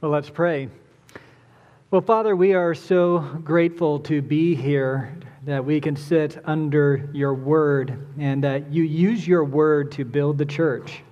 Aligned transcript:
Well, 0.00 0.12
let's 0.12 0.30
pray. 0.30 0.68
Well, 1.90 2.02
Father, 2.02 2.36
we 2.36 2.54
are 2.54 2.72
so 2.72 3.18
grateful 3.42 3.98
to 4.00 4.22
be 4.22 4.54
here, 4.54 5.12
that 5.42 5.64
we 5.64 5.80
can 5.80 5.96
sit 5.96 6.40
under 6.44 7.10
your 7.12 7.34
word, 7.34 8.06
and 8.16 8.44
that 8.44 8.70
you 8.72 8.84
use 8.84 9.26
your 9.26 9.42
word 9.42 9.90
to 9.92 10.04
build 10.04 10.38
the 10.38 10.44
church. 10.44 11.02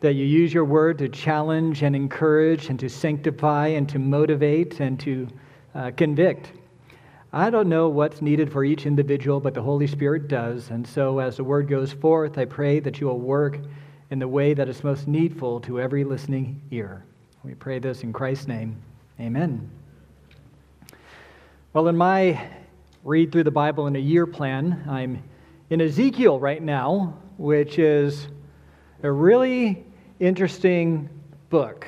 That 0.00 0.12
you 0.16 0.26
use 0.26 0.52
your 0.52 0.66
word 0.66 0.98
to 0.98 1.08
challenge 1.08 1.82
and 1.82 1.96
encourage 1.96 2.68
and 2.68 2.78
to 2.80 2.90
sanctify 2.90 3.68
and 3.68 3.88
to 3.88 3.98
motivate 3.98 4.80
and 4.80 5.00
to 5.00 5.26
uh, 5.74 5.90
convict. 5.96 6.52
I 7.32 7.48
don't 7.48 7.70
know 7.70 7.88
what's 7.88 8.20
needed 8.20 8.52
for 8.52 8.64
each 8.64 8.84
individual, 8.84 9.40
but 9.40 9.54
the 9.54 9.62
Holy 9.62 9.86
Spirit 9.86 10.28
does. 10.28 10.68
And 10.68 10.86
so, 10.86 11.20
as 11.20 11.38
the 11.38 11.44
word 11.44 11.68
goes 11.68 11.92
forth, 11.92 12.36
I 12.36 12.44
pray 12.44 12.80
that 12.80 13.00
you 13.00 13.06
will 13.06 13.18
work 13.18 13.60
in 14.10 14.18
the 14.18 14.28
way 14.28 14.52
that 14.52 14.68
is 14.68 14.84
most 14.84 15.08
needful 15.08 15.58
to 15.60 15.80
every 15.80 16.04
listening 16.04 16.60
ear. 16.70 17.02
We 17.44 17.54
pray 17.54 17.78
this 17.78 18.02
in 18.02 18.10
Christ's 18.14 18.48
name. 18.48 18.80
Amen. 19.20 19.70
Well, 21.74 21.88
in 21.88 21.96
my 21.96 22.42
read 23.02 23.32
through 23.32 23.44
the 23.44 23.50
Bible 23.50 23.86
in 23.86 23.96
a 23.96 24.00
year 24.00 24.26
plan, 24.26 24.82
I'm 24.88 25.22
in 25.68 25.82
Ezekiel 25.82 26.40
right 26.40 26.62
now, 26.62 27.18
which 27.36 27.78
is 27.78 28.28
a 29.02 29.12
really 29.12 29.84
interesting 30.20 31.10
book. 31.50 31.86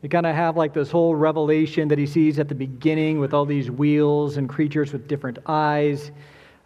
You 0.00 0.08
kind 0.08 0.24
of 0.24 0.34
have 0.34 0.56
like 0.56 0.72
this 0.72 0.90
whole 0.90 1.14
revelation 1.14 1.88
that 1.88 1.98
he 1.98 2.06
sees 2.06 2.38
at 2.38 2.48
the 2.48 2.54
beginning 2.54 3.18
with 3.18 3.34
all 3.34 3.44
these 3.44 3.70
wheels 3.70 4.38
and 4.38 4.48
creatures 4.48 4.94
with 4.94 5.06
different 5.06 5.40
eyes. 5.44 6.10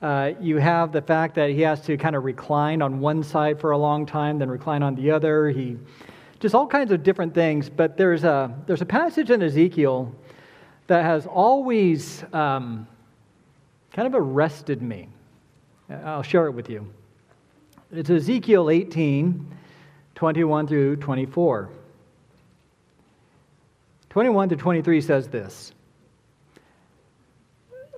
Uh, 0.00 0.34
you 0.40 0.58
have 0.58 0.92
the 0.92 1.02
fact 1.02 1.34
that 1.34 1.50
he 1.50 1.62
has 1.62 1.80
to 1.80 1.96
kind 1.96 2.14
of 2.14 2.22
recline 2.22 2.80
on 2.80 3.00
one 3.00 3.24
side 3.24 3.60
for 3.60 3.72
a 3.72 3.78
long 3.78 4.06
time, 4.06 4.38
then 4.38 4.48
recline 4.48 4.84
on 4.84 4.94
the 4.94 5.10
other. 5.10 5.48
He 5.48 5.76
just 6.40 6.54
all 6.54 6.66
kinds 6.66 6.92
of 6.92 7.02
different 7.02 7.34
things. 7.34 7.68
But 7.68 7.96
there's 7.96 8.24
a, 8.24 8.54
there's 8.66 8.82
a 8.82 8.86
passage 8.86 9.30
in 9.30 9.42
Ezekiel 9.42 10.14
that 10.86 11.04
has 11.04 11.26
always 11.26 12.24
um, 12.32 12.86
kind 13.92 14.06
of 14.06 14.14
arrested 14.14 14.82
me. 14.82 15.08
I'll 15.90 16.22
share 16.22 16.46
it 16.46 16.52
with 16.52 16.68
you. 16.68 16.92
It's 17.90 18.10
Ezekiel 18.10 18.68
18, 18.70 19.46
21 20.14 20.66
through 20.66 20.96
24. 20.96 21.70
21 24.10 24.48
to 24.48 24.56
23 24.56 25.00
says 25.00 25.28
this 25.28 25.72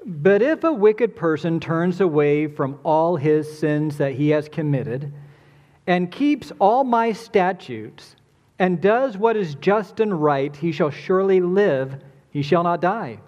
But 0.05 0.43
if 0.43 0.65
a 0.65 0.73
wicked 0.73 1.17
person 1.17 1.61
turns 1.61 2.01
away 2.01 2.47
from 2.47 2.79
all 2.85 3.17
his 3.17 3.59
sins 3.59 3.97
that 3.99 4.13
he 4.15 4.31
has 4.31 4.49
committed, 4.49 5.13
and 5.87 6.11
keeps 6.11 6.53
all 6.61 6.85
my 6.85 7.13
statutes, 7.13 8.15
and 8.61 8.79
does 8.79 9.17
what 9.17 9.39
is 9.39 9.55
just 9.57 10.01
and 10.01 10.23
right, 10.23 10.55
he 10.55 10.71
shall 10.71 10.91
surely 10.91 11.41
live, 11.41 11.97
he 12.31 12.43
shall 12.43 12.63
not 12.63 12.83
die. 12.83 13.19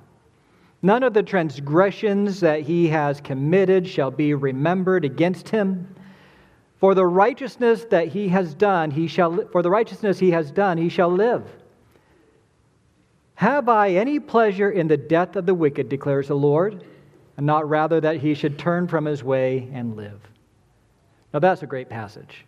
None 0.82 1.02
of 1.02 1.14
the 1.14 1.22
transgressions 1.22 2.40
that 2.40 2.60
he 2.60 2.88
has 2.88 3.18
committed 3.22 3.88
shall 3.88 4.10
be 4.10 4.34
remembered 4.34 5.06
against 5.06 5.48
him. 5.48 5.94
For 6.78 6.94
the 6.94 7.06
righteousness 7.06 7.86
that 7.88 8.08
he 8.08 8.28
has 8.28 8.52
done, 8.52 8.90
he 8.90 9.06
shall 9.06 9.46
for 9.46 9.62
the 9.62 9.70
righteousness 9.70 10.18
he 10.18 10.32
has 10.32 10.50
done, 10.50 10.76
he 10.76 10.90
shall 10.90 11.10
live. 11.10 11.44
Have 13.36 13.70
I 13.70 13.92
any 13.92 14.20
pleasure 14.20 14.70
in 14.70 14.86
the 14.86 14.98
death 14.98 15.36
of 15.36 15.46
the 15.46 15.54
wicked, 15.54 15.88
declares 15.88 16.28
the 16.28 16.34
Lord, 16.34 16.84
and 17.38 17.46
not 17.46 17.68
rather 17.68 18.00
that 18.02 18.18
he 18.18 18.34
should 18.34 18.58
turn 18.58 18.86
from 18.86 19.06
his 19.06 19.24
way 19.24 19.70
and 19.72 19.96
live? 19.96 20.20
Now 21.32 21.38
that's 21.38 21.62
a 21.62 21.66
great 21.66 21.88
passage. 21.88 22.44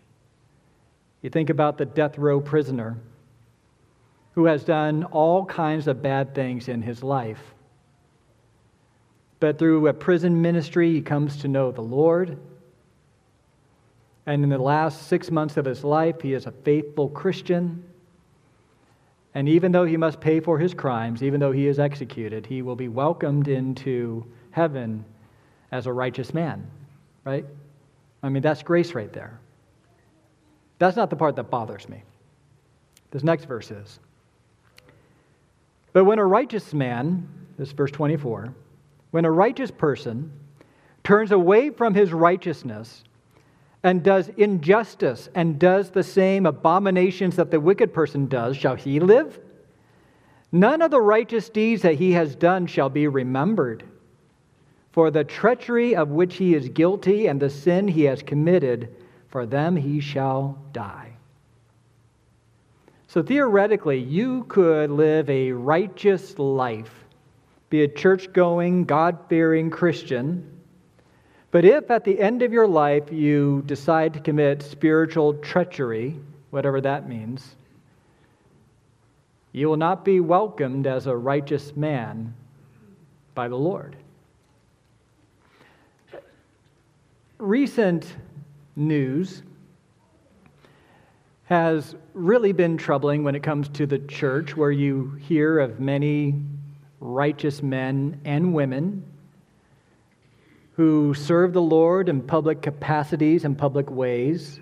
You 1.25 1.31
think 1.31 1.49
about 1.49 1.79
the 1.79 1.87
death 1.87 2.19
row 2.19 2.39
prisoner 2.39 2.99
who 4.33 4.45
has 4.45 4.63
done 4.63 5.05
all 5.05 5.47
kinds 5.47 5.89
of 5.89 6.03
bad 6.03 6.35
things 6.35 6.69
in 6.69 6.83
his 6.83 7.03
life. 7.03 7.41
But 9.41 9.59
through 9.59 9.89
a 9.89 9.95
prison 9.95 10.43
ministry, 10.43 10.93
he 10.93 11.01
comes 11.01 11.39
to 11.39 11.49
know 11.49 11.73
the 11.73 11.81
Lord. 11.81 12.37
And 14.27 14.45
in 14.45 14.51
the 14.51 14.59
last 14.59 15.09
six 15.09 15.31
months 15.31 15.57
of 15.57 15.65
his 15.65 15.83
life, 15.83 16.21
he 16.21 16.35
is 16.35 16.45
a 16.45 16.53
faithful 16.53 17.09
Christian. 17.09 17.83
And 19.35 19.49
even 19.49 19.73
though 19.73 19.87
he 19.87 19.97
must 19.97 20.21
pay 20.21 20.41
for 20.41 20.59
his 20.59 20.75
crimes, 20.75 21.23
even 21.23 21.41
though 21.41 21.53
he 21.53 21.69
is 21.69 21.79
executed, 21.79 22.45
he 22.45 22.61
will 22.61 22.77
be 22.77 22.89
welcomed 22.89 23.49
into 23.49 24.27
heaven 24.51 25.07
as 25.73 25.87
a 25.87 25.93
righteous 25.93 26.35
man, 26.35 26.71
right? 27.25 27.47
I 28.23 28.29
mean, 28.29 28.43
that's 28.43 28.63
grace 28.63 28.93
right 28.93 29.11
there. 29.11 29.41
That's 30.85 30.99
not 30.99 31.09
the 31.09 31.17
part 31.17 31.37
that 31.37 31.49
bothers 31.49 31.89
me. 31.89 32.03
This 33.11 33.23
next 33.23 33.47
verse 33.47 33.71
is. 33.71 34.01
But 35.95 36.05
when 36.05 36.19
a 36.19 36.27
righteous 36.27 36.75
man, 36.75 37.27
this 37.57 37.73
verse 37.73 37.91
24, 37.91 38.55
when 39.11 39.25
a 39.25 39.31
righteous 39.31 39.71
person 39.71 40.31
turns 41.03 41.33
away 41.33 41.71
from 41.71 41.95
his 41.95 42.13
righteousness 42.13 43.03
and 43.83 44.03
does 44.03 44.29
injustice 44.37 45.31
and 45.35 45.59
does 45.59 45.89
the 45.89 46.03
same 46.03 46.45
abominations 46.45 47.37
that 47.37 47.51
the 47.51 47.61
wicked 47.61 47.95
person 47.95 48.27
does, 48.27 48.55
shall 48.55 48.75
he 48.75 49.01
live? 49.01 49.41
None 50.53 50.83
of 50.83 50.91
the 50.91 51.01
righteous 51.01 51.49
deeds 51.49 51.81
that 51.81 51.95
he 51.95 52.13
has 52.13 52.37
done 52.37 52.67
shall 52.67 52.91
be 52.91 53.09
remembered. 53.09 53.85
For 54.93 55.11
the 55.11 55.25
treachery 55.25 55.97
of 55.97 56.11
which 56.11 56.37
he 56.37 56.55
is 56.55 56.69
guilty 56.69 57.27
and 57.27 57.41
the 57.41 57.49
sin 57.49 57.89
he 57.89 58.05
has 58.05 58.23
committed, 58.23 58.95
for 59.35 59.47
them 59.47 59.75
he 59.75 59.99
shall 59.99 60.57
die. 60.73 61.13
So 63.09 63.21
theoretically, 63.21 63.99
you 63.99 64.45
could 64.45 64.93
live 64.93 65.29
a 65.29 65.51
righteous 65.51 66.39
life, 66.39 67.05
be 67.69 67.83
a 67.83 67.89
church 67.89 68.33
going, 68.33 68.85
God 68.85 69.19
fearing 69.29 69.71
Christian. 69.71 70.49
But 71.51 71.65
if 71.65 71.91
at 71.91 72.05
the 72.05 72.21
end 72.21 72.43
of 72.43 72.53
your 72.53 72.69
life 72.69 73.11
you 73.11 73.65
decide 73.67 74.15
to 74.15 74.21
commit 74.21 74.63
spiritual 74.63 75.35
treachery, 75.35 76.17
whatever 76.51 76.81
that 76.83 77.09
means, 77.09 77.57
you 79.51 79.69
will 79.69 79.77
not 79.77 80.05
be 80.05 80.21
welcomed 80.21 80.87
as 80.87 81.09
a 81.09 81.17
righteous 81.17 81.75
man 81.75 82.33
by 83.35 83.49
the 83.49 83.59
Lord. 83.59 83.97
Recent 87.39 88.15
news 88.77 89.43
has 91.45 91.95
really 92.15 92.53
been 92.53 92.77
troubling 92.77 93.23
when 93.23 93.35
it 93.35 93.43
comes 93.43 93.69
to 93.69 93.87
the 93.87 93.99
church, 93.99 94.57
where 94.57 94.71
you 94.71 95.11
hear 95.21 95.59
of 95.59 95.79
many 95.79 96.35
righteous 97.01 97.63
men 97.63 98.21
and 98.25 98.55
women 98.55 99.05
who 100.73 101.15
serve 101.15 101.53
the 101.53 101.63
Lord 101.63 102.09
in 102.09 102.23
public 102.23 102.63
capacities 102.63 103.45
and 103.45 103.57
public 103.57 103.91
ways 103.91 104.61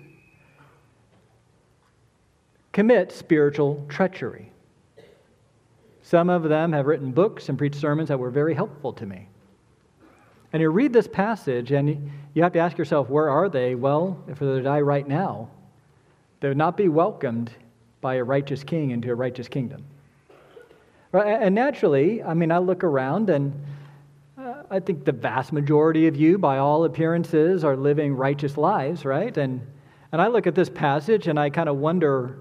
commit 2.71 3.11
spiritual 3.11 3.85
treachery. 3.87 4.51
Some 6.01 6.29
of 6.29 6.43
them 6.43 6.73
have 6.73 6.85
written 6.85 7.11
books 7.11 7.47
and 7.49 7.57
preached 7.57 7.79
sermons 7.79 8.09
that 8.09 8.19
were 8.19 8.29
very 8.29 8.53
helpful 8.53 8.91
to 8.93 9.05
me. 9.05 9.29
And 10.53 10.61
you 10.61 10.69
read 10.69 10.93
this 10.93 11.07
passage 11.07 11.71
and 11.71 12.11
you 12.35 12.43
have 12.43 12.53
to 12.53 12.59
ask 12.59 12.77
yourself, 12.77 13.09
where 13.09 13.27
are 13.27 13.49
they? 13.49 13.73
Well, 13.73 14.23
if 14.27 14.37
they 14.37 14.61
die 14.61 14.81
right 14.81 15.07
now, 15.07 15.49
they 16.39 16.47
would 16.47 16.57
not 16.57 16.77
be 16.77 16.89
welcomed 16.89 17.51
by 18.01 18.15
a 18.15 18.23
righteous 18.23 18.63
king 18.63 18.91
into 18.91 19.11
a 19.11 19.15
righteous 19.15 19.47
kingdom. 19.47 19.83
And 21.11 21.55
naturally, 21.55 22.21
I 22.21 22.33
mean, 22.35 22.51
I 22.51 22.59
look 22.59 22.83
around 22.83 23.29
and 23.29 23.53
uh, 24.37 24.63
I 24.69 24.79
think 24.79 25.05
the 25.05 25.11
vast 25.11 25.53
majority 25.53 26.07
of 26.07 26.15
you, 26.15 26.37
by 26.37 26.57
all 26.57 26.85
appearances, 26.85 27.63
are 27.63 27.75
living 27.75 28.15
righteous 28.15 28.57
lives, 28.57 29.05
right? 29.05 29.35
And, 29.37 29.61
and 30.11 30.21
I 30.21 30.27
look 30.27 30.47
at 30.47 30.55
this 30.55 30.69
passage 30.69 31.27
and 31.27 31.39
I 31.39 31.49
kind 31.49 31.69
of 31.69 31.77
wonder 31.77 32.39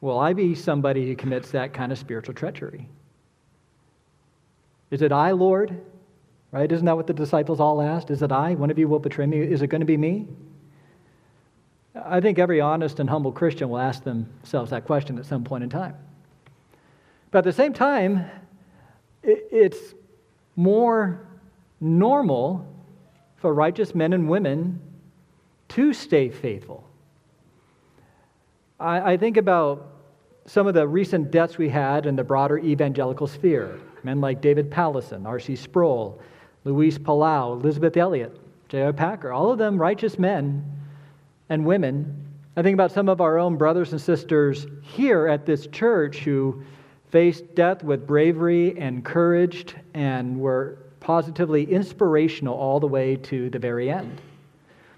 will 0.00 0.18
I 0.18 0.32
be 0.32 0.54
somebody 0.54 1.06
who 1.06 1.14
commits 1.14 1.50
that 1.50 1.74
kind 1.74 1.92
of 1.92 1.98
spiritual 1.98 2.34
treachery? 2.34 2.88
Is 4.90 5.02
it 5.02 5.12
I, 5.12 5.32
Lord? 5.32 5.80
Right? 6.52 6.70
Isn't 6.70 6.86
that 6.86 6.96
what 6.96 7.06
the 7.06 7.12
disciples 7.12 7.60
all 7.60 7.80
asked? 7.80 8.10
Is 8.10 8.22
it 8.22 8.32
I? 8.32 8.54
One 8.54 8.70
of 8.70 8.78
you 8.78 8.88
will 8.88 8.98
betray 8.98 9.26
me. 9.26 9.38
Is 9.38 9.62
it 9.62 9.68
going 9.68 9.80
to 9.80 9.86
be 9.86 9.96
me? 9.96 10.26
I 11.94 12.20
think 12.20 12.38
every 12.38 12.60
honest 12.60 12.98
and 13.00 13.08
humble 13.08 13.32
Christian 13.32 13.68
will 13.68 13.78
ask 13.78 14.02
themselves 14.02 14.70
that 14.70 14.84
question 14.84 15.18
at 15.18 15.26
some 15.26 15.44
point 15.44 15.64
in 15.64 15.70
time. 15.70 15.94
But 17.30 17.38
at 17.38 17.44
the 17.44 17.52
same 17.52 17.72
time, 17.72 18.28
it's 19.22 19.94
more 20.56 21.26
normal 21.80 22.66
for 23.36 23.54
righteous 23.54 23.94
men 23.94 24.12
and 24.12 24.28
women 24.28 24.80
to 25.68 25.92
stay 25.92 26.28
faithful. 26.28 26.84
I, 28.78 29.18
think 29.18 29.36
about 29.36 29.92
some 30.46 30.66
of 30.66 30.72
the 30.72 30.88
recent 30.88 31.30
deaths 31.30 31.58
we 31.58 31.68
had 31.68 32.06
in 32.06 32.16
the 32.16 32.24
broader 32.24 32.58
evangelical 32.58 33.26
sphere 33.26 33.78
men 34.02 34.22
like 34.22 34.40
David 34.40 34.70
Powlison, 34.70 35.26
R.C. 35.26 35.56
Sproul, 35.56 36.18
Luis 36.64 36.98
Palau, 36.98 37.60
Elisabeth 37.60 37.96
Elliot, 37.96 38.38
J.I. 38.68 38.92
Packer, 38.92 39.32
all 39.32 39.50
of 39.50 39.58
them 39.58 39.78
righteous 39.78 40.18
men 40.18 40.64
and 41.48 41.64
women 41.64 42.30
I 42.56 42.62
think 42.62 42.74
about 42.74 42.90
some 42.90 43.08
of 43.08 43.20
our 43.20 43.38
own 43.38 43.56
brothers 43.56 43.92
and 43.92 44.00
sisters 44.00 44.66
here 44.82 45.28
at 45.28 45.46
this 45.46 45.68
church 45.68 46.18
who 46.18 46.62
faced 47.08 47.54
death 47.54 47.84
with 47.84 48.06
bravery 48.06 48.76
and 48.78 49.04
courage 49.04 49.74
and 49.94 50.38
were 50.38 50.76
positively 50.98 51.64
inspirational 51.64 52.54
all 52.54 52.80
the 52.80 52.88
way 52.88 53.16
to 53.16 53.50
the 53.50 53.58
very 53.58 53.88
end. 53.88 54.20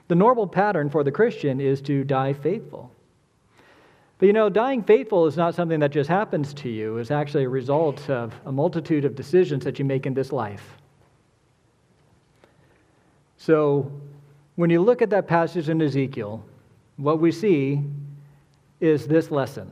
The 0.09 0.15
normal 0.15 0.47
pattern 0.47 0.89
for 0.89 1.05
the 1.05 1.13
Christian 1.13 1.61
is 1.61 1.81
to 1.83 2.05
die 2.05 2.33
faithful. 2.33 2.91
But 4.19 4.27
you 4.27 4.33
know, 4.33 4.49
dying 4.49 4.83
faithful 4.83 5.27
is 5.27 5.37
not 5.37 5.55
something 5.55 5.81
that 5.81 5.91
just 5.91 6.09
happens 6.09 6.55
to 6.55 6.71
you, 6.71 6.99
it's 6.99 7.11
actually 7.11 7.45
a 7.45 7.49
result 7.49 8.09
of 8.09 8.35
a 8.47 8.53
multitude 8.53 9.05
of 9.05 9.15
decisions 9.15 9.63
that 9.65 9.79
you 9.79 9.85
make 9.85 10.07
in 10.07 10.15
this 10.15 10.33
life. 10.33 10.79
So, 13.45 13.91
when 14.55 14.71
you 14.71 14.81
look 14.81 15.03
at 15.03 15.11
that 15.11 15.27
passage 15.27 15.69
in 15.69 15.83
Ezekiel, 15.83 16.45
what 16.97 17.19
we 17.19 17.33
see 17.33 17.83
is 18.79 19.09
this 19.09 19.33
lesson 19.33 19.69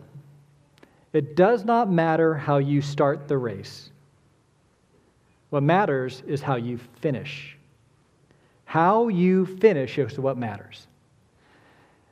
it 1.13 1.37
does 1.37 1.65
not 1.65 1.89
matter 1.89 2.35
how 2.35 2.59
you 2.59 2.83
start 2.83 3.29
the 3.29 3.39
race. 3.39 3.91
What 5.51 5.63
matters 5.63 6.25
is 6.27 6.43
how 6.43 6.57
you 6.57 6.81
finish. 7.01 7.57
How 8.65 9.07
you 9.07 9.47
finish 9.47 9.99
is 9.99 10.19
what 10.19 10.37
matters. 10.37 10.89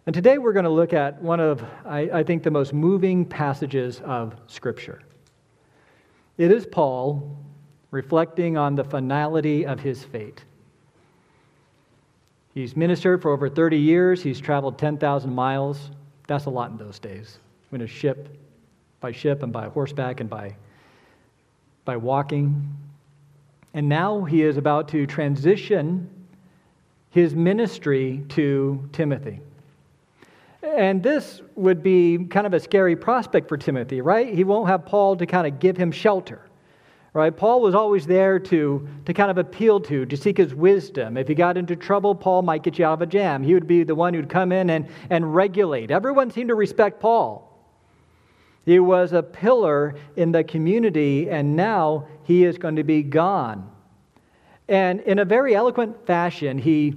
And 0.07 0.15
today 0.15 0.39
we're 0.39 0.53
going 0.53 0.65
to 0.65 0.71
look 0.71 0.93
at 0.93 1.21
one 1.21 1.41
of, 1.41 1.65
I, 1.85 2.09
I, 2.13 2.23
think, 2.23 2.45
the 2.45 2.53
most 2.53 2.73
moving 2.73 3.25
passages 3.25 4.01
of 4.05 4.37
Scripture. 4.47 5.03
It 6.37 6.53
is 6.53 6.67
Paul 6.67 7.37
reflecting 7.91 8.57
on 8.57 8.77
the 8.77 8.85
finality 8.85 9.67
of 9.67 9.81
his 9.81 10.05
fate. 10.05 10.45
He's 12.59 12.77
ministered 12.77 13.23
for 13.23 13.31
over 13.31 13.49
30 13.49 13.79
years, 13.79 14.21
he's 14.21 14.41
traveled 14.41 14.79
10,000 14.79 15.33
miles. 15.33 15.93
That's 16.27 16.47
a 16.47 16.51
lot 16.51 16.73
in 16.73 16.77
those 16.77 16.99
days. 16.99 17.39
When 17.69 17.83
a 17.83 17.87
ship 17.87 18.37
by 18.99 19.13
ship 19.13 19.45
and 19.45 19.53
by 19.53 19.69
horseback 19.69 20.19
and 20.19 20.29
by, 20.29 20.57
by 21.85 21.97
walking. 21.97 22.69
And 23.75 23.89
now 23.89 24.25
he 24.25 24.43
is 24.43 24.57
about 24.57 24.89
to 24.89 25.07
transition 25.07 26.11
his 27.11 27.33
ministry 27.33 28.25
to 28.31 28.89
Timothy. 28.91 29.39
And 30.61 31.01
this 31.01 31.41
would 31.55 31.81
be 31.81 32.27
kind 32.29 32.45
of 32.45 32.55
a 32.55 32.59
scary 32.59 32.97
prospect 32.97 33.49
for 33.49 33.57
Timothy, 33.57 34.01
right? 34.01 34.35
He 34.35 34.43
won't 34.43 34.69
have 34.69 34.85
Paul 34.85 35.15
to 35.19 35.27
kind 35.27 35.47
of 35.47 35.61
give 35.61 35.77
him 35.77 35.93
shelter, 35.93 36.41
right? 37.15 37.37
Paul 37.37 37.61
was 37.61 37.75
always 37.75 38.07
there 38.07 38.39
to, 38.39 38.89
to 39.07 39.15
kind 39.15 39.31
of 39.31 39.39
appeal 39.39 39.81
to, 39.81 40.07
to 40.07 40.17
seek 40.17 40.37
his 40.37 40.55
wisdom. 40.55 41.17
If 41.17 41.29
he 41.29 41.35
got 41.35 41.57
into 41.57 41.75
trouble, 41.75 42.15
Paul 42.15 42.43
might 42.43 42.63
get 42.63 42.79
you 42.79 42.85
out 42.85 42.95
of 42.95 43.03
a 43.03 43.07
jam. 43.07 43.43
He 43.43 43.55
would 43.55 43.67
be 43.67 43.83
the 43.83 43.95
one 43.95 44.15
who'd 44.15 44.29
come 44.29 44.53
in 44.53 44.71
and, 44.71 44.89
and 45.11 45.35
regulate. 45.35 45.91
Everyone 45.91 46.31
seemed 46.31 46.49
to 46.49 46.55
respect 46.55 47.01
Paul. 47.01 47.45
He 48.67 48.79
was 48.79 49.15
a 49.15 49.23
pillar 49.23 49.95
in 50.17 50.31
the 50.31 50.45
community, 50.45 51.31
and 51.31 51.57
now 51.57 52.07
he 52.25 52.45
is 52.45 52.59
going 52.59 52.77
to 52.77 52.85
be 52.85 53.03
gone. 53.03 53.71
And 54.69 55.01
in 55.01 55.21
a 55.21 55.25
very 55.25 55.55
eloquent 55.55 56.07
fashion, 56.07 56.59
he, 56.59 56.95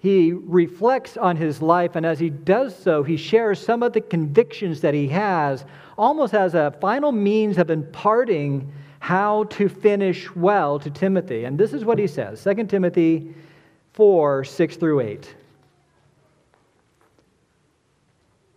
he 0.00 0.32
reflects 0.32 1.16
on 1.16 1.36
his 1.36 1.62
life, 1.62 1.94
and 1.94 2.04
as 2.04 2.18
he 2.18 2.28
does 2.28 2.76
so, 2.76 3.04
he 3.04 3.16
shares 3.16 3.64
some 3.64 3.84
of 3.84 3.92
the 3.92 4.00
convictions 4.00 4.80
that 4.80 4.94
he 4.94 5.06
has, 5.08 5.64
almost 5.96 6.34
as 6.34 6.56
a 6.56 6.74
final 6.80 7.12
means 7.12 7.56
of 7.56 7.70
imparting 7.70 8.72
how 9.02 9.42
to 9.42 9.68
finish 9.68 10.32
well 10.36 10.78
to 10.78 10.88
Timothy. 10.88 11.42
And 11.42 11.58
this 11.58 11.72
is 11.72 11.84
what 11.84 11.98
he 11.98 12.06
says 12.06 12.40
2 12.44 12.66
Timothy 12.66 13.34
4 13.94 14.44
6 14.44 14.76
through 14.76 15.00
8. 15.00 15.34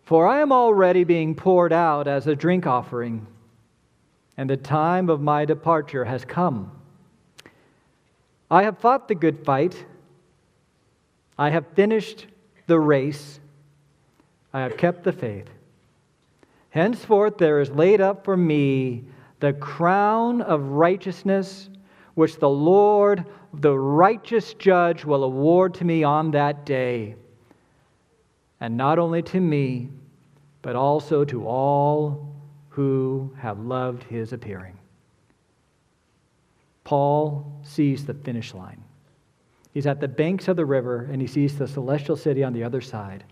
For 0.04 0.28
I 0.28 0.42
am 0.42 0.52
already 0.52 1.04
being 1.04 1.34
poured 1.34 1.74
out 1.74 2.08
as 2.08 2.28
a 2.28 2.36
drink 2.36 2.68
offering, 2.68 3.26
and 4.38 4.48
the 4.48 4.56
time 4.56 5.10
of 5.10 5.20
my 5.20 5.46
departure 5.46 6.06
has 6.06 6.24
come. 6.24 6.72
I 8.52 8.62
have 8.62 8.78
fought 8.78 9.08
the 9.08 9.16
good 9.16 9.44
fight. 9.44 9.84
I 11.40 11.50
have 11.50 11.66
finished 11.70 12.28
the 12.68 12.80
race. 12.80 13.40
I 14.54 14.62
have 14.62 14.78
kept 14.78 15.06
the 15.06 15.12
faith. 15.12 15.50
Henceforth, 16.70 17.40
there 17.40 17.62
is 17.62 17.72
laid 17.72 18.00
up 18.00 18.24
for 18.24 18.38
me 18.38 19.06
the 19.46 19.54
crown 19.54 20.42
of 20.42 20.70
righteousness, 20.70 21.70
which 22.16 22.40
the 22.40 22.50
Lord, 22.50 23.26
the 23.54 23.78
righteous 23.78 24.56
judge, 24.56 25.06
will 25.06 25.24
award 25.24 25.76
to 25.76 25.86
me 25.86 26.04
on 26.04 26.32
that 26.32 26.66
day 26.66 27.16
and 28.60 28.76
not 28.76 28.98
only 28.98 29.22
to 29.22 29.40
me, 29.40 29.90
but 30.64 30.76
also 30.76 31.24
to 31.26 31.46
all 31.46 32.34
who 32.70 33.32
have 33.38 33.60
loved 33.60 34.02
his 34.06 34.34
appearing. 34.34 34.80
Paul 36.84 37.62
sees 37.62 38.04
the 38.04 38.16
finish 38.16 38.52
line. 38.56 38.84
He's 39.76 39.86
at 39.86 40.02
the 40.02 40.08
banks 40.08 40.48
of 40.48 40.56
the 40.56 40.66
river 40.66 41.08
and 41.12 41.22
he 41.22 41.28
sees 41.28 41.56
the 41.56 41.68
celestial 41.68 42.16
city 42.16 42.44
on 42.44 42.54
the 42.54 42.64
other 42.64 42.82
side. 42.82 43.24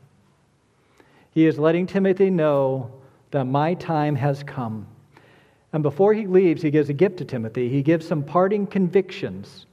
He 1.32 1.48
is 1.48 1.58
letting 1.58 1.88
Timothy 1.88 2.30
know 2.30 2.92
that 3.32 3.46
my 3.46 3.74
time 3.74 4.14
has 4.14 4.44
come. 4.44 4.86
And 5.74 5.82
before 5.82 6.14
he 6.14 6.28
leaves, 6.28 6.62
he 6.62 6.70
gives 6.70 6.90
a 6.90 6.94
gift 6.94 7.18
to 7.18 7.26
Timothy. 7.26 7.68
He 7.68 7.82
gives 7.82 8.08
some 8.08 8.24
parting 8.24 8.68
convictions 8.68 9.66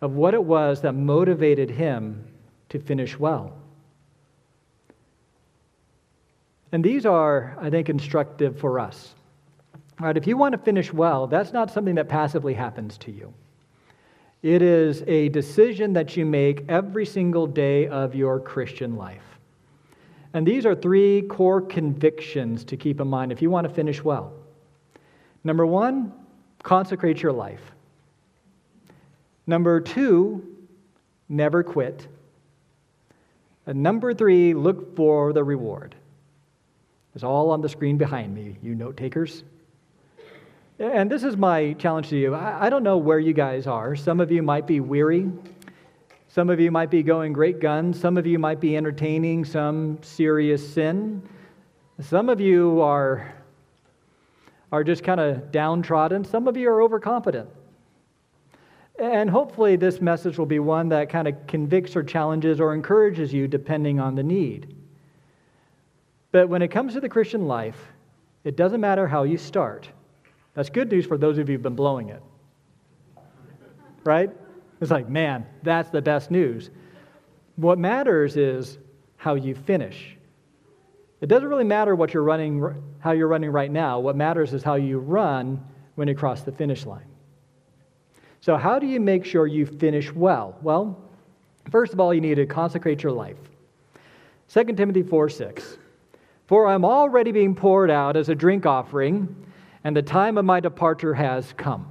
of 0.00 0.12
what 0.12 0.34
it 0.34 0.42
was 0.42 0.80
that 0.82 0.92
motivated 0.92 1.68
him 1.68 2.24
to 2.68 2.78
finish 2.78 3.18
well. 3.18 3.52
And 6.70 6.84
these 6.84 7.06
are, 7.06 7.56
I 7.60 7.70
think, 7.70 7.88
instructive 7.88 8.58
for 8.58 8.78
us. 8.78 9.14
All 10.00 10.06
right, 10.06 10.16
if 10.16 10.26
you 10.26 10.36
want 10.36 10.52
to 10.52 10.58
finish 10.58 10.92
well, 10.92 11.26
that's 11.26 11.52
not 11.52 11.70
something 11.70 11.94
that 11.96 12.08
passively 12.08 12.54
happens 12.54 12.98
to 12.98 13.10
you. 13.10 13.32
It 14.42 14.62
is 14.62 15.02
a 15.06 15.28
decision 15.30 15.94
that 15.94 16.16
you 16.16 16.26
make 16.26 16.66
every 16.68 17.06
single 17.06 17.46
day 17.46 17.88
of 17.88 18.14
your 18.14 18.38
Christian 18.38 18.96
life. 18.96 19.22
And 20.34 20.46
these 20.46 20.66
are 20.66 20.74
three 20.74 21.22
core 21.22 21.62
convictions 21.62 22.62
to 22.64 22.76
keep 22.76 23.00
in 23.00 23.08
mind 23.08 23.32
if 23.32 23.40
you 23.40 23.50
want 23.50 23.66
to 23.66 23.72
finish 23.72 24.04
well. 24.04 24.32
Number 25.46 25.64
one, 25.64 26.12
consecrate 26.64 27.22
your 27.22 27.30
life. 27.30 27.60
Number 29.46 29.80
two, 29.80 30.56
never 31.28 31.62
quit. 31.62 32.08
And 33.64 33.80
number 33.80 34.12
three, 34.12 34.54
look 34.54 34.96
for 34.96 35.32
the 35.32 35.44
reward. 35.44 35.94
It's 37.14 37.22
all 37.22 37.50
on 37.50 37.60
the 37.60 37.68
screen 37.68 37.96
behind 37.96 38.34
me, 38.34 38.56
you 38.60 38.74
note 38.74 38.96
takers. 38.96 39.44
And 40.80 41.08
this 41.08 41.22
is 41.22 41.36
my 41.36 41.74
challenge 41.74 42.08
to 42.08 42.16
you. 42.16 42.34
I, 42.34 42.68
don't 42.68 42.82
know 42.82 42.96
where 42.96 43.20
you 43.20 43.32
guys 43.32 43.68
are. 43.68 43.94
Some 43.94 44.18
of 44.18 44.32
you 44.32 44.42
might 44.42 44.66
be 44.66 44.80
weary. 44.80 45.30
Some 46.26 46.50
of 46.50 46.58
you 46.58 46.72
might 46.72 46.90
be 46.90 47.04
going 47.04 47.32
great 47.32 47.60
guns. 47.60 48.00
Some 48.00 48.18
of 48.18 48.26
you 48.26 48.40
might 48.40 48.58
be 48.58 48.76
entertaining 48.76 49.44
some 49.44 49.98
serious 50.02 50.74
sin. 50.74 51.22
Some 52.00 52.28
of 52.28 52.40
you 52.40 52.80
are, 52.80 53.32
are 54.72 54.84
just 54.84 55.04
kind 55.04 55.20
of 55.20 55.52
downtrodden. 55.52 56.24
Some 56.24 56.48
of 56.48 56.56
you 56.56 56.68
are 56.68 56.82
overconfident. 56.82 57.48
And 58.98 59.28
hopefully, 59.28 59.76
this 59.76 60.00
message 60.00 60.38
will 60.38 60.46
be 60.46 60.58
one 60.58 60.88
that 60.88 61.10
kind 61.10 61.28
of 61.28 61.46
convicts 61.46 61.94
or 61.96 62.02
challenges 62.02 62.60
or 62.60 62.74
encourages 62.74 63.32
you 63.32 63.46
depending 63.46 64.00
on 64.00 64.14
the 64.14 64.22
need. 64.22 64.74
But 66.32 66.48
when 66.48 66.62
it 66.62 66.68
comes 66.68 66.94
to 66.94 67.00
the 67.00 67.08
Christian 67.08 67.46
life, 67.46 67.78
it 68.44 68.56
doesn't 68.56 68.80
matter 68.80 69.06
how 69.06 69.24
you 69.24 69.36
start. 69.36 69.88
That's 70.54 70.70
good 70.70 70.90
news 70.90 71.04
for 71.04 71.18
those 71.18 71.36
of 71.38 71.48
you 71.48 71.54
who've 71.54 71.62
been 71.62 71.74
blowing 71.74 72.08
it. 72.08 72.22
Right? 74.04 74.30
It's 74.80 74.90
like, 74.90 75.08
man, 75.08 75.46
that's 75.62 75.90
the 75.90 76.00
best 76.00 76.30
news. 76.30 76.70
What 77.56 77.78
matters 77.78 78.36
is 78.36 78.78
how 79.16 79.34
you 79.34 79.54
finish. 79.54 80.15
It 81.20 81.26
doesn't 81.26 81.48
really 81.48 81.64
matter 81.64 81.94
what 81.94 82.12
you're 82.12 82.22
running, 82.22 82.62
how 82.98 83.12
you're 83.12 83.28
running 83.28 83.50
right 83.50 83.70
now. 83.70 83.98
What 83.98 84.16
matters 84.16 84.52
is 84.52 84.62
how 84.62 84.74
you 84.74 84.98
run 84.98 85.64
when 85.94 86.08
you 86.08 86.14
cross 86.14 86.42
the 86.42 86.52
finish 86.52 86.84
line. 86.84 87.06
So, 88.40 88.56
how 88.56 88.78
do 88.78 88.86
you 88.86 89.00
make 89.00 89.24
sure 89.24 89.46
you 89.46 89.66
finish 89.66 90.12
well? 90.12 90.56
Well, 90.62 90.98
first 91.70 91.92
of 91.92 92.00
all, 92.00 92.12
you 92.12 92.20
need 92.20 92.36
to 92.36 92.46
consecrate 92.46 93.02
your 93.02 93.12
life. 93.12 93.38
2 94.48 94.64
Timothy 94.74 95.02
4 95.02 95.28
6. 95.28 95.78
For 96.46 96.66
I'm 96.68 96.84
already 96.84 97.32
being 97.32 97.54
poured 97.54 97.90
out 97.90 98.16
as 98.16 98.28
a 98.28 98.34
drink 98.34 98.66
offering, 98.66 99.34
and 99.82 99.96
the 99.96 100.02
time 100.02 100.38
of 100.38 100.44
my 100.44 100.60
departure 100.60 101.14
has 101.14 101.52
come. 101.56 101.88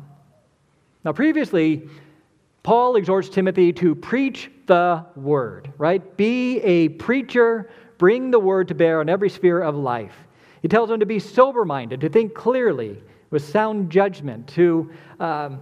Now, 1.03 1.12
previously, 1.12 1.89
Paul 2.63 2.96
exhorts 2.96 3.29
Timothy 3.29 3.74
to 3.74 3.94
preach 3.94 4.50
the 4.65 5.05
word, 5.15 5.72
right? 5.77 6.15
Be 6.15 6.60
a 6.62 6.89
preacher, 6.89 7.70
bring 7.97 8.31
the 8.31 8.39
word 8.39 8.67
to 8.69 8.75
bear 8.75 8.99
on 8.99 9.09
every 9.09 9.29
sphere 9.29 9.61
of 9.61 9.75
life. 9.75 10.15
He 10.61 10.67
tells 10.67 10.89
him 10.89 10.99
to 10.99 11.05
be 11.05 11.19
sober 11.19 11.65
minded, 11.65 12.01
to 12.01 12.09
think 12.09 12.33
clearly 12.33 13.01
with 13.29 13.43
sound 13.43 13.89
judgment, 13.91 14.47
to, 14.49 14.91
um, 15.19 15.59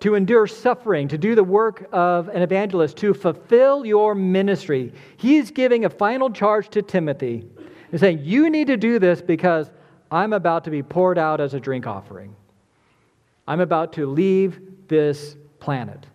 to 0.00 0.14
endure 0.14 0.46
suffering, 0.46 1.08
to 1.08 1.18
do 1.18 1.34
the 1.34 1.44
work 1.44 1.88
of 1.92 2.28
an 2.28 2.42
evangelist, 2.42 2.96
to 2.98 3.14
fulfill 3.14 3.84
your 3.84 4.14
ministry. 4.14 4.92
He's 5.16 5.50
giving 5.50 5.84
a 5.84 5.90
final 5.90 6.30
charge 6.30 6.68
to 6.70 6.82
Timothy 6.82 7.48
He's 7.90 8.00
saying, 8.00 8.20
You 8.22 8.50
need 8.50 8.66
to 8.66 8.76
do 8.76 8.98
this 8.98 9.22
because 9.22 9.70
I'm 10.10 10.32
about 10.32 10.64
to 10.64 10.70
be 10.70 10.82
poured 10.82 11.18
out 11.18 11.40
as 11.40 11.54
a 11.54 11.60
drink 11.60 11.86
offering. 11.86 12.34
I'm 13.46 13.60
about 13.60 13.94
to 13.94 14.06
leave 14.06 14.60
this 14.88 15.36
planet. 15.58 16.06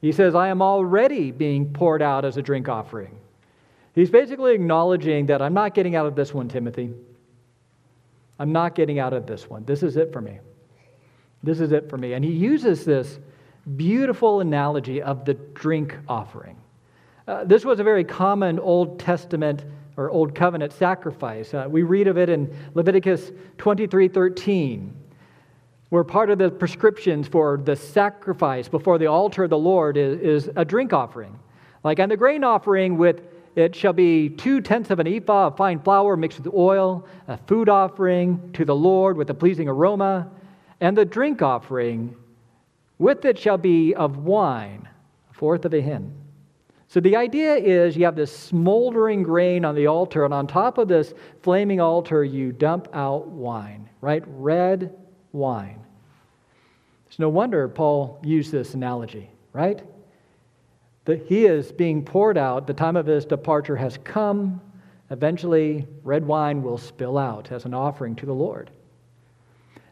He 0.00 0.12
says, 0.12 0.34
I 0.34 0.48
am 0.48 0.62
already 0.62 1.30
being 1.30 1.72
poured 1.72 2.02
out 2.02 2.24
as 2.24 2.36
a 2.36 2.42
drink 2.42 2.68
offering. 2.68 3.18
He's 3.94 4.10
basically 4.10 4.54
acknowledging 4.54 5.26
that 5.26 5.42
I'm 5.42 5.54
not 5.54 5.74
getting 5.74 5.96
out 5.96 6.06
of 6.06 6.14
this 6.14 6.32
one, 6.32 6.48
Timothy. 6.48 6.92
I'm 8.38 8.52
not 8.52 8.74
getting 8.74 8.98
out 8.98 9.12
of 9.12 9.26
this 9.26 9.50
one. 9.50 9.64
This 9.64 9.82
is 9.82 9.96
it 9.96 10.12
for 10.12 10.20
me. 10.20 10.38
This 11.42 11.60
is 11.60 11.72
it 11.72 11.88
for 11.90 11.98
me. 11.98 12.12
And 12.12 12.24
he 12.24 12.30
uses 12.30 12.84
this 12.84 13.18
beautiful 13.76 14.40
analogy 14.40 15.02
of 15.02 15.24
the 15.24 15.34
drink 15.34 15.96
offering. 16.08 16.56
Uh, 17.26 17.44
this 17.44 17.64
was 17.64 17.80
a 17.80 17.84
very 17.84 18.04
common 18.04 18.58
Old 18.58 18.98
Testament 18.98 19.64
or 19.96 20.10
Old 20.10 20.34
Covenant 20.34 20.72
sacrifice. 20.72 21.52
Uh, 21.52 21.66
we 21.68 21.82
read 21.82 22.08
of 22.08 22.16
it 22.16 22.28
in 22.28 22.54
Leviticus 22.74 23.30
23 23.58 24.08
13, 24.08 24.96
where 25.90 26.04
part 26.04 26.30
of 26.30 26.38
the 26.38 26.50
prescriptions 26.50 27.28
for 27.28 27.60
the 27.62 27.76
sacrifice 27.76 28.68
before 28.68 28.98
the 28.98 29.06
altar 29.06 29.44
of 29.44 29.50
the 29.50 29.58
Lord 29.58 29.96
is, 29.96 30.18
is 30.20 30.50
a 30.56 30.64
drink 30.64 30.92
offering. 30.92 31.38
Like 31.84 31.98
and 31.98 32.10
the 32.10 32.16
grain 32.16 32.44
offering, 32.44 32.96
with 32.96 33.22
it 33.60 33.76
shall 33.76 33.92
be 33.92 34.28
two 34.28 34.60
tenths 34.60 34.90
of 34.90 34.98
an 34.98 35.06
ephah 35.06 35.48
of 35.48 35.56
fine 35.56 35.78
flour 35.80 36.16
mixed 36.16 36.40
with 36.40 36.52
oil, 36.54 37.06
a 37.28 37.36
food 37.36 37.68
offering 37.68 38.52
to 38.52 38.64
the 38.64 38.74
Lord 38.74 39.16
with 39.16 39.30
a 39.30 39.34
pleasing 39.34 39.68
aroma, 39.68 40.30
and 40.80 40.96
the 40.96 41.04
drink 41.04 41.42
offering 41.42 42.16
with 42.98 43.24
it 43.24 43.38
shall 43.38 43.58
be 43.58 43.94
of 43.94 44.18
wine, 44.18 44.88
a 45.30 45.34
fourth 45.34 45.64
of 45.64 45.74
a 45.74 45.80
hin. 45.80 46.12
So 46.88 46.98
the 46.98 47.16
idea 47.16 47.54
is 47.54 47.96
you 47.96 48.04
have 48.04 48.16
this 48.16 48.36
smoldering 48.36 49.22
grain 49.22 49.64
on 49.64 49.74
the 49.74 49.86
altar, 49.86 50.24
and 50.24 50.34
on 50.34 50.46
top 50.46 50.76
of 50.76 50.88
this 50.88 51.14
flaming 51.40 51.80
altar, 51.80 52.24
you 52.24 52.52
dump 52.52 52.88
out 52.92 53.28
wine, 53.28 53.88
right? 54.00 54.24
Red 54.26 54.92
wine. 55.32 55.80
It's 57.06 57.18
no 57.18 57.28
wonder 57.28 57.68
Paul 57.68 58.20
used 58.24 58.52
this 58.52 58.74
analogy, 58.74 59.30
right? 59.52 59.82
That 61.04 61.26
he 61.26 61.46
is 61.46 61.72
being 61.72 62.04
poured 62.04 62.36
out, 62.36 62.66
the 62.66 62.74
time 62.74 62.96
of 62.96 63.06
his 63.06 63.24
departure 63.24 63.76
has 63.76 63.98
come. 64.04 64.60
Eventually, 65.10 65.86
red 66.04 66.26
wine 66.26 66.62
will 66.62 66.78
spill 66.78 67.18
out 67.18 67.50
as 67.50 67.64
an 67.64 67.74
offering 67.74 68.14
to 68.16 68.26
the 68.26 68.34
Lord. 68.34 68.70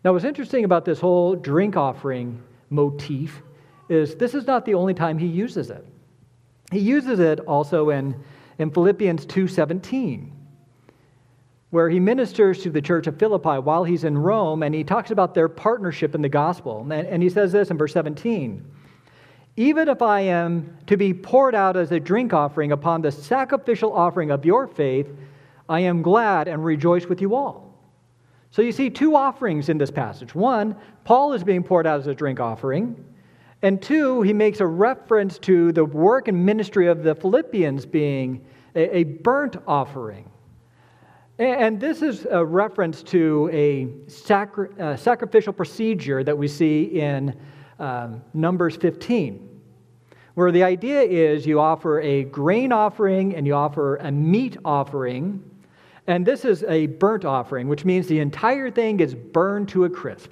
Now, 0.04 0.12
what's 0.12 0.24
interesting 0.24 0.64
about 0.64 0.84
this 0.84 1.00
whole 1.00 1.34
drink 1.34 1.76
offering 1.76 2.42
motif 2.70 3.42
is 3.88 4.14
this 4.14 4.34
is 4.34 4.46
not 4.46 4.64
the 4.64 4.74
only 4.74 4.94
time 4.94 5.18
he 5.18 5.26
uses 5.26 5.70
it. 5.70 5.84
He 6.70 6.78
uses 6.78 7.18
it 7.18 7.40
also 7.40 7.90
in, 7.90 8.14
in 8.58 8.70
Philippians 8.70 9.26
2:17, 9.26 10.30
where 11.70 11.88
he 11.88 11.98
ministers 11.98 12.62
to 12.62 12.70
the 12.70 12.82
church 12.82 13.06
of 13.06 13.18
Philippi 13.18 13.58
while 13.58 13.84
he's 13.84 14.04
in 14.04 14.16
Rome, 14.16 14.62
and 14.62 14.74
he 14.74 14.84
talks 14.84 15.10
about 15.10 15.34
their 15.34 15.48
partnership 15.48 16.14
in 16.14 16.22
the 16.22 16.28
gospel. 16.28 16.86
And, 16.92 17.06
and 17.06 17.22
he 17.22 17.30
says 17.30 17.52
this 17.52 17.70
in 17.70 17.78
verse 17.78 17.92
17. 17.94 18.64
Even 19.58 19.88
if 19.88 20.02
I 20.02 20.20
am 20.20 20.78
to 20.86 20.96
be 20.96 21.12
poured 21.12 21.52
out 21.52 21.76
as 21.76 21.90
a 21.90 21.98
drink 21.98 22.32
offering 22.32 22.70
upon 22.70 23.02
the 23.02 23.10
sacrificial 23.10 23.92
offering 23.92 24.30
of 24.30 24.44
your 24.44 24.68
faith, 24.68 25.10
I 25.68 25.80
am 25.80 26.00
glad 26.00 26.46
and 26.46 26.64
rejoice 26.64 27.06
with 27.06 27.20
you 27.20 27.34
all. 27.34 27.74
So 28.52 28.62
you 28.62 28.70
see 28.70 28.88
two 28.88 29.16
offerings 29.16 29.68
in 29.68 29.76
this 29.76 29.90
passage. 29.90 30.32
One, 30.32 30.76
Paul 31.02 31.32
is 31.32 31.42
being 31.42 31.64
poured 31.64 31.88
out 31.88 31.98
as 31.98 32.06
a 32.06 32.14
drink 32.14 32.38
offering. 32.38 33.04
And 33.62 33.82
two, 33.82 34.22
he 34.22 34.32
makes 34.32 34.60
a 34.60 34.66
reference 34.66 35.40
to 35.40 35.72
the 35.72 35.84
work 35.84 36.28
and 36.28 36.46
ministry 36.46 36.86
of 36.86 37.02
the 37.02 37.16
Philippians 37.16 37.84
being 37.84 38.46
a, 38.76 38.98
a 38.98 39.02
burnt 39.02 39.56
offering. 39.66 40.30
And 41.40 41.80
this 41.80 42.00
is 42.00 42.28
a 42.30 42.44
reference 42.44 43.02
to 43.04 43.50
a 43.52 44.08
sacri- 44.08 44.70
uh, 44.78 44.94
sacrificial 44.94 45.52
procedure 45.52 46.22
that 46.22 46.38
we 46.38 46.46
see 46.46 46.84
in 46.84 47.36
um, 47.80 48.22
Numbers 48.34 48.76
15, 48.76 49.47
where 50.38 50.52
the 50.52 50.62
idea 50.62 51.02
is 51.02 51.44
you 51.44 51.58
offer 51.58 52.00
a 52.00 52.22
grain 52.22 52.70
offering 52.70 53.34
and 53.34 53.44
you 53.44 53.54
offer 53.54 53.96
a 53.96 54.12
meat 54.12 54.56
offering. 54.64 55.42
And 56.06 56.24
this 56.24 56.44
is 56.44 56.62
a 56.68 56.86
burnt 56.86 57.24
offering, 57.24 57.66
which 57.66 57.84
means 57.84 58.06
the 58.06 58.20
entire 58.20 58.70
thing 58.70 58.98
gets 58.98 59.14
burned 59.14 59.68
to 59.70 59.82
a 59.82 59.90
crisp. 59.90 60.30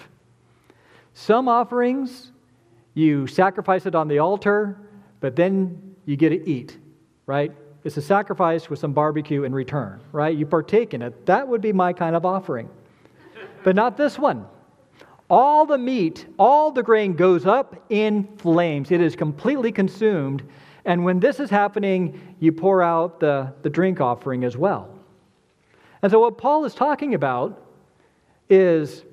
Some 1.15 1.49
offerings 1.49 2.31
you 2.95 3.27
sacrifice 3.27 3.85
it 3.85 3.97
on 3.97 4.07
the 4.07 4.21
altar, 4.21 4.79
but 5.19 5.35
then 5.35 5.97
you 6.05 6.17
get 6.17 6.29
to 6.29 6.49
eat, 6.49 6.79
right? 7.27 7.51
It's 7.83 7.97
a 7.97 8.03
sacrifice 8.03 8.71
with 8.71 8.79
some 8.79 8.93
barbecue 8.93 9.43
in 9.43 9.53
return, 9.53 9.99
right? 10.13 10.37
You 10.37 10.47
partake 10.47 10.95
in 10.95 11.03
it. 11.03 11.27
That 11.27 11.49
would 11.49 11.61
be 11.61 11.73
my 11.73 11.93
kind 11.93 12.15
of 12.15 12.25
offering. 12.25 12.71
But 13.65 13.75
not 13.75 13.97
this 13.97 14.21
one. 14.21 14.47
All 15.29 15.67
the 15.67 15.79
meat, 15.79 16.27
all 16.39 16.71
the 16.71 16.83
grain 16.83 17.15
goes 17.15 17.47
up 17.47 17.85
in 17.91 18.29
flames. 18.37 18.91
It 18.91 19.01
is 19.01 19.17
completely 19.17 19.73
consumed. 19.73 20.45
And 20.85 21.05
when 21.05 21.19
this 21.19 21.41
is 21.41 21.51
happening, 21.51 22.37
you 22.39 22.53
pour 22.53 22.83
out 22.83 23.19
the, 23.19 23.53
the 23.63 23.71
drink 23.71 24.01
offering 24.01 24.45
as 24.45 24.57
well. 24.57 24.89
And 26.03 26.13
so, 26.13 26.21
what 26.21 26.39
Paul 26.39 26.65
is 26.65 26.75
talking 26.75 27.15
about 27.15 27.61
is 28.49 29.05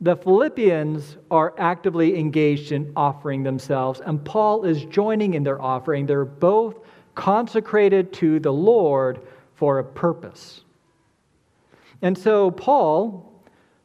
the 0.00 0.14
Philippians 0.14 1.16
are 1.30 1.54
actively 1.58 2.16
engaged 2.16 2.70
in 2.70 2.92
offering 2.94 3.42
themselves, 3.42 4.00
and 4.04 4.24
Paul 4.24 4.64
is 4.64 4.84
joining 4.84 5.34
in 5.34 5.42
their 5.42 5.60
offering. 5.60 6.06
They're 6.06 6.24
both 6.24 6.76
consecrated 7.16 8.12
to 8.12 8.38
the 8.38 8.52
Lord 8.52 9.20
for 9.56 9.80
a 9.80 9.84
purpose. 9.84 10.60
And 12.00 12.16
so 12.16 12.52
Paul 12.52 13.37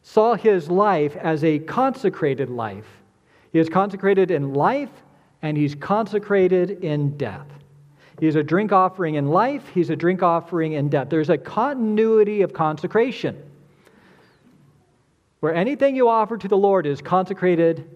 saw 0.03 0.36
his 0.36 0.69
life 0.69 1.15
as 1.15 1.43
a 1.43 1.60
consecrated 1.60 2.50
life. 2.50 2.86
He 3.51 3.60
is 3.60 3.69
consecrated 3.69 4.29
in 4.29 4.53
life 4.53 4.91
and 5.41 5.57
he's 5.57 5.75
consecrated 5.75 6.83
in 6.83 7.17
death. 7.17 7.48
He's 8.19 8.36
a 8.36 8.43
drink 8.43 8.72
offering 8.72 9.15
in 9.15 9.29
life, 9.29 9.67
he's 9.74 9.89
a 9.89 9.95
drink 9.95 10.22
offering 10.22 10.74
in 10.74 10.89
death. 10.89 11.10
There's 11.10 11.29
a 11.29 11.38
continuity 11.38 12.41
of 12.41 12.53
consecration 12.53 13.41
where 15.43 15.53
anything 15.53 15.93
you 15.93 16.07
offer 16.07 16.38
to 16.38 16.48
the 16.48 16.55
Lord 16.55 16.86
is 16.86 17.01
consecrated, 17.01 17.89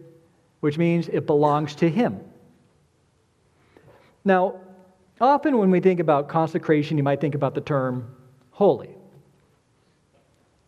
which 0.59 0.77
means 0.77 1.07
it 1.07 1.25
belongs 1.25 1.75
to 1.75 1.89
Him. 1.89 2.19
Now, 4.25 4.55
often 5.21 5.57
when 5.57 5.71
we 5.71 5.79
think 5.79 6.01
about 6.01 6.27
consecration, 6.27 6.97
you 6.97 7.03
might 7.03 7.21
think 7.21 7.35
about 7.35 7.55
the 7.55 7.61
term 7.61 8.13
holy. 8.51 8.96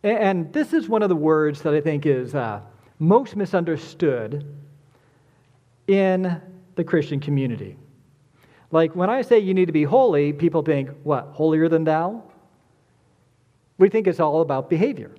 And 0.02 0.52
this 0.52 0.72
is 0.72 0.88
one 0.88 1.02
of 1.02 1.08
the 1.08 1.16
words 1.16 1.62
that 1.62 1.74
I 1.74 1.80
think 1.80 2.06
is 2.06 2.34
uh, 2.34 2.60
most 2.98 3.36
misunderstood 3.36 4.46
in 5.86 6.40
the 6.76 6.84
Christian 6.84 7.20
community. 7.20 7.76
Like 8.70 8.94
when 8.94 9.10
I 9.10 9.22
say 9.22 9.38
you 9.38 9.52
need 9.52 9.66
to 9.66 9.72
be 9.72 9.84
holy, 9.84 10.32
people 10.32 10.62
think, 10.62 10.90
what, 11.02 11.28
holier 11.32 11.68
than 11.68 11.84
thou? 11.84 12.22
We 13.78 13.88
think 13.88 14.06
it's 14.06 14.20
all 14.20 14.40
about 14.40 14.70
behavior. 14.70 15.10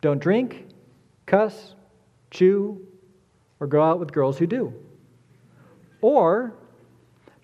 Don't 0.00 0.20
drink, 0.20 0.66
cuss, 1.24 1.74
chew, 2.30 2.86
or 3.60 3.66
go 3.66 3.82
out 3.82 4.00
with 4.00 4.12
girls 4.12 4.36
who 4.38 4.46
do. 4.46 4.74
Or 6.02 6.54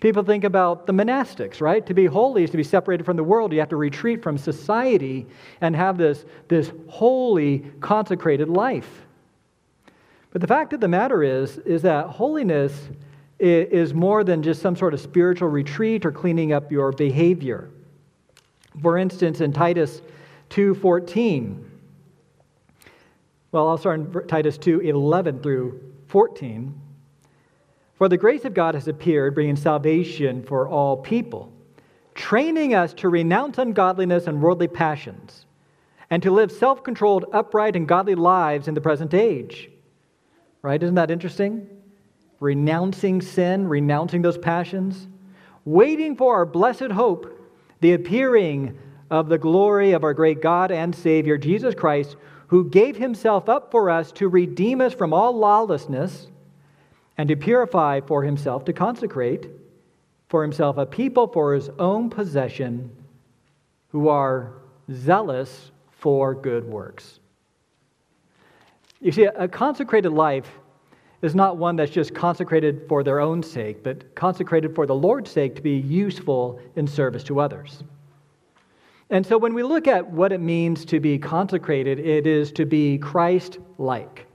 people 0.01 0.23
think 0.23 0.43
about 0.43 0.87
the 0.87 0.91
monastics, 0.93 1.61
right? 1.61 1.85
To 1.85 1.93
be 1.93 2.07
holy 2.07 2.43
is 2.43 2.49
to 2.49 2.57
be 2.57 2.63
separated 2.63 3.05
from 3.05 3.15
the 3.15 3.23
world. 3.23 3.53
You 3.53 3.59
have 3.59 3.69
to 3.69 3.77
retreat 3.77 4.21
from 4.21 4.37
society 4.37 5.25
and 5.61 5.75
have 5.75 5.97
this, 5.97 6.25
this 6.49 6.71
holy, 6.87 7.59
consecrated 7.79 8.49
life. 8.49 9.03
But 10.31 10.41
the 10.41 10.47
fact 10.47 10.73
of 10.73 10.79
the 10.79 10.87
matter 10.87 11.23
is, 11.23 11.59
is 11.59 11.83
that 11.83 12.07
holiness 12.07 12.89
is 13.39 13.93
more 13.93 14.23
than 14.23 14.43
just 14.43 14.61
some 14.61 14.75
sort 14.75 14.93
of 14.93 14.99
spiritual 14.99 15.49
retreat 15.49 16.05
or 16.05 16.11
cleaning 16.11 16.51
up 16.51 16.71
your 16.71 16.91
behavior. 16.91 17.69
For 18.81 18.97
instance, 18.97 19.41
in 19.41 19.51
Titus 19.51 20.01
2:14, 20.49 21.63
well, 23.51 23.67
I'll 23.67 23.77
start 23.77 23.99
in 23.99 24.27
Titus 24.27 24.57
2.11 24.57 25.43
through 25.43 25.81
14. 26.07 26.73
For 28.01 28.09
the 28.09 28.17
grace 28.17 28.45
of 28.45 28.55
God 28.55 28.73
has 28.73 28.87
appeared, 28.87 29.35
bringing 29.35 29.55
salvation 29.55 30.41
for 30.41 30.67
all 30.67 30.97
people, 30.97 31.53
training 32.15 32.73
us 32.73 32.95
to 32.95 33.09
renounce 33.09 33.59
ungodliness 33.59 34.25
and 34.25 34.41
worldly 34.41 34.67
passions, 34.67 35.45
and 36.09 36.23
to 36.23 36.31
live 36.31 36.51
self 36.51 36.83
controlled, 36.83 37.25
upright, 37.31 37.75
and 37.75 37.87
godly 37.87 38.15
lives 38.15 38.67
in 38.67 38.73
the 38.73 38.81
present 38.81 39.13
age. 39.13 39.69
Right? 40.63 40.81
Isn't 40.81 40.95
that 40.95 41.11
interesting? 41.11 41.67
Renouncing 42.39 43.21
sin, 43.21 43.67
renouncing 43.67 44.23
those 44.23 44.39
passions, 44.39 45.07
waiting 45.63 46.15
for 46.15 46.33
our 46.33 46.45
blessed 46.47 46.89
hope, 46.89 47.39
the 47.81 47.93
appearing 47.93 48.79
of 49.11 49.29
the 49.29 49.37
glory 49.37 49.91
of 49.91 50.03
our 50.03 50.15
great 50.15 50.41
God 50.41 50.71
and 50.71 50.95
Savior, 50.95 51.37
Jesus 51.37 51.75
Christ 51.75 52.15
who 52.47 52.67
gave 52.67 52.97
himself 52.97 53.47
up 53.47 53.69
for 53.69 53.91
us 53.91 54.11
to 54.13 54.27
redeem 54.27 54.81
us 54.81 54.93
from 54.95 55.13
all 55.13 55.37
lawlessness 55.37 56.30
and 57.17 57.29
to 57.29 57.35
purify 57.35 58.01
for 58.01 58.23
himself, 58.23 58.65
to 58.65 58.73
consecrate 58.73 59.47
for 60.29 60.41
himself 60.41 60.77
a 60.77 60.85
people 60.85 61.27
for 61.27 61.53
his 61.53 61.69
own 61.77 62.09
possession, 62.09 62.89
who 63.89 64.07
are 64.07 64.53
zealous 64.91 65.71
for 65.91 66.33
good 66.33 66.63
works. 66.63 67.19
You 69.01 69.11
see, 69.11 69.23
a 69.23 69.47
consecrated 69.47 70.11
life 70.11 70.49
is 71.21 71.35
not 71.35 71.57
one 71.57 71.75
that's 71.75 71.91
just 71.91 72.13
consecrated 72.15 72.85
for 72.87 73.03
their 73.03 73.19
own 73.19 73.43
sake, 73.43 73.83
but 73.83 74.15
consecrated 74.15 74.73
for 74.73 74.85
the 74.85 74.95
Lord's 74.95 75.29
sake 75.29 75.55
to 75.55 75.61
be 75.61 75.75
useful 75.77 76.59
in 76.75 76.87
service 76.87 77.23
to 77.25 77.39
others. 77.39 77.83
And 79.09 79.25
so 79.25 79.37
when 79.37 79.53
we 79.53 79.61
look 79.61 79.87
at 79.87 80.09
what 80.09 80.31
it 80.31 80.39
means 80.39 80.85
to 80.85 80.99
be 80.99 81.19
consecrated, 81.19 81.99
it 81.99 82.25
is 82.25 82.51
to 82.53 82.65
be 82.65 82.97
Christ 82.97 83.59
like. 83.77 84.25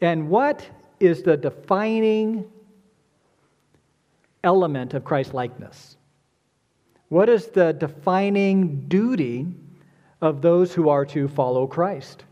And 0.00 0.30
what 0.30 0.66
is 1.00 1.22
the 1.22 1.36
defining 1.36 2.44
element 4.44 4.94
of 4.94 5.04
Christ 5.04 5.34
likeness? 5.34 5.96
What 7.08 7.28
is 7.28 7.46
the 7.46 7.72
defining 7.72 8.88
duty 8.88 9.46
of 10.20 10.42
those 10.42 10.74
who 10.74 10.88
are 10.88 11.06
to 11.06 11.28
follow 11.28 11.66
Christ? 11.66 12.24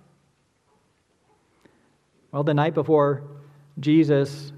Well, 2.32 2.44
the 2.44 2.54
night 2.54 2.75
before 2.75 3.23
Jesus 3.80 4.52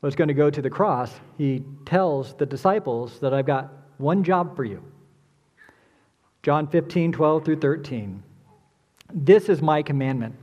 was 0.00 0.14
going 0.14 0.28
to 0.28 0.34
go 0.34 0.50
to 0.50 0.62
the 0.62 0.70
cross, 0.70 1.12
he 1.38 1.64
tells 1.86 2.34
the 2.34 2.46
disciples 2.46 3.18
that 3.20 3.32
I've 3.32 3.46
got 3.46 3.72
one 3.98 4.22
job 4.22 4.54
for 4.54 4.64
you. 4.64 4.82
John 6.42 6.66
15, 6.66 7.12
12 7.12 7.44
through 7.44 7.60
13. 7.60 8.22
This 9.12 9.48
is 9.48 9.62
my 9.62 9.82
commandment 9.82 10.34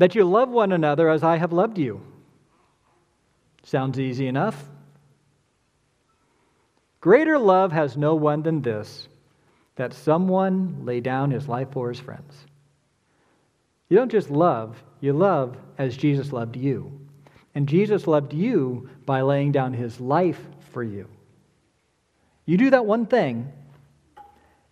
that 0.00 0.14
you 0.14 0.24
love 0.24 0.48
one 0.48 0.72
another 0.72 1.10
as 1.10 1.22
I 1.22 1.36
have 1.36 1.52
loved 1.52 1.76
you. 1.76 2.00
Sounds 3.64 4.00
easy 4.00 4.28
enough. 4.28 4.64
Greater 7.02 7.38
love 7.38 7.70
has 7.70 7.98
no 7.98 8.14
one 8.14 8.42
than 8.42 8.62
this 8.62 9.08
that 9.76 9.92
someone 9.92 10.86
lay 10.86 11.00
down 11.00 11.30
his 11.30 11.48
life 11.48 11.68
for 11.72 11.90
his 11.90 12.00
friends. 12.00 12.34
You 13.90 13.98
don't 13.98 14.10
just 14.10 14.30
love, 14.30 14.82
you 15.02 15.12
love 15.12 15.58
as 15.76 15.98
Jesus 15.98 16.32
loved 16.32 16.56
you. 16.56 16.98
And 17.54 17.68
Jesus 17.68 18.06
loved 18.06 18.32
you 18.32 18.88
by 19.04 19.20
laying 19.20 19.52
down 19.52 19.74
his 19.74 20.00
life 20.00 20.40
for 20.72 20.82
you. 20.82 21.08
You 22.46 22.56
do 22.56 22.70
that 22.70 22.86
one 22.86 23.04
thing, 23.04 23.52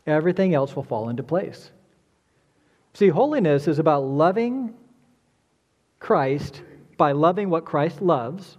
everything 0.07 0.55
else 0.55 0.75
will 0.75 0.85
fall 0.85 1.11
into 1.11 1.23
place. 1.23 1.71
See, 2.95 3.09
holiness 3.09 3.69
is 3.69 3.79
about 3.79 4.05
loving 4.05 4.73
Christ 6.01 6.63
by 6.97 7.13
loving 7.13 7.51
what 7.51 7.65
Christ 7.65 8.01
loves 8.01 8.57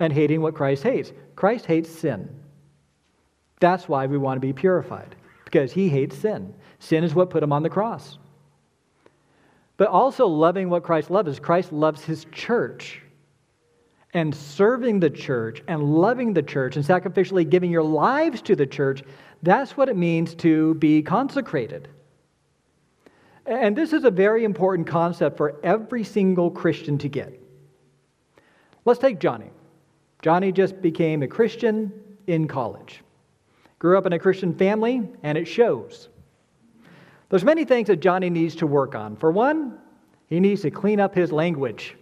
and 0.00 0.12
hating 0.12 0.40
what 0.40 0.54
Christ 0.54 0.82
hates. 0.82 1.12
Christ 1.36 1.66
hates 1.66 1.90
sin. 1.90 2.28
That's 3.60 3.88
why 3.88 4.06
we 4.06 4.18
want 4.18 4.36
to 4.36 4.46
be 4.46 4.52
purified, 4.52 5.14
because 5.44 5.72
he 5.72 5.88
hates 5.88 6.16
sin. 6.18 6.54
Sin 6.78 7.04
is 7.04 7.14
what 7.14 7.30
put 7.30 7.42
him 7.42 7.52
on 7.52 7.62
the 7.62 7.70
cross. 7.70 8.18
But 9.76 9.88
also 9.88 10.26
loving 10.26 10.68
what 10.68 10.82
Christ 10.82 11.10
loves. 11.10 11.28
is 11.28 11.40
Christ 11.40 11.72
loves 11.72 12.02
his 12.04 12.26
church. 12.32 13.00
And 14.12 14.32
serving 14.32 15.00
the 15.00 15.10
church 15.10 15.62
and 15.66 15.82
loving 15.82 16.34
the 16.34 16.42
church 16.42 16.76
and 16.76 16.84
sacrificially 16.84 17.48
giving 17.48 17.70
your 17.70 17.82
lives 17.82 18.42
to 18.42 18.54
the 18.54 18.66
church, 18.66 19.02
that's 19.42 19.76
what 19.76 19.88
it 19.88 19.96
means 19.96 20.36
to 20.36 20.74
be 20.74 21.02
consecrated. 21.02 21.88
And 23.46 23.76
this 23.76 23.92
is 23.92 24.04
a 24.04 24.10
very 24.10 24.44
important 24.44 24.86
concept 24.86 25.36
for 25.36 25.60
every 25.62 26.04
single 26.04 26.50
Christian 26.50 26.98
to 26.98 27.08
get. 27.08 27.40
Let's 28.84 29.00
take 29.00 29.18
Johnny. 29.20 29.50
Johnny 30.22 30.52
just 30.52 30.80
became 30.80 31.22
a 31.22 31.28
Christian 31.28 31.92
in 32.26 32.48
college. 32.48 33.02
Grew 33.78 33.98
up 33.98 34.06
in 34.06 34.14
a 34.14 34.18
Christian 34.18 34.54
family, 34.54 35.06
and 35.22 35.36
it 35.36 35.44
shows. 35.44 36.08
There's 37.28 37.44
many 37.44 37.64
things 37.64 37.88
that 37.88 37.96
Johnny 37.96 38.30
needs 38.30 38.54
to 38.56 38.66
work 38.66 38.94
on. 38.94 39.16
For 39.16 39.30
one, 39.30 39.78
he 40.26 40.40
needs 40.40 40.62
to 40.62 40.70
clean 40.70 41.00
up 41.00 41.14
his 41.14 41.32
language. 41.32 41.96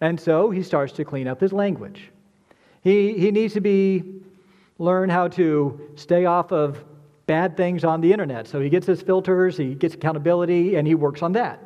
And 0.00 0.18
so 0.18 0.50
he 0.50 0.62
starts 0.62 0.92
to 0.94 1.04
clean 1.04 1.26
up 1.26 1.40
his 1.40 1.52
language. 1.52 2.10
He, 2.82 3.18
he 3.18 3.30
needs 3.30 3.54
to 3.54 3.60
be 3.60 4.22
learn 4.78 5.10
how 5.10 5.28
to 5.28 5.90
stay 5.96 6.24
off 6.24 6.52
of 6.52 6.84
bad 7.30 7.56
things 7.56 7.84
on 7.84 8.00
the 8.00 8.12
internet. 8.12 8.48
So 8.48 8.60
he 8.60 8.68
gets 8.68 8.88
his 8.88 9.02
filters, 9.02 9.56
he 9.56 9.76
gets 9.76 9.94
accountability, 9.94 10.74
and 10.74 10.84
he 10.84 10.96
works 10.96 11.22
on 11.22 11.30
that. 11.34 11.62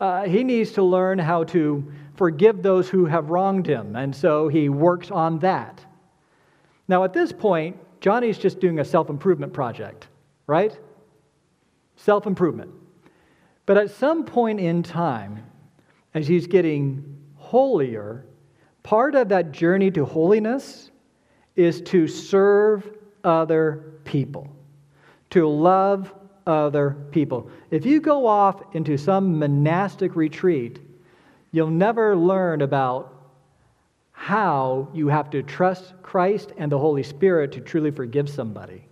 Uh, 0.00 0.22
he 0.22 0.42
needs 0.42 0.72
to 0.72 0.82
learn 0.82 1.18
how 1.18 1.44
to 1.44 1.92
forgive 2.16 2.62
those 2.62 2.88
who 2.88 3.04
have 3.04 3.28
wronged 3.28 3.66
him, 3.66 3.94
and 3.94 4.16
so 4.16 4.48
he 4.48 4.70
works 4.70 5.10
on 5.10 5.38
that. 5.40 5.84
Now, 6.88 7.04
at 7.04 7.12
this 7.12 7.30
point, 7.30 7.76
Johnny's 8.00 8.38
just 8.38 8.58
doing 8.58 8.78
a 8.78 8.84
self 8.86 9.10
improvement 9.10 9.52
project, 9.52 10.08
right? 10.46 10.74
Self 11.96 12.26
improvement. 12.26 12.70
But 13.66 13.76
at 13.76 13.90
some 13.90 14.24
point 14.24 14.60
in 14.60 14.82
time, 14.82 15.44
as 16.14 16.26
he's 16.26 16.46
getting 16.46 17.04
holier, 17.36 18.24
part 18.82 19.14
of 19.14 19.28
that 19.28 19.52
journey 19.52 19.90
to 19.90 20.06
holiness 20.06 20.90
is 21.54 21.82
to 21.82 22.08
serve 22.08 22.90
other 23.24 23.97
people, 24.08 24.50
to 25.28 25.46
love 25.46 26.14
other 26.46 26.96
people. 27.10 27.50
If 27.70 27.84
you 27.84 28.00
go 28.00 28.26
off 28.26 28.74
into 28.74 28.96
some 28.96 29.38
monastic 29.38 30.16
retreat, 30.16 30.80
you'll 31.52 31.70
never 31.70 32.16
learn 32.16 32.62
about 32.62 33.14
how 34.12 34.88
you 34.94 35.08
have 35.08 35.28
to 35.30 35.42
trust 35.42 35.92
Christ 36.02 36.54
and 36.56 36.72
the 36.72 36.78
Holy 36.78 37.02
Spirit 37.02 37.52
to 37.52 37.60
truly 37.60 37.90
forgive 37.90 38.30
somebody. 38.30 38.86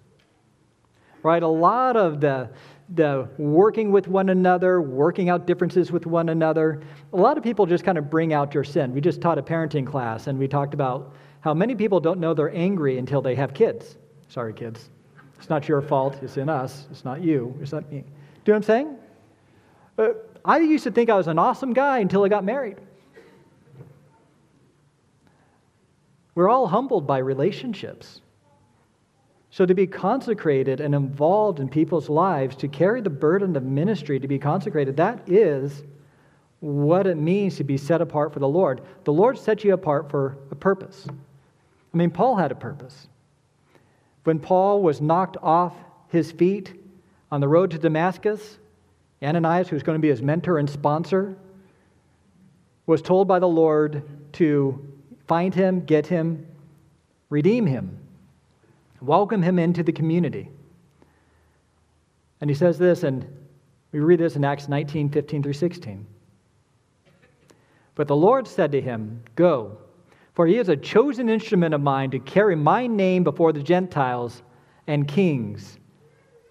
Right? 1.22 1.42
A 1.42 1.48
lot 1.48 1.96
of 1.96 2.20
the, 2.20 2.50
the 2.94 3.26
working 3.38 3.90
with 3.90 4.06
one 4.06 4.28
another, 4.28 4.82
working 4.82 5.30
out 5.30 5.46
differences 5.46 5.90
with 5.90 6.04
one 6.04 6.28
another, 6.28 6.82
a 7.14 7.16
lot 7.16 7.38
of 7.38 7.42
people 7.42 7.64
just 7.64 7.84
kind 7.84 7.96
of 7.96 8.10
bring 8.10 8.34
out 8.34 8.52
your 8.52 8.64
sin. 8.64 8.92
We 8.92 9.00
just 9.00 9.22
taught 9.22 9.38
a 9.38 9.42
parenting 9.42 9.86
class 9.86 10.26
and 10.26 10.38
we 10.38 10.46
talked 10.46 10.74
about 10.74 11.14
how 11.40 11.54
many 11.54 11.74
people 11.74 12.00
don't 12.00 12.20
know 12.20 12.34
they're 12.34 12.54
angry 12.54 12.98
until 12.98 13.22
they 13.22 13.34
have 13.34 13.54
kids. 13.54 13.96
Sorry, 14.28 14.52
kids. 14.52 14.90
It's 15.38 15.50
not 15.50 15.68
your 15.68 15.82
fault. 15.82 16.18
It's 16.22 16.36
in 16.36 16.48
us. 16.48 16.86
It's 16.90 17.04
not 17.04 17.22
you. 17.22 17.56
It's 17.60 17.72
not 17.72 17.90
me. 17.90 18.00
Do 18.00 18.02
you 18.02 18.02
know 18.02 18.12
what 18.44 18.56
I'm 18.56 18.62
saying? 18.62 18.96
Uh, 19.98 20.08
I 20.44 20.58
used 20.58 20.84
to 20.84 20.90
think 20.90 21.10
I 21.10 21.16
was 21.16 21.26
an 21.26 21.38
awesome 21.38 21.72
guy 21.72 21.98
until 21.98 22.24
I 22.24 22.28
got 22.28 22.44
married. 22.44 22.78
We're 26.34 26.48
all 26.48 26.66
humbled 26.66 27.06
by 27.06 27.18
relationships. 27.18 28.20
So, 29.50 29.64
to 29.64 29.74
be 29.74 29.86
consecrated 29.86 30.80
and 30.80 30.94
involved 30.94 31.60
in 31.60 31.68
people's 31.68 32.10
lives, 32.10 32.56
to 32.56 32.68
carry 32.68 33.00
the 33.00 33.08
burden 33.08 33.56
of 33.56 33.62
ministry, 33.62 34.20
to 34.20 34.28
be 34.28 34.38
consecrated, 34.38 34.98
that 34.98 35.22
is 35.26 35.82
what 36.60 37.06
it 37.06 37.16
means 37.16 37.56
to 37.56 37.64
be 37.64 37.78
set 37.78 38.02
apart 38.02 38.34
for 38.34 38.38
the 38.38 38.48
Lord. 38.48 38.82
The 39.04 39.12
Lord 39.12 39.38
set 39.38 39.64
you 39.64 39.72
apart 39.72 40.10
for 40.10 40.36
a 40.50 40.54
purpose. 40.54 41.06
I 41.08 41.96
mean, 41.96 42.10
Paul 42.10 42.36
had 42.36 42.52
a 42.52 42.54
purpose. 42.54 43.08
When 44.26 44.40
Paul 44.40 44.82
was 44.82 45.00
knocked 45.00 45.36
off 45.40 45.72
his 46.08 46.32
feet 46.32 46.74
on 47.30 47.40
the 47.40 47.46
road 47.46 47.70
to 47.70 47.78
Damascus, 47.78 48.58
Ananias, 49.22 49.68
who's 49.68 49.84
going 49.84 49.94
to 49.94 50.02
be 50.02 50.08
his 50.08 50.20
mentor 50.20 50.58
and 50.58 50.68
sponsor, 50.68 51.36
was 52.86 53.02
told 53.02 53.28
by 53.28 53.38
the 53.38 53.46
Lord 53.46 54.02
to 54.32 54.84
find 55.28 55.54
him, 55.54 55.84
get 55.84 56.08
him, 56.08 56.44
redeem 57.30 57.66
him, 57.66 58.00
welcome 59.00 59.42
him 59.42 59.60
into 59.60 59.84
the 59.84 59.92
community. 59.92 60.50
And 62.40 62.50
he 62.50 62.56
says 62.56 62.78
this, 62.78 63.04
and 63.04 63.24
we 63.92 64.00
read 64.00 64.18
this 64.18 64.34
in 64.34 64.44
Acts 64.44 64.66
19 64.66 65.08
15 65.08 65.44
through 65.44 65.52
16. 65.52 66.04
But 67.94 68.08
the 68.08 68.16
Lord 68.16 68.48
said 68.48 68.72
to 68.72 68.80
him, 68.80 69.22
Go 69.36 69.78
for 70.36 70.46
he 70.46 70.58
is 70.58 70.68
a 70.68 70.76
chosen 70.76 71.30
instrument 71.30 71.72
of 71.72 71.80
mine 71.80 72.10
to 72.10 72.18
carry 72.18 72.54
my 72.54 72.86
name 72.86 73.24
before 73.24 73.54
the 73.54 73.62
Gentiles 73.62 74.42
and 74.86 75.08
kings 75.08 75.78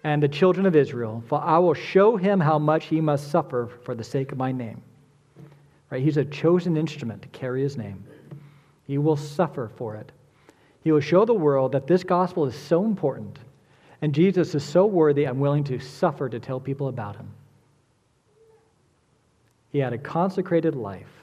and 0.02 0.20
the 0.20 0.28
children 0.28 0.66
of 0.66 0.74
Israel, 0.74 1.22
for 1.28 1.40
I 1.40 1.58
will 1.58 1.72
show 1.72 2.16
him 2.16 2.40
how 2.40 2.58
much 2.58 2.86
he 2.86 3.00
must 3.00 3.30
suffer 3.30 3.70
for 3.84 3.94
the 3.94 4.02
sake 4.02 4.32
of 4.32 4.38
my 4.38 4.50
name. 4.50 4.82
Right? 5.88 6.02
He's 6.02 6.16
a 6.16 6.24
chosen 6.24 6.76
instrument 6.76 7.22
to 7.22 7.28
carry 7.28 7.62
his 7.62 7.76
name. 7.76 8.04
He 8.88 8.98
will 8.98 9.16
suffer 9.16 9.70
for 9.76 9.94
it. 9.94 10.10
He 10.82 10.90
will 10.90 11.00
show 11.00 11.24
the 11.24 11.32
world 11.32 11.70
that 11.70 11.86
this 11.86 12.02
gospel 12.02 12.44
is 12.44 12.56
so 12.56 12.84
important 12.84 13.38
and 14.02 14.12
Jesus 14.12 14.52
is 14.56 14.64
so 14.64 14.84
worthy 14.84 15.24
and 15.24 15.40
willing 15.40 15.64
to 15.64 15.78
suffer 15.78 16.28
to 16.28 16.40
tell 16.40 16.58
people 16.58 16.88
about 16.88 17.14
him. 17.14 17.30
He 19.70 19.78
had 19.78 19.92
a 19.92 19.98
consecrated 19.98 20.74
life 20.74 21.15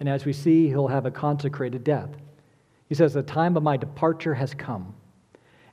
and 0.00 0.08
as 0.08 0.24
we 0.24 0.32
see, 0.32 0.68
he'll 0.68 0.88
have 0.88 1.06
a 1.06 1.10
consecrated 1.10 1.84
death. 1.84 2.10
He 2.88 2.94
says, 2.94 3.12
The 3.12 3.22
time 3.22 3.56
of 3.56 3.62
my 3.62 3.76
departure 3.76 4.34
has 4.34 4.54
come. 4.54 4.94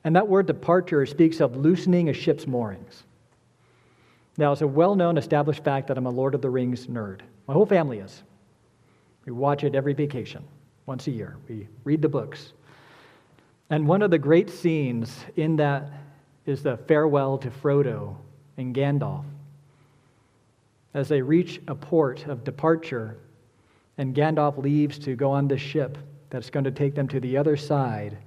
And 0.04 0.16
that 0.16 0.28
word 0.28 0.48
departure 0.48 1.06
speaks 1.06 1.40
of 1.40 1.56
loosening 1.56 2.10
a 2.10 2.14
ship's 2.14 2.48
moorings. 2.48 3.04
Now, 4.38 4.52
it's 4.52 4.62
a 4.62 4.68
well 4.68 4.96
known, 4.96 5.18
established 5.18 5.64
fact 5.64 5.88
that 5.88 5.98
I'm 5.98 6.06
a 6.06 6.12
Lord 6.12 6.34
of 6.34 6.42
the 6.42 6.50
Rings 6.50 6.88
nerd. 6.88 7.22
My 7.48 7.54
whole 7.54 7.66
family 7.66 8.00
is. 8.00 8.24
We 9.26 9.32
watch 9.32 9.64
it 9.64 9.76
every 9.76 9.94
vacation, 9.94 10.44
once 10.86 11.08
a 11.08 11.12
year. 11.12 11.38
We 11.48 11.68
read 11.84 12.02
the 12.02 12.10
books. 12.10 12.54
And 13.70 13.88
one 13.88 14.02
of 14.02 14.10
the 14.12 14.18
great 14.18 14.50
scenes 14.50 15.26
in 15.36 15.56
that 15.58 15.92
is 16.46 16.64
the 16.64 16.78
farewell 16.78 17.38
to 17.40 17.50
Frodo 17.50 18.16
and 18.58 18.76
Gandalf. 18.76 19.26
As 20.94 21.08
they 21.08 21.22
reach 21.22 21.62
a 21.68 21.76
port 21.76 22.26
of 22.28 22.44
departure, 22.44 23.18
and 23.98 24.16
Gandalf 24.16 24.58
leaves 24.58 24.98
to 25.00 25.16
go 25.16 25.32
on 25.32 25.48
this 25.48 25.62
ship 25.62 25.98
that's 26.30 26.50
going 26.50 26.64
to 26.64 26.72
take 26.72 26.96
them 26.96 27.08
to 27.10 27.20
the 27.20 27.38
other 27.38 27.58
side 27.58 28.18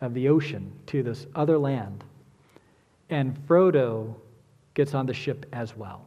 of 0.00 0.14
the 0.14 0.28
ocean, 0.28 0.72
to 0.86 1.02
this 1.02 1.26
other 1.34 1.58
land. 1.58 2.04
And 3.10 3.36
Frodo 3.46 4.14
gets 4.74 4.94
on 4.94 5.06
the 5.06 5.14
ship 5.14 5.46
as 5.52 5.76
well. 5.76 6.04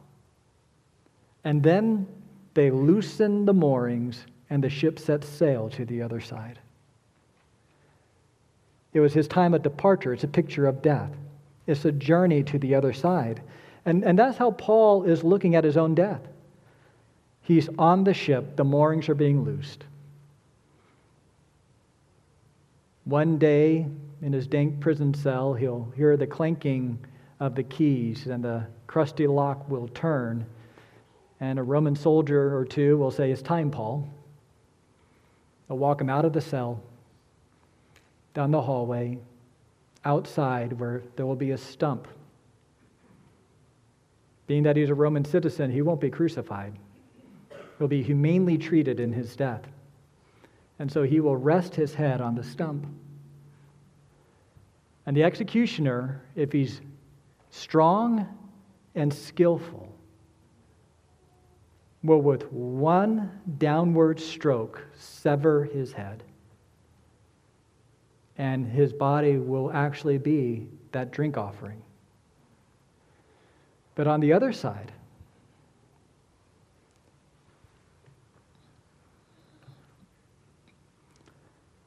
And 1.44 1.62
then 1.62 2.06
they 2.54 2.70
loosen 2.70 3.44
the 3.44 3.54
moorings, 3.54 4.26
and 4.50 4.62
the 4.62 4.70
ship 4.70 4.98
sets 4.98 5.28
sail 5.28 5.68
to 5.70 5.84
the 5.84 6.02
other 6.02 6.20
side. 6.20 6.58
It 8.92 9.00
was 9.00 9.12
his 9.12 9.28
time 9.28 9.54
of 9.54 9.62
departure. 9.62 10.12
It's 10.12 10.24
a 10.24 10.28
picture 10.28 10.66
of 10.66 10.82
death. 10.82 11.12
It's 11.66 11.84
a 11.84 11.92
journey 11.92 12.42
to 12.44 12.58
the 12.58 12.74
other 12.74 12.92
side. 12.92 13.42
And, 13.84 14.02
and 14.04 14.18
that's 14.18 14.38
how 14.38 14.50
Paul 14.52 15.04
is 15.04 15.22
looking 15.22 15.54
at 15.54 15.64
his 15.64 15.76
own 15.76 15.94
death. 15.94 16.20
He's 17.48 17.70
on 17.78 18.04
the 18.04 18.12
ship, 18.12 18.56
the 18.56 18.64
moorings 18.64 19.08
are 19.08 19.14
being 19.14 19.42
loosed. 19.42 19.84
One 23.04 23.38
day, 23.38 23.86
in 24.20 24.34
his 24.34 24.46
dank 24.46 24.80
prison 24.80 25.14
cell, 25.14 25.54
he'll 25.54 25.90
hear 25.96 26.18
the 26.18 26.26
clanking 26.26 26.98
of 27.40 27.54
the 27.54 27.62
keys, 27.62 28.26
and 28.26 28.44
the 28.44 28.66
crusty 28.86 29.26
lock 29.26 29.66
will 29.66 29.88
turn, 29.88 30.44
and 31.40 31.58
a 31.58 31.62
Roman 31.62 31.96
soldier 31.96 32.54
or 32.54 32.66
two 32.66 32.98
will 32.98 33.10
say, 33.10 33.30
It's 33.30 33.40
time, 33.40 33.70
Paul. 33.70 34.06
They'll 35.68 35.78
walk 35.78 36.02
him 36.02 36.10
out 36.10 36.26
of 36.26 36.34
the 36.34 36.42
cell, 36.42 36.82
down 38.34 38.50
the 38.50 38.60
hallway, 38.60 39.20
outside 40.04 40.78
where 40.78 41.00
there 41.16 41.24
will 41.24 41.34
be 41.34 41.52
a 41.52 41.58
stump. 41.58 42.08
Being 44.46 44.64
that 44.64 44.76
he's 44.76 44.90
a 44.90 44.94
Roman 44.94 45.24
citizen, 45.24 45.70
he 45.70 45.80
won't 45.80 46.02
be 46.02 46.10
crucified. 46.10 46.74
He'll 47.78 47.88
be 47.88 48.02
humanely 48.02 48.58
treated 48.58 49.00
in 49.00 49.12
his 49.12 49.36
death. 49.36 49.62
And 50.78 50.90
so 50.90 51.02
he 51.02 51.20
will 51.20 51.36
rest 51.36 51.74
his 51.74 51.94
head 51.94 52.20
on 52.20 52.34
the 52.34 52.44
stump. 52.44 52.86
And 55.06 55.16
the 55.16 55.24
executioner, 55.24 56.22
if 56.36 56.52
he's 56.52 56.80
strong 57.50 58.26
and 58.94 59.12
skillful, 59.12 59.92
will 62.02 62.20
with 62.20 62.52
one 62.52 63.30
downward 63.58 64.20
stroke 64.20 64.84
sever 64.94 65.64
his 65.64 65.92
head 65.92 66.22
and 68.38 68.66
his 68.66 68.92
body 68.92 69.36
will 69.36 69.70
actually 69.72 70.16
be 70.16 70.68
that 70.92 71.10
drink 71.10 71.36
offering. 71.36 71.82
But 73.96 74.06
on 74.06 74.20
the 74.20 74.32
other 74.32 74.52
side, 74.52 74.92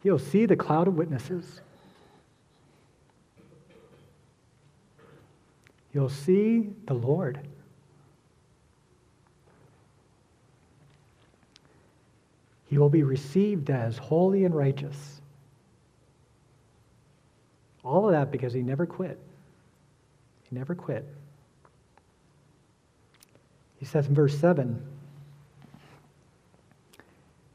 he'll 0.03 0.19
see 0.19 0.45
the 0.45 0.55
cloud 0.55 0.87
of 0.87 0.95
witnesses. 0.95 1.61
You'll 5.93 6.09
see 6.09 6.69
the 6.85 6.93
Lord. 6.93 7.39
He 12.67 12.77
will 12.77 12.89
be 12.89 13.03
received 13.03 13.69
as 13.69 13.97
holy 13.97 14.45
and 14.45 14.55
righteous. 14.55 15.19
All 17.83 18.05
of 18.05 18.13
that 18.13 18.31
because 18.31 18.53
he 18.53 18.61
never 18.61 18.85
quit. 18.85 19.19
He 20.49 20.55
never 20.55 20.73
quit. 20.73 21.05
He 23.77 23.85
says 23.85 24.07
in 24.07 24.15
verse 24.15 24.37
7 24.37 24.81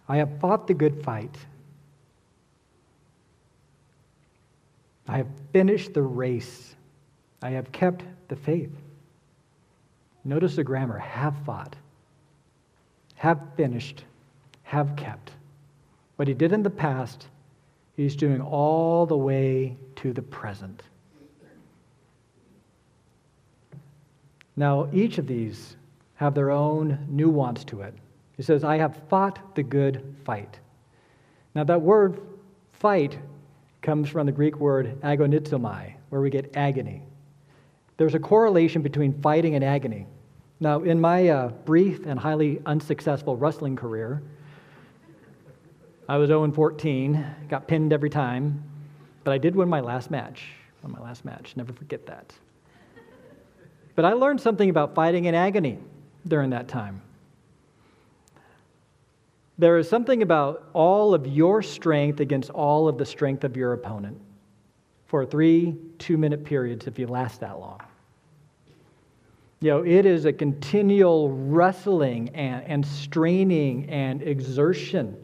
I 0.09 0.19
have 0.19 0.39
fought 0.39 0.67
the 0.67 0.75
good 0.75 1.03
fight. 1.03 1.35
I 5.09 5.19
have 5.19 5.29
finished 5.53 5.95
the 5.95 6.03
race. 6.03 6.75
I 7.43 7.51
have 7.51 7.71
kept 7.73 8.05
the 8.29 8.37
faith. 8.37 8.73
Notice 10.25 10.57
the 10.57 10.65
grammar 10.65 10.99
have 10.99 11.37
fought, 11.45 11.77
have 13.15 13.41
finished, 13.57 14.05
have 14.65 14.97
kept. 14.97 15.31
What 16.17 16.27
he 16.27 16.35
did 16.35 16.53
in 16.53 16.65
the 16.65 16.71
past, 16.71 17.29
he's 17.97 18.17
doing 18.17 18.41
all 18.41 19.07
the 19.07 19.17
way 19.17 19.77
to 19.97 20.13
the 20.13 20.23
present. 20.23 20.83
Now, 24.57 24.89
each 24.93 25.19
of 25.19 25.27
these 25.27 25.77
have 26.15 26.35
their 26.35 26.51
own 26.51 27.07
nuance 27.09 27.63
to 27.65 27.83
it. 27.83 27.95
He 28.37 28.43
says, 28.43 28.65
I 28.65 28.79
have 28.79 29.01
fought 29.09 29.55
the 29.55 29.63
good 29.63 30.17
fight. 30.25 30.59
Now, 31.55 31.63
that 31.65 31.81
word 31.81 32.21
fight 32.73 33.19
comes 33.87 34.09
from 34.09 34.27
the 34.27 34.33
Greek 34.33 34.59
word 34.59 35.01
agonizomai, 35.03 35.95
where 36.09 36.21
we 36.21 36.29
get 36.29 36.57
agony. 36.57 37.05
There's 37.97 38.17
a 38.17 38.19
correlation 38.19 38.83
between 38.83 39.23
fighting 39.23 39.55
and 39.55 39.63
agony. 39.63 40.09
Now, 40.59 40.83
in 40.83 41.01
my 41.01 41.29
uh, 41.29 41.49
brief 41.51 42.05
and 42.05 42.19
highly 42.19 42.61
unsuccessful 42.67 43.37
wrestling 43.37 43.77
career, 43.77 44.25
I 46.09 46.17
was 46.17 46.27
0 46.27 46.51
14, 46.51 47.25
got 47.49 47.69
pinned 47.69 47.93
every 47.93 48.11
time. 48.11 48.65
But 49.23 49.33
I 49.33 49.39
did 49.39 49.55
win 49.55 49.69
my 49.69 49.81
last 49.81 50.11
match. 50.11 50.49
Won 50.83 50.91
my 50.91 51.01
last 51.01 51.25
match. 51.25 51.57
Never 51.57 51.73
forget 51.73 52.07
that. 52.07 52.35
But 53.95 54.05
I 54.05 54.15
learned 54.15 54.41
something 54.41 54.69
about 54.69 54.97
fighting 54.97 55.27
in 55.27 55.37
agony 55.37 55.79
during 56.27 56.51
that 56.51 56.67
time. 56.67 57.03
There 59.59 59.79
is 59.79 59.89
something 59.89 60.23
about 60.23 60.69
all 60.73 61.15
of 61.15 61.27
your 61.27 61.63
strength 61.63 62.21
against 62.21 62.51
all 62.51 62.89
of 62.89 62.99
the 62.99 63.07
strength 63.07 63.45
of 63.45 63.57
your 63.57 63.73
opponent 63.73 64.21
for 65.07 65.25
three 65.25 65.77
two 65.99 66.19
minute 66.19 66.45
periods 66.45 66.87
if 66.87 66.99
you 66.99 67.07
last 67.07 67.41
that 67.41 67.59
long. 67.59 67.81
You 69.61 69.71
know, 69.71 69.85
it 69.85 70.05
is 70.05 70.27
a 70.27 70.33
continual 70.33 71.31
wrestling 71.31 72.29
and, 72.35 72.65
and 72.67 72.87
straining 72.87 73.89
and 73.89 74.23
exertion 74.23 75.17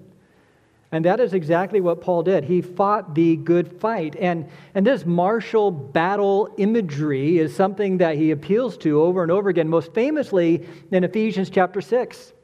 and 0.92 1.06
that 1.06 1.20
is 1.20 1.32
exactly 1.32 1.80
what 1.80 2.02
Paul 2.02 2.22
did. 2.22 2.44
He 2.44 2.60
fought 2.60 3.14
the 3.14 3.36
good 3.36 3.80
fight. 3.80 4.14
And, 4.16 4.46
and 4.74 4.86
this 4.86 5.06
martial 5.06 5.70
battle 5.70 6.54
imagery 6.58 7.38
is 7.38 7.56
something 7.56 7.96
that 7.98 8.16
he 8.16 8.30
appeals 8.30 8.76
to 8.78 9.00
over 9.00 9.22
and 9.22 9.32
over 9.32 9.48
again, 9.48 9.68
most 9.68 9.94
famously 9.94 10.68
in 10.90 11.02
Ephesians 11.02 11.48
chapter 11.48 11.80
6. 11.80 12.34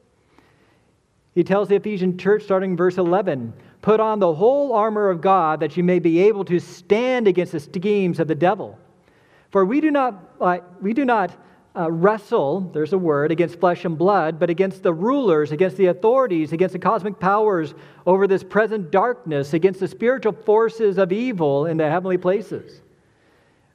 He 1.35 1.43
tells 1.43 1.69
the 1.69 1.75
Ephesian 1.75 2.17
church, 2.17 2.43
starting 2.43 2.75
verse 2.75 2.97
11, 2.97 3.53
Put 3.81 3.99
on 3.99 4.19
the 4.19 4.33
whole 4.33 4.73
armor 4.73 5.09
of 5.09 5.21
God 5.21 5.61
that 5.61 5.77
you 5.77 5.83
may 5.83 5.99
be 5.99 6.19
able 6.23 6.43
to 6.45 6.59
stand 6.59 7.27
against 7.27 7.53
the 7.53 7.59
schemes 7.59 8.19
of 8.19 8.27
the 8.27 8.35
devil. 8.35 8.77
For 9.51 9.65
we 9.65 9.81
do 9.81 9.89
not, 9.89 10.35
uh, 10.41 10.59
we 10.81 10.93
do 10.93 11.05
not 11.05 11.35
uh, 11.75 11.89
wrestle, 11.89 12.61
there's 12.73 12.93
a 12.93 12.97
word, 12.97 13.31
against 13.31 13.59
flesh 13.59 13.85
and 13.85 13.97
blood, 13.97 14.39
but 14.39 14.49
against 14.49 14.83
the 14.83 14.93
rulers, 14.93 15.51
against 15.51 15.77
the 15.77 15.87
authorities, 15.87 16.51
against 16.51 16.73
the 16.73 16.79
cosmic 16.79 17.19
powers 17.19 17.73
over 18.05 18.27
this 18.27 18.43
present 18.43 18.91
darkness, 18.91 19.53
against 19.53 19.79
the 19.79 19.87
spiritual 19.87 20.33
forces 20.33 20.97
of 20.97 21.11
evil 21.11 21.67
in 21.67 21.77
the 21.77 21.89
heavenly 21.89 22.17
places. 22.17 22.81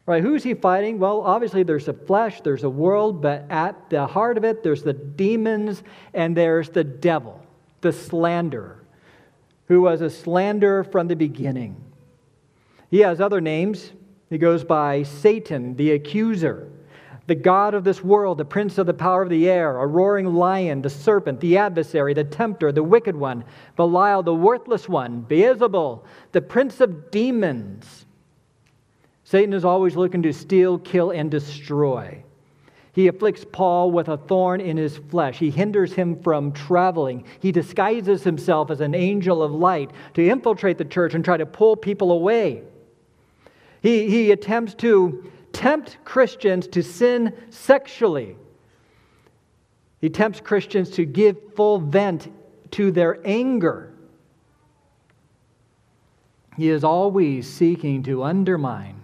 Right, 0.07 0.23
who's 0.23 0.43
he 0.43 0.53
fighting? 0.53 0.99
Well, 0.99 1.23
obviously 1.23 1.63
there's 1.63 1.89
a 1.89 1.95
flesh, 1.95 2.43
there's 2.43 2.65
a 2.65 2.69
world, 2.69 3.23
but 3.23 3.47
at 3.49 3.89
the 3.89 4.07
heart 4.07 4.37
of 4.37 4.45
it, 4.45 4.63
there's 4.63 4.83
the 4.83 4.93
demons 4.93 5.83
and 6.13 6.37
there's 6.37 6.69
the 6.69 6.85
devil, 6.85 7.41
the 7.85 7.93
slanderer, 7.93 8.85
who 9.69 9.81
was 9.81 10.01
a 10.01 10.11
slanderer 10.11 10.83
from 10.83 11.07
the 11.07 11.15
beginning. 11.15 11.77
He 12.91 12.99
has 13.01 13.21
other 13.21 13.41
names. 13.41 13.93
He 14.29 14.39
goes 14.39 14.65
by 14.65 15.05
Satan, 15.05 15.77
the 15.77 15.93
accuser 15.93 16.69
the 17.27 17.35
God 17.35 17.75
of 17.75 17.85
this 17.85 18.05
world, 18.05 18.39
the 18.39 18.45
prince 18.45 18.77
of 18.77 18.87
the 18.87 18.95
power 18.95 19.23
of 19.23 19.31
the 19.31 19.49
air, 19.49 19.79
a 19.79 19.87
roaring 19.87 20.35
lion, 20.35 20.83
the 20.83 20.91
serpent, 20.91 21.41
the 21.41 21.57
adversary, 21.57 22.13
the 22.13 22.25
tempter, 22.25 22.71
the 22.71 22.83
wicked 22.83 23.17
one, 23.17 23.45
Belial, 23.77 24.23
the 24.23 24.35
worthless 24.35 24.89
one, 24.89 25.23
Beelzebul, 25.23 26.05
the 26.33 26.43
prince 26.43 26.81
of 26.81 27.11
demons. 27.11 28.05
Satan 29.25 29.55
is 29.55 29.65
always 29.65 29.97
looking 29.97 30.23
to 30.23 30.33
steal, 30.35 30.79
kill, 30.79 31.11
and 31.11 31.31
destroy. 31.31 32.23
He 32.95 33.09
afflicts 33.09 33.45
Paul 33.51 33.91
with 33.91 34.09
a 34.09 34.17
thorn 34.17 34.61
in 34.61 34.77
his 34.77 34.99
flesh. 34.99 35.39
He 35.39 35.51
hinders 35.51 35.93
him 35.93 36.23
from 36.23 36.53
traveling. 36.53 37.25
He 37.41 37.51
disguises 37.51 38.23
himself 38.23 38.71
as 38.71 38.81
an 38.81 38.95
angel 38.95 39.43
of 39.43 39.53
light 39.53 39.91
to 40.15 40.25
infiltrate 40.27 40.79
the 40.79 40.85
church 40.85 41.13
and 41.13 41.25
try 41.25 41.37
to 41.37 41.45
pull 41.45 41.75
people 41.75 42.13
away. 42.13 42.63
He, 43.83 44.09
he 44.09 44.31
attempts 44.31 44.75
to 44.75 45.29
tempt 45.53 45.99
Christians 46.05 46.69
to 46.69 46.83
sin 46.85 47.33
sexually. 47.51 48.37
He 50.01 50.09
tempts 50.09 50.41
Christians 50.41 50.91
to 50.91 51.05
give 51.05 51.37
full 51.57 51.81
vent 51.81 52.31
to 52.73 52.93
their 52.93 53.19
anger. 53.27 53.93
He 56.57 56.69
is 56.69 56.85
always 56.85 57.53
seeking 57.53 58.05
to 58.05 58.23
undermine 58.23 59.01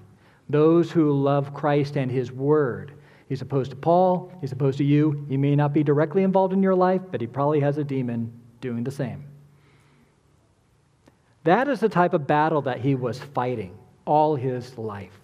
those 0.49 0.93
who 0.93 1.13
love 1.13 1.53
Christ 1.53 1.97
and 1.97 2.09
His 2.11 2.31
Word. 2.31 2.93
He's 3.31 3.43
opposed 3.43 3.71
to 3.71 3.77
Paul, 3.77 4.33
he's 4.41 4.51
opposed 4.51 4.79
to 4.79 4.85
you. 4.85 5.25
He 5.29 5.37
may 5.37 5.55
not 5.55 5.73
be 5.73 5.85
directly 5.85 6.25
involved 6.25 6.53
in 6.53 6.65
your 6.65 6.75
life, 6.75 7.01
but 7.13 7.21
he 7.21 7.29
probably 7.29 7.61
has 7.61 7.79
a 7.79 7.85
demon 7.85 8.33
doing 8.61 8.83
the 8.83 8.91
same. 8.91 9.25
That 11.45 11.69
is 11.69 11.79
the 11.79 11.89
type 11.89 12.13
of 12.13 12.27
battle 12.27 12.61
that 12.63 12.81
he 12.81 12.97
was 12.97 13.21
fighting 13.21 13.79
all 14.05 14.35
his 14.35 14.77
life. 14.77 15.17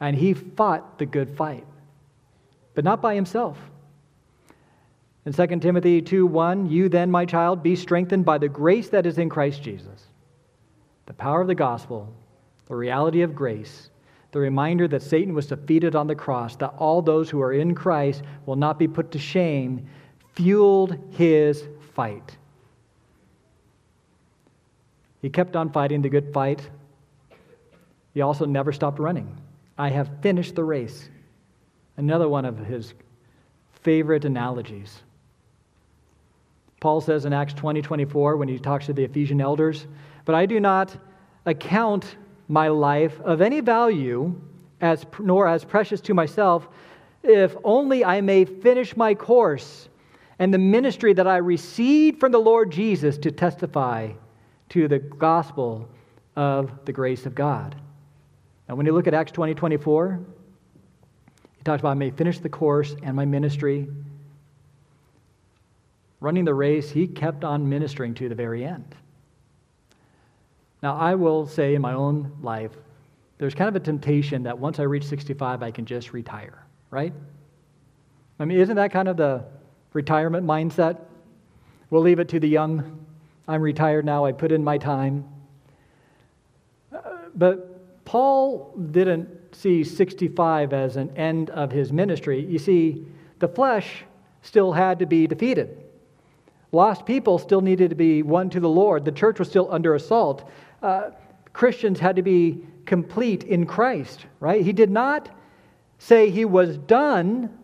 And 0.00 0.14
he 0.14 0.34
fought 0.34 0.98
the 0.98 1.06
good 1.06 1.34
fight, 1.34 1.64
but 2.74 2.84
not 2.84 3.00
by 3.00 3.14
himself. 3.14 3.58
In 5.24 5.32
2 5.32 5.46
Timothy 5.60 6.02
2 6.02 6.26
1, 6.26 6.68
you 6.68 6.90
then, 6.90 7.10
my 7.10 7.24
child, 7.24 7.62
be 7.62 7.74
strengthened 7.74 8.26
by 8.26 8.36
the 8.36 8.50
grace 8.50 8.90
that 8.90 9.06
is 9.06 9.16
in 9.16 9.30
Christ 9.30 9.62
Jesus. 9.62 10.08
The 11.06 11.14
power 11.14 11.40
of 11.40 11.48
the 11.48 11.54
gospel, 11.54 12.12
the 12.66 12.76
reality 12.76 13.22
of 13.22 13.34
grace, 13.34 13.88
the 14.32 14.38
reminder 14.38 14.86
that 14.88 15.02
Satan 15.02 15.34
was 15.34 15.46
defeated 15.46 15.96
on 15.96 16.06
the 16.06 16.14
cross, 16.14 16.56
that 16.56 16.74
all 16.76 17.00
those 17.00 17.30
who 17.30 17.40
are 17.40 17.52
in 17.52 17.74
Christ 17.74 18.22
will 18.46 18.56
not 18.56 18.78
be 18.78 18.86
put 18.86 19.10
to 19.12 19.18
shame, 19.18 19.86
fueled 20.34 20.98
his 21.10 21.64
fight. 21.94 22.36
He 25.22 25.30
kept 25.30 25.56
on 25.56 25.70
fighting 25.70 26.02
the 26.02 26.08
good 26.08 26.32
fight. 26.32 26.68
He 28.14 28.20
also 28.20 28.44
never 28.44 28.72
stopped 28.72 28.98
running. 28.98 29.36
I 29.76 29.88
have 29.90 30.10
finished 30.20 30.54
the 30.54 30.64
race. 30.64 31.08
Another 31.96 32.28
one 32.28 32.44
of 32.44 32.58
his 32.58 32.94
favorite 33.82 34.24
analogies. 34.24 35.02
Paul 36.80 37.00
says 37.00 37.24
in 37.24 37.32
Acts 37.32 37.54
20 37.54 37.82
24, 37.82 38.36
when 38.36 38.48
he 38.48 38.58
talks 38.58 38.86
to 38.86 38.92
the 38.92 39.04
Ephesian 39.04 39.40
elders, 39.40 39.86
But 40.24 40.34
I 40.34 40.46
do 40.46 40.60
not 40.60 40.96
account 41.46 42.16
my 42.48 42.68
life 42.68 43.20
of 43.20 43.40
any 43.40 43.60
value, 43.60 44.34
as, 44.80 45.04
nor 45.18 45.46
as 45.46 45.64
precious 45.64 46.00
to 46.02 46.14
myself, 46.14 46.68
if 47.22 47.54
only 47.62 48.04
I 48.04 48.20
may 48.20 48.44
finish 48.44 48.96
my 48.96 49.14
course 49.14 49.88
and 50.38 50.52
the 50.54 50.58
ministry 50.58 51.12
that 51.12 51.26
I 51.26 51.38
received 51.38 52.20
from 52.20 52.32
the 52.32 52.38
Lord 52.38 52.70
Jesus 52.70 53.18
to 53.18 53.30
testify 53.30 54.10
to 54.70 54.88
the 54.88 54.98
gospel 54.98 55.88
of 56.36 56.70
the 56.84 56.92
grace 56.92 57.26
of 57.26 57.34
God. 57.34 57.74
Now, 58.68 58.76
when 58.76 58.86
you 58.86 58.92
look 58.92 59.06
at 59.06 59.14
Acts 59.14 59.32
20 59.32 59.54
24, 59.54 60.20
he 61.56 61.64
talks 61.64 61.80
about, 61.80 61.90
I 61.90 61.94
may 61.94 62.10
finish 62.10 62.38
the 62.38 62.48
course 62.48 62.94
and 63.02 63.16
my 63.16 63.24
ministry. 63.24 63.88
Running 66.20 66.44
the 66.44 66.54
race, 66.54 66.90
he 66.90 67.06
kept 67.06 67.44
on 67.44 67.68
ministering 67.68 68.14
to 68.14 68.28
the 68.28 68.34
very 68.34 68.64
end. 68.64 68.94
Now, 70.82 70.96
I 70.96 71.14
will 71.14 71.46
say 71.46 71.74
in 71.74 71.82
my 71.82 71.94
own 71.94 72.32
life, 72.40 72.72
there's 73.38 73.54
kind 73.54 73.68
of 73.68 73.76
a 73.76 73.80
temptation 73.80 74.42
that 74.44 74.58
once 74.58 74.78
I 74.78 74.84
reach 74.84 75.04
65, 75.04 75.62
I 75.62 75.70
can 75.70 75.84
just 75.84 76.12
retire, 76.12 76.64
right? 76.90 77.12
I 78.38 78.44
mean, 78.44 78.58
isn't 78.58 78.76
that 78.76 78.92
kind 78.92 79.08
of 79.08 79.16
the 79.16 79.44
retirement 79.92 80.46
mindset? 80.46 81.00
We'll 81.90 82.02
leave 82.02 82.18
it 82.18 82.28
to 82.30 82.40
the 82.40 82.48
young 82.48 83.06
I'm 83.48 83.62
retired 83.62 84.04
now, 84.04 84.26
I 84.26 84.32
put 84.32 84.52
in 84.52 84.62
my 84.62 84.76
time. 84.76 85.24
Uh, 86.94 87.00
but 87.34 88.04
Paul 88.04 88.74
didn't 88.90 89.54
see 89.56 89.82
65 89.82 90.74
as 90.74 90.96
an 90.96 91.16
end 91.16 91.48
of 91.50 91.72
his 91.72 91.90
ministry. 91.90 92.44
You 92.44 92.58
see, 92.58 93.06
the 93.38 93.48
flesh 93.48 94.04
still 94.42 94.72
had 94.72 94.98
to 94.98 95.06
be 95.06 95.26
defeated. 95.26 95.82
Lost 96.72 97.06
people 97.06 97.38
still 97.38 97.62
needed 97.62 97.88
to 97.88 97.96
be 97.96 98.22
won 98.22 98.50
to 98.50 98.60
the 98.60 98.68
Lord. 98.68 99.06
The 99.06 99.12
church 99.12 99.38
was 99.38 99.48
still 99.48 99.72
under 99.72 99.94
assault. 99.94 100.48
Uh, 100.82 101.10
Christians 101.52 101.98
had 101.98 102.16
to 102.16 102.22
be 102.22 102.64
complete 102.86 103.44
in 103.44 103.66
Christ, 103.66 104.26
right? 104.40 104.64
He 104.64 104.72
did 104.72 104.90
not 104.90 105.28
say 105.98 106.30
he 106.30 106.44
was 106.44 106.78
done 106.78 107.56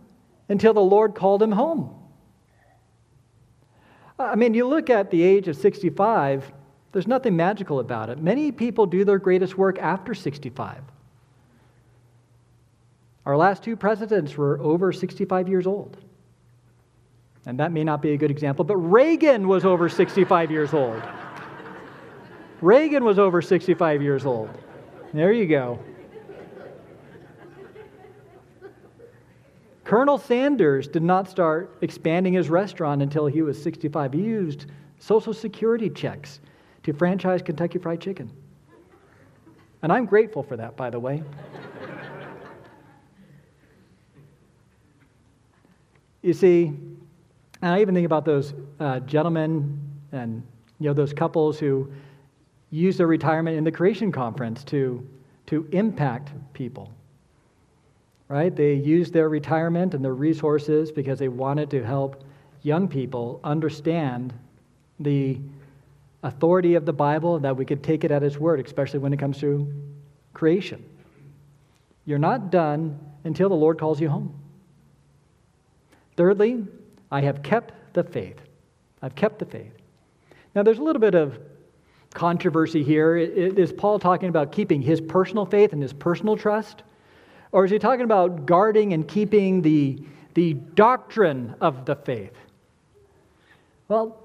until 0.48 0.74
the 0.74 0.80
Lord 0.80 1.14
called 1.14 1.42
him 1.42 1.52
home. 1.52 1.94
I 4.18 4.36
mean, 4.36 4.54
you 4.54 4.66
look 4.66 4.90
at 4.90 5.10
the 5.10 5.22
age 5.22 5.48
of 5.48 5.56
65, 5.56 6.52
there's 6.92 7.06
nothing 7.06 7.34
magical 7.34 7.80
about 7.80 8.10
it. 8.10 8.18
Many 8.18 8.52
people 8.52 8.86
do 8.86 9.04
their 9.04 9.18
greatest 9.18 9.58
work 9.58 9.78
after 9.78 10.14
65. 10.14 10.82
Our 13.26 13.36
last 13.36 13.62
two 13.62 13.76
presidents 13.76 14.36
were 14.36 14.60
over 14.60 14.92
65 14.92 15.48
years 15.48 15.66
old. 15.66 15.96
And 17.46 17.58
that 17.58 17.72
may 17.72 17.84
not 17.84 18.00
be 18.00 18.12
a 18.12 18.16
good 18.16 18.30
example, 18.30 18.64
but 18.64 18.76
Reagan 18.76 19.48
was 19.48 19.64
over 19.64 19.88
65 19.88 20.50
years 20.50 20.72
old. 20.72 21.02
Reagan 22.64 23.04
was 23.04 23.18
over 23.18 23.42
65 23.42 24.00
years 24.00 24.24
old. 24.24 24.48
There 25.12 25.32
you 25.32 25.46
go. 25.46 25.78
Colonel 29.84 30.16
Sanders 30.16 30.88
did 30.88 31.02
not 31.02 31.28
start 31.28 31.76
expanding 31.82 32.32
his 32.32 32.48
restaurant 32.48 33.02
until 33.02 33.26
he 33.26 33.42
was 33.42 33.62
65. 33.62 34.14
He 34.14 34.22
used 34.22 34.64
Social 34.98 35.34
Security 35.34 35.90
checks 35.90 36.40
to 36.84 36.94
franchise 36.94 37.42
Kentucky 37.42 37.78
Fried 37.78 38.00
Chicken. 38.00 38.32
And 39.82 39.92
I'm 39.92 40.06
grateful 40.06 40.42
for 40.42 40.56
that, 40.56 40.74
by 40.74 40.88
the 40.88 40.98
way. 40.98 41.22
you 46.22 46.32
see, 46.32 46.72
I 47.60 47.82
even 47.82 47.94
think 47.94 48.06
about 48.06 48.24
those 48.24 48.54
uh, 48.80 49.00
gentlemen 49.00 49.78
and 50.12 50.42
you 50.80 50.88
know 50.88 50.94
those 50.94 51.12
couples 51.12 51.58
who 51.58 51.92
use 52.82 52.96
their 52.96 53.06
retirement 53.06 53.56
in 53.56 53.64
the 53.64 53.72
creation 53.72 54.10
conference 54.10 54.64
to, 54.64 55.06
to 55.46 55.68
impact 55.72 56.30
people 56.52 56.90
right? 58.28 58.54
They 58.54 58.74
used 58.74 59.12
their 59.12 59.28
retirement 59.28 59.94
and 59.94 60.04
their 60.04 60.14
resources 60.14 60.90
because 60.90 61.18
they 61.18 61.28
wanted 61.28 61.70
to 61.70 61.84
help 61.84 62.24
young 62.62 62.88
people 62.88 63.40
understand 63.44 64.32
the 64.98 65.38
authority 66.22 66.74
of 66.74 66.86
the 66.86 66.92
Bible, 66.92 67.38
that 67.40 67.56
we 67.56 67.64
could 67.64 67.82
take 67.82 68.02
it 68.02 68.10
at 68.10 68.22
its 68.22 68.38
word, 68.38 68.64
especially 68.64 68.98
when 68.98 69.12
it 69.12 69.18
comes 69.18 69.38
to 69.38 69.70
creation. 70.32 70.82
You're 72.06 72.18
not 72.18 72.50
done 72.50 72.98
until 73.24 73.48
the 73.48 73.54
Lord 73.54 73.78
calls 73.78 74.00
you 74.00 74.08
home. 74.08 74.34
Thirdly, 76.16 76.66
I 77.10 77.20
have 77.20 77.42
kept 77.42 77.72
the 77.92 78.02
faith. 78.02 78.38
I've 79.02 79.14
kept 79.14 79.38
the 79.38 79.44
faith. 79.44 79.72
Now, 80.54 80.62
there's 80.62 80.78
a 80.78 80.82
little 80.82 81.00
bit 81.00 81.14
of 81.14 81.38
controversy 82.14 82.82
here. 82.82 83.16
Is 83.16 83.72
Paul 83.72 83.98
talking 83.98 84.28
about 84.28 84.52
keeping 84.52 84.80
his 84.80 85.00
personal 85.00 85.44
faith 85.44 85.72
and 85.72 85.82
his 85.82 85.92
personal 85.92 86.36
trust? 86.36 86.82
Or 87.52 87.64
is 87.64 87.70
he 87.70 87.78
talking 87.78 88.04
about 88.04 88.46
guarding 88.46 88.94
and 88.94 89.06
keeping 89.06 89.60
the, 89.60 89.98
the 90.34 90.54
doctrine 90.54 91.54
of 91.60 91.84
the 91.84 91.96
faith? 91.96 92.32
Well, 93.88 94.18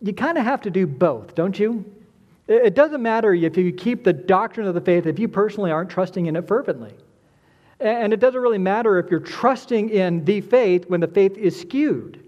you 0.00 0.12
kind 0.12 0.38
of 0.38 0.44
have 0.44 0.62
to 0.62 0.70
do 0.70 0.86
both, 0.86 1.34
don't 1.34 1.58
you? 1.58 1.84
It 2.46 2.74
doesn't 2.74 3.02
matter 3.02 3.32
if 3.34 3.56
you 3.56 3.72
keep 3.72 4.04
the 4.04 4.12
doctrine 4.12 4.66
of 4.66 4.74
the 4.74 4.80
faith 4.80 5.06
if 5.06 5.18
you 5.18 5.28
personally 5.28 5.70
aren't 5.70 5.90
trusting 5.90 6.26
in 6.26 6.36
it 6.36 6.46
fervently. 6.46 6.92
And 7.80 8.12
it 8.12 8.20
doesn't 8.20 8.40
really 8.40 8.58
matter 8.58 8.98
if 8.98 9.10
you're 9.10 9.20
trusting 9.20 9.90
in 9.90 10.24
the 10.24 10.42
faith 10.42 10.84
when 10.88 11.00
the 11.00 11.08
faith 11.08 11.36
is 11.36 11.58
skewed. 11.58 12.22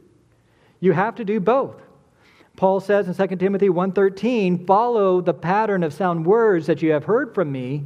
You 0.81 0.93
have 0.93 1.15
to 1.17 1.25
do 1.25 1.39
both. 1.39 1.83
Paul 2.57 2.81
says 2.81 3.07
in 3.07 3.15
2 3.15 3.37
Timothy 3.37 3.69
1:13, 3.69 4.67
"Follow 4.67 5.21
the 5.21 5.35
pattern 5.35 5.83
of 5.83 5.93
sound 5.93 6.27
words 6.27 6.67
that 6.67 6.83
you 6.83 6.93
have 6.93 7.05
heard 7.05 7.35
from 7.35 7.53
me 7.53 7.85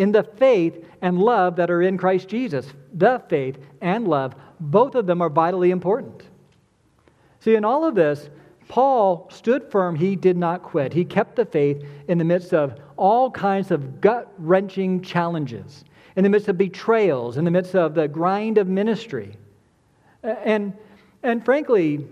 in 0.00 0.12
the 0.12 0.22
faith 0.22 0.82
and 1.02 1.18
love 1.18 1.56
that 1.56 1.70
are 1.70 1.82
in 1.82 1.98
Christ 1.98 2.26
Jesus. 2.26 2.72
The 2.94 3.22
faith 3.28 3.58
and 3.82 4.08
love, 4.08 4.34
both 4.58 4.94
of 4.94 5.06
them 5.06 5.20
are 5.20 5.28
vitally 5.28 5.70
important. 5.70 6.22
See, 7.40 7.54
in 7.54 7.66
all 7.66 7.84
of 7.84 7.94
this, 7.94 8.30
Paul 8.68 9.28
stood 9.30 9.70
firm. 9.70 9.96
He 9.96 10.16
did 10.16 10.38
not 10.38 10.62
quit. 10.62 10.94
He 10.94 11.04
kept 11.04 11.36
the 11.36 11.44
faith 11.44 11.84
in 12.08 12.16
the 12.16 12.24
midst 12.24 12.54
of 12.54 12.80
all 12.96 13.30
kinds 13.30 13.70
of 13.70 14.00
gut 14.00 14.32
wrenching 14.38 15.02
challenges, 15.02 15.84
in 16.16 16.24
the 16.24 16.30
midst 16.30 16.48
of 16.48 16.56
betrayals, 16.56 17.36
in 17.36 17.44
the 17.44 17.50
midst 17.50 17.74
of 17.74 17.94
the 17.94 18.08
grind 18.08 18.56
of 18.56 18.68
ministry. 18.68 19.36
And, 20.22 20.72
and 21.22 21.44
frankly, 21.44 22.06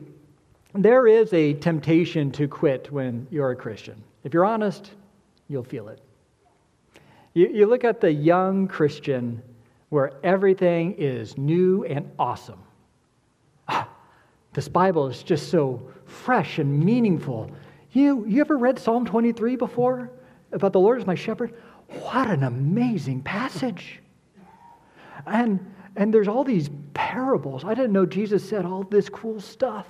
there 0.84 1.06
is 1.06 1.32
a 1.32 1.54
temptation 1.54 2.30
to 2.32 2.48
quit 2.48 2.90
when 2.92 3.26
you're 3.30 3.50
a 3.50 3.56
Christian. 3.56 4.02
If 4.24 4.34
you're 4.34 4.44
honest, 4.44 4.90
you'll 5.48 5.64
feel 5.64 5.88
it. 5.88 6.00
You, 7.34 7.48
you 7.48 7.66
look 7.66 7.84
at 7.84 8.00
the 8.00 8.12
young 8.12 8.68
Christian 8.68 9.42
where 9.88 10.12
everything 10.22 10.94
is 10.98 11.38
new 11.38 11.84
and 11.84 12.10
awesome. 12.18 12.60
Ah, 13.68 13.88
this 14.52 14.68
Bible 14.68 15.06
is 15.08 15.22
just 15.22 15.50
so 15.50 15.82
fresh 16.04 16.58
and 16.58 16.84
meaningful. 16.84 17.50
You, 17.92 18.24
you 18.26 18.40
ever 18.40 18.58
read 18.58 18.78
Psalm 18.78 19.06
23 19.06 19.56
before 19.56 20.10
about 20.52 20.72
the 20.72 20.80
Lord 20.80 20.98
is 20.98 21.06
my 21.06 21.14
shepherd? 21.14 21.54
What 21.88 22.28
an 22.28 22.42
amazing 22.42 23.22
passage. 23.22 24.00
And, 25.26 25.74
and 25.96 26.12
there's 26.12 26.28
all 26.28 26.44
these 26.44 26.70
parables. 26.92 27.64
I 27.64 27.74
didn't 27.74 27.92
know 27.92 28.06
Jesus 28.06 28.46
said 28.46 28.64
all 28.64 28.82
this 28.82 29.08
cool 29.08 29.40
stuff. 29.40 29.86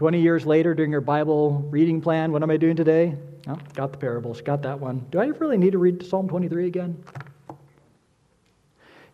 20 0.00 0.18
years 0.18 0.46
later, 0.46 0.72
during 0.72 0.90
your 0.90 1.02
Bible 1.02 1.62
reading 1.68 2.00
plan, 2.00 2.32
what 2.32 2.42
am 2.42 2.50
I 2.50 2.56
doing 2.56 2.74
today? 2.74 3.14
Oh, 3.46 3.58
got 3.74 3.92
the 3.92 3.98
parables, 3.98 4.40
got 4.40 4.62
that 4.62 4.80
one. 4.80 5.04
Do 5.10 5.20
I 5.20 5.26
really 5.26 5.58
need 5.58 5.72
to 5.72 5.78
read 5.78 6.02
Psalm 6.02 6.26
23 6.26 6.68
again? 6.68 7.04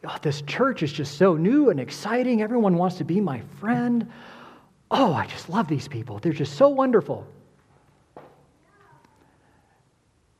Oh, 0.04 0.16
this 0.22 0.42
church 0.42 0.84
is 0.84 0.92
just 0.92 1.18
so 1.18 1.34
new 1.34 1.70
and 1.70 1.80
exciting. 1.80 2.40
Everyone 2.40 2.76
wants 2.76 2.98
to 2.98 3.04
be 3.04 3.20
my 3.20 3.40
friend. 3.58 4.08
Oh, 4.88 5.12
I 5.12 5.26
just 5.26 5.48
love 5.48 5.66
these 5.66 5.88
people. 5.88 6.20
They're 6.20 6.32
just 6.32 6.54
so 6.54 6.68
wonderful. 6.68 7.26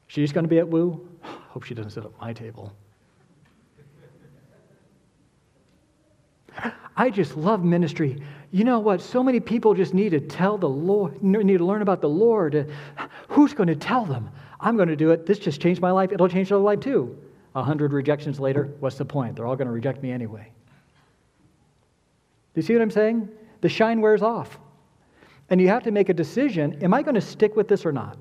She's 0.07 0.31
going 0.31 0.45
to 0.45 0.49
be 0.49 0.61
at 0.61 0.69
Woo. 0.69 1.09
Hope 1.23 1.65
she 1.65 1.75
doesn't 1.75 1.91
sit 1.91 2.05
at 2.05 2.13
my 2.21 2.33
table. 2.33 2.73
I 6.97 7.11
just 7.11 7.37
love 7.37 7.65
ministry. 7.65 8.23
You 8.51 8.65
know 8.65 8.79
what? 8.79 9.01
So 9.01 9.23
many 9.23 9.41
people 9.41 9.75
just 9.75 9.93
need 9.93 10.11
to 10.11 10.21
tell 10.21 10.57
the 10.57 10.69
Lord, 10.69 11.23
need 11.23 11.59
to 11.59 11.65
learn 11.65 11.83
about 11.83 12.01
the 12.01 12.09
Lord. 12.09 12.73
Who's 13.29 13.53
going 13.53 13.69
to 13.69 13.77
tell 13.77 14.05
them? 14.05 14.31
I'm 14.61 14.77
going 14.77 14.89
to 14.89 14.97
do 14.97 15.11
it. 15.11 15.27
This 15.27 15.39
just 15.39 15.61
changed 15.61 15.81
my 15.81 15.91
life. 15.91 16.13
It'll 16.13 16.29
change 16.29 16.49
their 16.49 16.59
life 16.59 16.81
too. 16.81 17.17
A 17.55 17.63
hundred 17.63 17.93
rejections 17.93 18.39
later, 18.39 18.71
what's 18.81 18.97
the 18.97 19.05
point? 19.05 19.37
They're 19.37 19.47
all 19.47 19.57
going 19.57 19.67
to 19.67 19.73
reject 19.73 20.03
me 20.03 20.13
anyway. 20.13 20.51
Do 22.55 22.61
you 22.61 22.63
see 22.63 22.73
what 22.73 22.83
I'm 22.83 22.91
saying? 22.91 23.29
The 23.61 23.69
shine 23.69 24.01
wears 24.01 24.23
off. 24.23 24.59
And 25.51 25.61
you 25.61 25.69
have 25.69 25.83
to 25.85 25.91
make 25.91 26.09
a 26.09 26.15
decision 26.15 26.83
am 26.83 26.95
I 26.95 27.03
going 27.03 27.15
to 27.15 27.21
stick 27.21 27.57
with 27.57 27.69
this 27.69 27.85
or 27.85 27.93
not? 27.93 28.17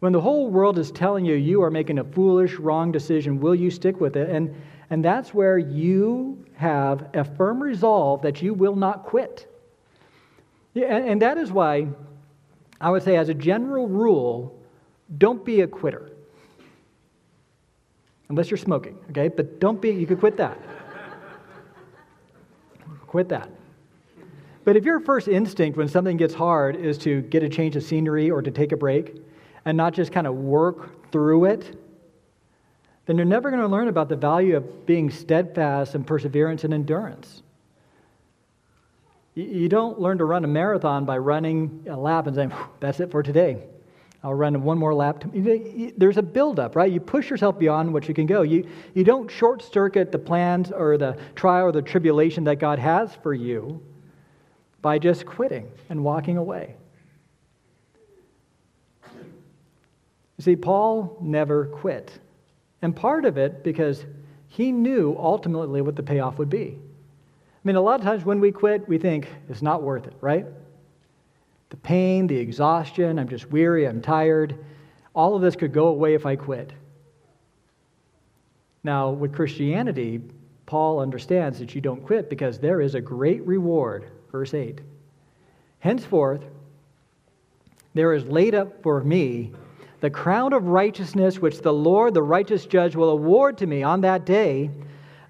When 0.00 0.12
the 0.12 0.20
whole 0.20 0.50
world 0.50 0.78
is 0.78 0.90
telling 0.90 1.24
you 1.24 1.34
you 1.34 1.62
are 1.62 1.70
making 1.70 1.98
a 1.98 2.04
foolish, 2.04 2.56
wrong 2.56 2.92
decision, 2.92 3.40
will 3.40 3.54
you 3.54 3.70
stick 3.70 4.00
with 4.00 4.16
it? 4.16 4.28
And, 4.28 4.54
and 4.90 5.04
that's 5.04 5.32
where 5.32 5.58
you 5.58 6.44
have 6.56 7.08
a 7.14 7.24
firm 7.24 7.62
resolve 7.62 8.22
that 8.22 8.42
you 8.42 8.54
will 8.54 8.76
not 8.76 9.04
quit. 9.04 9.50
And, 10.74 11.22
that 11.22 11.38
is 11.38 11.52
why 11.52 11.88
I 12.80 12.90
would 12.90 13.02
say, 13.02 13.16
as 13.16 13.28
a 13.28 13.34
general 13.34 13.88
rule, 13.88 14.60
don't 15.18 15.44
be 15.44 15.60
a 15.60 15.66
quitter. 15.66 16.10
Unless 18.28 18.50
you're 18.50 18.58
smoking, 18.58 18.98
okay? 19.10 19.28
But 19.28 19.60
don't 19.60 19.80
be, 19.80 19.90
you 19.90 20.06
could 20.06 20.18
quit 20.18 20.36
that. 20.38 20.58
quit 23.06 23.28
that. 23.28 23.48
But 24.64 24.76
if 24.76 24.84
your 24.84 24.98
first 24.98 25.28
instinct 25.28 25.78
when 25.78 25.88
something 25.88 26.16
gets 26.16 26.34
hard 26.34 26.74
is 26.74 26.98
to 26.98 27.22
get 27.22 27.42
a 27.42 27.48
change 27.48 27.76
of 27.76 27.82
scenery 27.82 28.30
or 28.30 28.42
to 28.42 28.50
take 28.50 28.72
a 28.72 28.76
break, 28.76 29.22
and 29.66 29.76
not 29.76 29.94
just 29.94 30.12
kind 30.12 30.26
of 30.26 30.34
work 30.34 31.10
through 31.10 31.44
it, 31.46 31.78
then 33.06 33.16
you're 33.16 33.26
never 33.26 33.50
going 33.50 33.62
to 33.62 33.68
learn 33.68 33.88
about 33.88 34.08
the 34.08 34.16
value 34.16 34.56
of 34.56 34.86
being 34.86 35.10
steadfast 35.10 35.94
and 35.94 36.06
perseverance 36.06 36.64
and 36.64 36.72
endurance. 36.72 37.42
You 39.34 39.68
don't 39.68 40.00
learn 40.00 40.18
to 40.18 40.24
run 40.24 40.44
a 40.44 40.48
marathon 40.48 41.04
by 41.04 41.18
running 41.18 41.86
a 41.90 41.96
lap 41.96 42.26
and 42.26 42.36
saying, 42.36 42.52
that's 42.80 43.00
it 43.00 43.10
for 43.10 43.22
today. 43.22 43.64
I'll 44.22 44.32
run 44.32 44.62
one 44.62 44.78
more 44.78 44.94
lap. 44.94 45.22
There's 45.34 46.16
a 46.16 46.22
buildup, 46.22 46.76
right? 46.76 46.90
You 46.90 47.00
push 47.00 47.28
yourself 47.28 47.58
beyond 47.58 47.92
what 47.92 48.08
you 48.08 48.14
can 48.14 48.24
go. 48.26 48.40
You, 48.40 48.66
you 48.94 49.04
don't 49.04 49.30
short 49.30 49.62
circuit 49.62 50.12
the 50.12 50.18
plans 50.18 50.70
or 50.72 50.96
the 50.96 51.18
trial 51.34 51.66
or 51.66 51.72
the 51.72 51.82
tribulation 51.82 52.44
that 52.44 52.58
God 52.58 52.78
has 52.78 53.14
for 53.22 53.34
you 53.34 53.82
by 54.80 54.98
just 54.98 55.26
quitting 55.26 55.70
and 55.90 56.02
walking 56.02 56.38
away. 56.38 56.76
You 60.38 60.42
see, 60.42 60.56
Paul 60.56 61.18
never 61.20 61.66
quit. 61.66 62.18
And 62.84 62.94
part 62.94 63.24
of 63.24 63.38
it 63.38 63.64
because 63.64 64.04
he 64.46 64.70
knew 64.70 65.16
ultimately 65.18 65.80
what 65.80 65.96
the 65.96 66.02
payoff 66.02 66.36
would 66.36 66.50
be. 66.50 66.76
I 66.76 67.60
mean, 67.64 67.76
a 67.76 67.80
lot 67.80 67.98
of 67.98 68.04
times 68.04 68.26
when 68.26 68.40
we 68.40 68.52
quit, 68.52 68.86
we 68.86 68.98
think 68.98 69.26
it's 69.48 69.62
not 69.62 69.82
worth 69.82 70.06
it, 70.06 70.12
right? 70.20 70.44
The 71.70 71.78
pain, 71.78 72.26
the 72.26 72.36
exhaustion, 72.36 73.18
I'm 73.18 73.26
just 73.26 73.50
weary, 73.50 73.88
I'm 73.88 74.02
tired. 74.02 74.62
All 75.14 75.34
of 75.34 75.40
this 75.40 75.56
could 75.56 75.72
go 75.72 75.86
away 75.86 76.12
if 76.12 76.26
I 76.26 76.36
quit. 76.36 76.74
Now, 78.82 79.08
with 79.08 79.32
Christianity, 79.32 80.20
Paul 80.66 81.00
understands 81.00 81.58
that 81.60 81.74
you 81.74 81.80
don't 81.80 82.04
quit 82.04 82.28
because 82.28 82.58
there 82.58 82.82
is 82.82 82.94
a 82.94 83.00
great 83.00 83.42
reward. 83.46 84.10
Verse 84.30 84.52
8. 84.52 84.82
Henceforth, 85.78 86.44
there 87.94 88.12
is 88.12 88.26
laid 88.26 88.54
up 88.54 88.82
for 88.82 89.02
me 89.02 89.52
the 90.04 90.10
crown 90.10 90.52
of 90.52 90.66
righteousness 90.66 91.38
which 91.38 91.62
the 91.62 91.72
Lord, 91.72 92.12
the 92.12 92.22
righteous 92.22 92.66
judge, 92.66 92.94
will 92.94 93.08
award 93.08 93.56
to 93.56 93.66
me 93.66 93.82
on 93.82 94.02
that 94.02 94.26
day, 94.26 94.70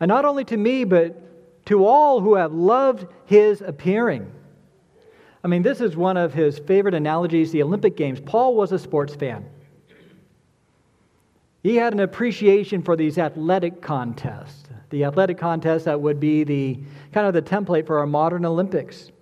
and 0.00 0.08
not 0.08 0.24
only 0.24 0.44
to 0.46 0.56
me, 0.56 0.82
but 0.82 1.64
to 1.66 1.87
all 1.87 2.20
who 2.20 2.34
have 2.34 2.52
loved 2.52 3.06
his 3.24 3.60
appearing. 3.60 4.32
I 5.44 5.46
mean, 5.46 5.62
this 5.62 5.80
is 5.80 5.96
one 5.96 6.16
of 6.16 6.34
his 6.34 6.58
favorite 6.58 6.94
analogies 6.94 7.52
the 7.52 7.62
Olympic 7.62 7.96
Games. 7.96 8.18
Paul 8.18 8.56
was 8.56 8.72
a 8.72 8.78
sports 8.80 9.14
fan. 9.14 9.44
He 11.62 11.76
had 11.76 11.92
an 11.92 12.00
appreciation 12.00 12.82
for 12.82 12.96
these 12.96 13.16
athletic 13.16 13.80
contests, 13.80 14.64
the 14.90 15.04
athletic 15.04 15.38
contests 15.38 15.84
that 15.84 16.00
would 16.00 16.18
be 16.18 16.42
the 16.42 16.80
kind 17.12 17.28
of 17.28 17.32
the 17.32 17.42
template 17.42 17.87
for 17.87 18.00
our 18.00 18.06
modern 18.06 18.44
Olympics. 18.44 19.12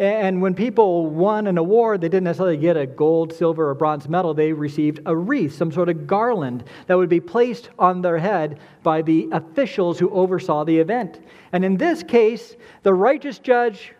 And 0.00 0.40
when 0.40 0.54
people 0.54 1.08
won 1.10 1.46
an 1.46 1.58
award, 1.58 2.00
they 2.00 2.08
didn't 2.08 2.24
necessarily 2.24 2.56
get 2.56 2.74
a 2.74 2.86
gold, 2.86 3.34
silver, 3.34 3.68
or 3.68 3.74
bronze 3.74 4.08
medal. 4.08 4.32
They 4.32 4.50
received 4.50 5.00
a 5.04 5.14
wreath, 5.14 5.54
some 5.54 5.70
sort 5.70 5.90
of 5.90 6.06
garland 6.06 6.64
that 6.86 6.96
would 6.96 7.10
be 7.10 7.20
placed 7.20 7.68
on 7.78 8.00
their 8.00 8.16
head 8.16 8.60
by 8.82 9.02
the 9.02 9.28
officials 9.30 9.98
who 9.98 10.08
oversaw 10.08 10.64
the 10.64 10.78
event. 10.78 11.20
And 11.52 11.66
in 11.66 11.76
this 11.76 12.02
case, 12.02 12.56
the 12.82 12.94
righteous 12.94 13.38
judge 13.38 13.92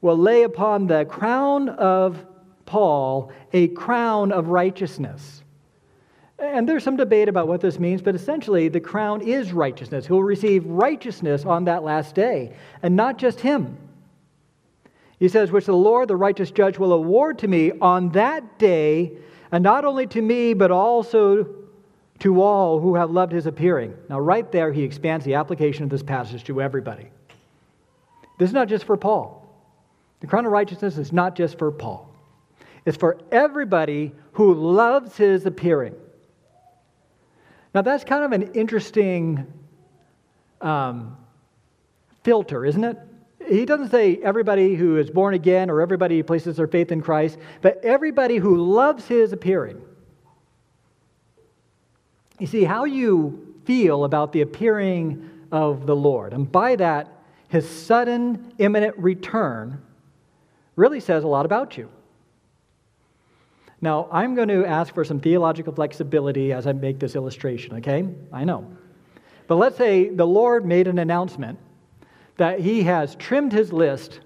will 0.00 0.18
lay 0.18 0.42
upon 0.42 0.88
the 0.88 1.04
crown 1.04 1.68
of 1.68 2.26
Paul 2.66 3.30
a 3.52 3.68
crown 3.68 4.32
of 4.32 4.48
righteousness. 4.48 5.44
And 6.40 6.68
there's 6.68 6.82
some 6.82 6.96
debate 6.96 7.28
about 7.28 7.46
what 7.46 7.60
this 7.60 7.78
means, 7.78 8.02
but 8.02 8.16
essentially, 8.16 8.66
the 8.66 8.80
crown 8.80 9.22
is 9.22 9.52
righteousness. 9.52 10.08
He 10.08 10.12
will 10.12 10.24
receive 10.24 10.66
righteousness 10.66 11.44
on 11.44 11.66
that 11.66 11.84
last 11.84 12.16
day, 12.16 12.56
and 12.82 12.96
not 12.96 13.16
just 13.16 13.38
him. 13.38 13.76
He 15.24 15.28
says, 15.28 15.50
Which 15.50 15.64
the 15.64 15.72
Lord, 15.72 16.08
the 16.08 16.16
righteous 16.16 16.50
judge, 16.50 16.78
will 16.78 16.92
award 16.92 17.38
to 17.38 17.48
me 17.48 17.72
on 17.80 18.10
that 18.10 18.58
day, 18.58 19.16
and 19.50 19.64
not 19.64 19.86
only 19.86 20.06
to 20.08 20.20
me, 20.20 20.52
but 20.52 20.70
also 20.70 21.48
to 22.18 22.42
all 22.42 22.78
who 22.78 22.96
have 22.96 23.10
loved 23.10 23.32
his 23.32 23.46
appearing. 23.46 23.96
Now, 24.10 24.20
right 24.20 24.52
there, 24.52 24.70
he 24.70 24.82
expands 24.82 25.24
the 25.24 25.32
application 25.32 25.82
of 25.82 25.88
this 25.88 26.02
passage 26.02 26.44
to 26.44 26.60
everybody. 26.60 27.08
This 28.38 28.50
is 28.50 28.52
not 28.52 28.68
just 28.68 28.84
for 28.84 28.98
Paul. 28.98 29.48
The 30.20 30.26
crown 30.26 30.44
of 30.44 30.52
righteousness 30.52 30.98
is 30.98 31.10
not 31.10 31.36
just 31.36 31.56
for 31.56 31.72
Paul, 31.72 32.14
it's 32.84 32.98
for 32.98 33.16
everybody 33.32 34.12
who 34.32 34.52
loves 34.52 35.16
his 35.16 35.46
appearing. 35.46 35.94
Now, 37.74 37.80
that's 37.80 38.04
kind 38.04 38.24
of 38.24 38.32
an 38.32 38.52
interesting 38.52 39.50
um, 40.60 41.16
filter, 42.24 42.66
isn't 42.66 42.84
it? 42.84 42.98
He 43.48 43.64
doesn't 43.64 43.90
say 43.90 44.16
everybody 44.22 44.74
who 44.74 44.96
is 44.98 45.10
born 45.10 45.34
again 45.34 45.70
or 45.70 45.80
everybody 45.80 46.18
who 46.18 46.24
places 46.24 46.56
their 46.56 46.66
faith 46.66 46.92
in 46.92 47.00
Christ, 47.00 47.38
but 47.62 47.84
everybody 47.84 48.36
who 48.36 48.56
loves 48.56 49.06
his 49.06 49.32
appearing. 49.32 49.80
You 52.38 52.46
see, 52.46 52.64
how 52.64 52.84
you 52.84 53.54
feel 53.64 54.04
about 54.04 54.32
the 54.32 54.40
appearing 54.40 55.30
of 55.52 55.86
the 55.86 55.96
Lord, 55.96 56.32
and 56.32 56.50
by 56.50 56.76
that, 56.76 57.08
his 57.48 57.68
sudden, 57.68 58.52
imminent 58.58 58.98
return, 58.98 59.80
really 60.76 61.00
says 61.00 61.22
a 61.22 61.28
lot 61.28 61.46
about 61.46 61.76
you. 61.76 61.88
Now, 63.80 64.08
I'm 64.10 64.34
going 64.34 64.48
to 64.48 64.64
ask 64.64 64.92
for 64.94 65.04
some 65.04 65.20
theological 65.20 65.72
flexibility 65.72 66.52
as 66.52 66.66
I 66.66 66.72
make 66.72 66.98
this 66.98 67.14
illustration, 67.14 67.76
okay? 67.76 68.08
I 68.32 68.44
know. 68.44 68.66
But 69.46 69.56
let's 69.56 69.76
say 69.76 70.08
the 70.08 70.26
Lord 70.26 70.64
made 70.64 70.88
an 70.88 70.98
announcement 70.98 71.58
that 72.36 72.60
he 72.60 72.82
has 72.82 73.14
trimmed 73.16 73.52
his 73.52 73.72
list 73.72 74.20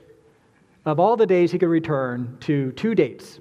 of 0.85 0.99
all 0.99 1.17
the 1.17 1.27
days 1.27 1.53
he 1.53 1.59
could 1.59 1.69
return 1.69 2.37
to 2.41 2.73
two 2.73 2.95
dates. 2.95 3.41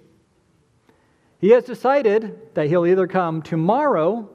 He 1.39 1.49
has 1.49 1.63
decided 1.63 2.37
that 2.55 2.67
he'll 2.67 2.85
either 2.85 3.07
come 3.07 3.41
tomorrow 3.41 4.29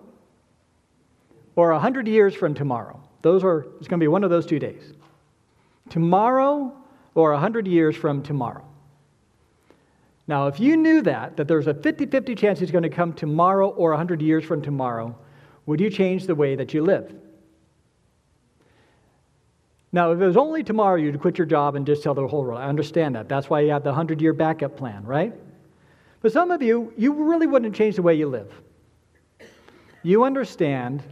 or 1.57 1.73
100 1.73 2.09
years 2.09 2.35
from 2.35 2.55
tomorrow. 2.55 3.03
Those 3.23 3.45
are, 3.45 3.67
it's 3.79 3.89
going 3.89 4.01
to 4.01 4.05
be 4.05 4.09
one 4.09 4.25
of 4.25 4.31
those 4.31 4.47
two 4.47 4.59
days. 4.59 4.95
Tomorrow 5.91 6.73
or 7.15 7.33
100 7.33 7.67
years 7.67 7.97
from 7.97 8.23
tomorrow. 8.23 8.65
Now, 10.27 10.47
if 10.47 10.61
you 10.61 10.77
knew 10.77 11.03
that, 11.03 11.37
that 11.37 11.49
there's 11.49 11.67
a 11.67 11.75
50 11.75 12.07
50 12.07 12.35
chance 12.35 12.59
he's 12.59 12.71
going 12.71 12.85
to 12.85 12.89
come 12.89 13.13
tomorrow 13.13 13.69
or 13.69 13.91
100 13.91 14.23
years 14.23 14.45
from 14.45 14.63
tomorrow, 14.63 15.17
would 15.67 15.81
you 15.81 15.91
change 15.91 16.27
the 16.27 16.35
way 16.35 16.55
that 16.55 16.73
you 16.73 16.83
live? 16.83 17.15
Now, 19.93 20.11
if 20.13 20.21
it 20.21 20.27
was 20.27 20.39
only 20.39 20.65
tomorrow, 20.65 20.97
you'd 20.97 21.21
quit 21.21 21.37
your 21.37 21.47
job 21.47 21.77
and 21.77 21.85
just 21.85 22.03
tell 22.03 22.15
the 22.15 22.27
whole 22.27 22.45
world. 22.45 22.61
I 22.61 22.69
understand 22.69 23.15
that. 23.15 23.29
That's 23.29 23.51
why 23.51 23.61
you 23.61 23.71
have 23.71 23.83
the 23.83 23.91
100 23.91 24.23
year 24.23 24.33
backup 24.33 24.77
plan, 24.77 25.05
right? 25.05 25.35
But 26.23 26.33
some 26.33 26.51
of 26.51 26.63
you, 26.63 26.95
you 26.97 27.13
really 27.13 27.47
wouldn't 27.47 27.75
change 27.75 27.97
the 27.97 28.03
way 28.03 28.15
you 28.15 28.29
live. 28.29 28.51
You 30.03 30.25
understand, 30.25 31.03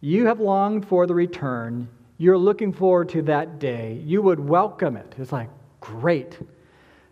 you 0.00 0.26
have 0.26 0.38
longed 0.38 0.86
for 0.86 1.06
the 1.06 1.14
return, 1.14 1.88
you're 2.18 2.38
looking 2.38 2.72
forward 2.72 3.08
to 3.10 3.22
that 3.22 3.58
day. 3.58 4.00
You 4.04 4.22
would 4.22 4.40
welcome 4.40 4.96
it. 4.96 5.14
It's 5.18 5.32
like, 5.32 5.50
great. 5.80 6.38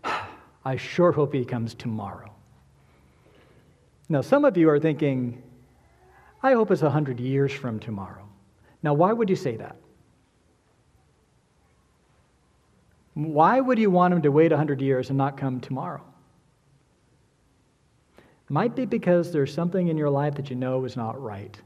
I 0.65 0.75
sure 0.75 1.11
hope 1.11 1.33
he 1.33 1.45
comes 1.45 1.73
tomorrow. 1.73 2.31
Now, 4.09 4.21
some 4.21 4.45
of 4.45 4.57
you 4.57 4.69
are 4.69 4.79
thinking, 4.79 5.41
I 6.43 6.53
hope 6.53 6.71
it's 6.71 6.81
100 6.81 7.19
years 7.19 7.51
from 7.51 7.79
tomorrow. 7.79 8.27
Now, 8.83 8.93
why 8.93 9.11
would 9.11 9.29
you 9.29 9.35
say 9.35 9.57
that? 9.57 9.75
Why 13.17 13.59
would 13.59 13.79
you 13.79 13.89
want 13.89 14.13
him 14.13 14.21
to 14.21 14.29
wait 14.29 14.51
100 14.51 14.79
years 14.79 15.09
and 15.09 15.17
not 15.17 15.37
come 15.37 15.59
tomorrow? 15.59 16.03
Might 18.47 18.75
be 18.75 18.85
because 18.85 19.31
there's 19.31 19.51
something 19.51 19.87
in 19.87 19.97
your 19.97 20.11
life 20.11 20.35
that 20.35 20.51
you 20.51 20.55
know 20.55 20.85
is 20.85 20.95
not 20.95 21.19
right. 21.19 21.59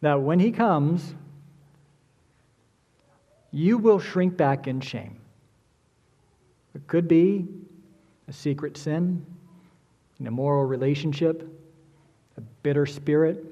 That 0.00 0.22
when 0.22 0.40
he 0.40 0.50
comes, 0.50 1.14
you 3.50 3.76
will 3.76 3.98
shrink 3.98 4.34
back 4.34 4.66
in 4.66 4.80
shame. 4.80 5.20
It 6.74 6.86
could 6.86 7.06
be 7.06 7.46
a 8.28 8.32
secret 8.32 8.78
sin, 8.78 9.26
an 10.18 10.26
immoral 10.26 10.64
relationship, 10.64 11.46
a 12.38 12.40
bitter 12.62 12.86
spirit, 12.86 13.44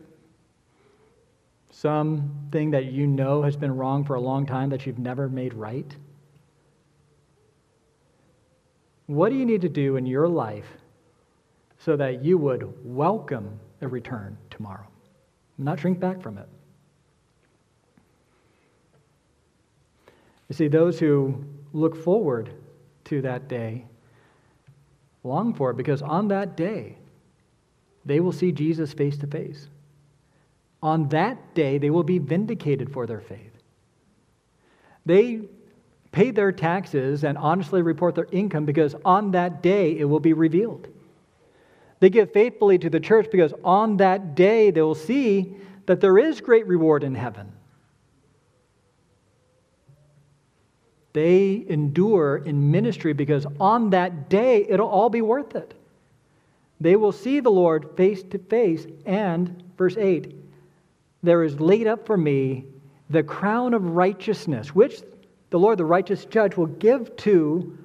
something 1.71 2.71
that 2.71 2.87
you 2.87 3.07
know 3.07 3.43
has 3.43 3.57
been 3.57 3.77
wrong 3.77 4.05
for 4.05 4.15
a 4.15 4.21
long 4.21 4.47
time 4.47 4.71
that 4.71 4.87
you've 4.87 4.99
never 4.99 5.29
made 5.29 5.53
right. 5.53 5.95
What 9.07 9.31
do 9.31 9.37
you 9.37 9.45
need 9.45 9.61
to 9.63 9.69
do 9.69 9.97
in 9.97 10.07
your 10.07 10.29
life 10.29 10.67
so 11.79 11.97
that 11.97 12.25
you 12.25 12.39
would 12.39 12.73
welcome 12.85 13.61
a 13.81 13.89
return 13.89 14.39
tomorrow, 14.51 14.87
not 15.59 15.81
shrink 15.81 16.01
back 16.01 16.23
from 16.23 16.39
it? 16.39 16.49
You 20.49 20.55
see, 20.55 20.69
those 20.69 20.99
who 20.99 21.45
look 21.73 21.97
forward 21.97 22.51
to 23.05 23.21
that 23.23 23.49
day 23.49 23.85
long 25.23 25.55
for 25.55 25.71
it 25.71 25.77
because 25.77 26.03
on 26.03 26.29
that 26.29 26.57
day, 26.57 26.97
they 28.05 28.21
will 28.21 28.33
see 28.33 28.53
Jesus 28.53 28.93
face 28.93 29.17
to 29.19 29.27
face. 29.27 29.69
On 30.83 31.09
that 31.09 31.55
day, 31.55 31.79
they 31.79 31.89
will 31.89 32.03
be 32.03 32.19
vindicated 32.19 32.93
for 32.93 33.07
their 33.07 33.21
faith. 33.21 33.53
They 35.07 35.43
pay 36.15 36.31
their 36.31 36.53
taxes 36.53 37.25
and 37.25 37.37
honestly 37.37 37.83
report 37.83 38.15
their 38.15 38.29
income 38.31 38.65
because 38.65 38.95
on 39.05 39.33
that 39.33 39.63
day 39.63 39.99
it 39.99 40.05
will 40.05 40.21
be 40.21 40.33
revealed. 40.33 40.87
They 41.99 42.09
give 42.09 42.33
faithfully 42.33 42.79
to 42.79 42.89
the 42.89 43.01
church 43.01 43.27
because 43.33 43.53
on 43.65 43.97
that 43.97 44.37
day 44.37 44.71
they 44.71 44.81
will 44.81 44.95
see 44.95 45.57
that 45.87 46.01
there 46.01 46.17
is 46.17 46.41
great 46.41 46.69
reward 46.69 47.03
in 47.03 47.17
heaven. 47.17 47.53
They 51.15 51.65
endure 51.69 52.37
in 52.37 52.71
ministry 52.71 53.13
because 53.13 53.45
on 53.59 53.91
that 53.91 54.29
day 54.29 54.65
it'll 54.69 54.89
all 54.89 55.11
be 55.11 55.23
worth 55.23 55.57
it. 55.57 55.75
They 56.81 56.95
will 56.95 57.13
see 57.13 57.41
the 57.41 57.51
Lord 57.51 57.97
face 57.97 58.23
to 58.25 58.39
face, 58.39 58.87
and, 59.05 59.63
verse 59.77 59.97
8, 59.97 60.35
there 61.23 61.43
is 61.43 61.59
laid 61.59 61.87
up 61.89 62.07
for 62.07 62.17
me 62.17 62.67
the 63.11 63.23
crown 63.23 63.75
of 63.75 63.97
righteousness, 63.97 64.75
which 64.75 65.03
the 65.55 65.61
Lord, 65.61 65.79
the 65.79 65.85
righteous 65.85 66.25
judge, 66.25 66.57
will 66.57 66.67
give 66.67 67.15
to, 67.19 67.79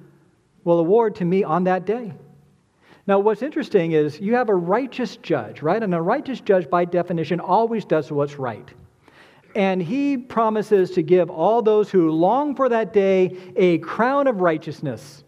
will 0.64 0.80
award 0.80 1.14
to 1.14 1.24
me 1.24 1.44
on 1.44 1.62
that 1.62 1.86
day. 1.86 2.12
Now, 3.06 3.20
what's 3.20 3.42
interesting 3.42 3.92
is 3.92 4.20
you 4.20 4.34
have 4.34 4.48
a 4.48 4.54
righteous 4.56 5.16
judge, 5.18 5.62
right? 5.62 5.80
And 5.80 5.94
a 5.94 6.02
righteous 6.02 6.40
judge, 6.40 6.68
by 6.68 6.84
definition, 6.84 7.38
always 7.38 7.84
does 7.84 8.10
what's 8.10 8.40
right. 8.40 8.68
And 9.54 9.80
he 9.80 10.16
promises 10.16 10.90
to 10.96 11.02
give 11.02 11.30
all 11.30 11.62
those 11.62 11.92
who 11.92 12.10
long 12.10 12.56
for 12.56 12.68
that 12.68 12.92
day 12.92 13.36
a 13.54 13.78
crown 13.78 14.26
of 14.26 14.40
righteousness. 14.40 15.22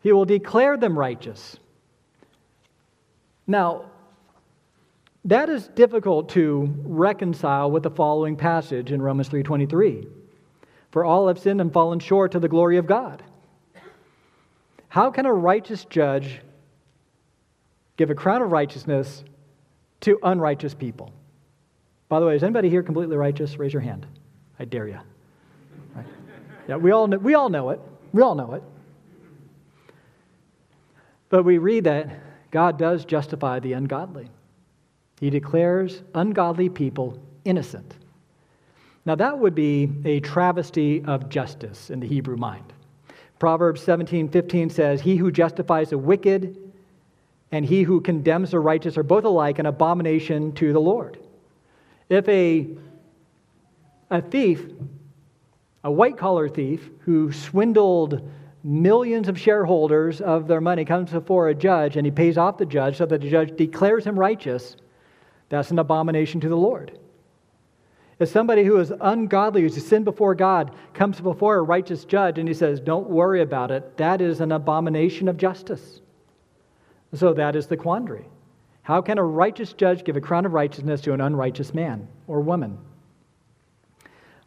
He 0.00 0.12
will 0.12 0.24
declare 0.24 0.78
them 0.78 0.98
righteous. 0.98 1.58
Now, 3.46 3.90
that 5.26 5.50
is 5.50 5.68
difficult 5.68 6.30
to 6.30 6.74
reconcile 6.84 7.70
with 7.70 7.82
the 7.82 7.90
following 7.90 8.34
passage 8.34 8.92
in 8.92 9.02
Romans 9.02 9.28
3:23. 9.28 10.23
For 10.94 11.04
all 11.04 11.26
have 11.26 11.40
sinned 11.40 11.60
and 11.60 11.72
fallen 11.72 11.98
short 11.98 12.36
of 12.36 12.42
the 12.42 12.48
glory 12.48 12.76
of 12.76 12.86
God. 12.86 13.20
How 14.86 15.10
can 15.10 15.26
a 15.26 15.32
righteous 15.32 15.84
judge 15.86 16.40
give 17.96 18.10
a 18.10 18.14
crown 18.14 18.42
of 18.42 18.52
righteousness 18.52 19.24
to 20.02 20.20
unrighteous 20.22 20.72
people? 20.72 21.12
By 22.08 22.20
the 22.20 22.26
way, 22.26 22.36
is 22.36 22.44
anybody 22.44 22.70
here 22.70 22.84
completely 22.84 23.16
righteous? 23.16 23.58
Raise 23.58 23.72
your 23.72 23.82
hand. 23.82 24.06
I 24.60 24.66
dare 24.66 24.86
you. 24.86 25.00
Right? 25.96 26.06
Yeah, 26.68 26.76
we 26.76 26.92
all, 26.92 27.08
know, 27.08 27.18
we 27.18 27.34
all 27.34 27.48
know 27.48 27.70
it. 27.70 27.80
We 28.12 28.22
all 28.22 28.36
know 28.36 28.54
it. 28.54 28.62
But 31.28 31.42
we 31.42 31.58
read 31.58 31.82
that 31.82 32.20
God 32.52 32.78
does 32.78 33.04
justify 33.04 33.58
the 33.58 33.72
ungodly. 33.72 34.30
He 35.18 35.28
declares 35.28 36.04
ungodly 36.14 36.68
people 36.68 37.20
innocent. 37.44 37.96
Now, 39.06 39.14
that 39.16 39.38
would 39.38 39.54
be 39.54 39.90
a 40.04 40.20
travesty 40.20 41.04
of 41.04 41.28
justice 41.28 41.90
in 41.90 42.00
the 42.00 42.06
Hebrew 42.06 42.36
mind. 42.36 42.72
Proverbs 43.38 43.82
17 43.82 44.28
15 44.28 44.70
says, 44.70 45.00
He 45.00 45.16
who 45.16 45.30
justifies 45.30 45.90
the 45.90 45.98
wicked 45.98 46.56
and 47.52 47.64
he 47.64 47.82
who 47.82 48.00
condemns 48.00 48.50
the 48.50 48.58
righteous 48.58 48.96
are 48.96 49.02
both 49.02 49.24
alike 49.24 49.58
an 49.58 49.66
abomination 49.66 50.52
to 50.54 50.72
the 50.72 50.80
Lord. 50.80 51.18
If 52.08 52.28
a, 52.28 52.68
a 54.10 54.22
thief, 54.22 54.66
a 55.84 55.90
white 55.90 56.16
collar 56.16 56.48
thief 56.48 56.90
who 57.00 57.30
swindled 57.30 58.28
millions 58.64 59.28
of 59.28 59.38
shareholders 59.38 60.20
of 60.20 60.48
their 60.48 60.60
money 60.60 60.84
comes 60.84 61.10
before 61.10 61.48
a 61.48 61.54
judge 61.54 61.96
and 61.96 62.06
he 62.06 62.10
pays 62.10 62.38
off 62.38 62.56
the 62.56 62.66
judge 62.66 62.96
so 62.96 63.06
that 63.06 63.20
the 63.20 63.30
judge 63.30 63.54
declares 63.56 64.04
him 64.04 64.18
righteous, 64.18 64.76
that's 65.50 65.70
an 65.70 65.78
abomination 65.78 66.40
to 66.40 66.48
the 66.48 66.56
Lord. 66.56 66.98
If 68.18 68.28
somebody 68.28 68.62
who 68.64 68.78
is 68.78 68.92
ungodly, 69.00 69.62
who's 69.62 69.84
sinned 69.84 70.04
before 70.04 70.34
God, 70.34 70.70
comes 70.92 71.20
before 71.20 71.56
a 71.56 71.62
righteous 71.62 72.04
judge 72.04 72.38
and 72.38 72.46
he 72.46 72.54
says, 72.54 72.80
Don't 72.80 73.10
worry 73.10 73.42
about 73.42 73.70
it, 73.70 73.96
that 73.96 74.20
is 74.20 74.40
an 74.40 74.52
abomination 74.52 75.28
of 75.28 75.36
justice. 75.36 76.00
So 77.12 77.32
that 77.34 77.56
is 77.56 77.66
the 77.66 77.76
quandary. 77.76 78.26
How 78.82 79.00
can 79.00 79.18
a 79.18 79.24
righteous 79.24 79.72
judge 79.72 80.04
give 80.04 80.16
a 80.16 80.20
crown 80.20 80.46
of 80.46 80.52
righteousness 80.52 81.00
to 81.02 81.12
an 81.12 81.20
unrighteous 81.20 81.74
man 81.74 82.06
or 82.26 82.40
woman? 82.40 82.78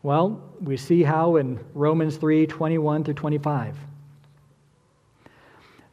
Well, 0.04 0.54
we 0.62 0.78
see 0.78 1.04
how 1.04 1.36
in 1.36 1.60
Romans 1.74 2.18
3 2.18 2.48
21 2.48 3.04
through 3.04 3.14
25. 3.16 3.78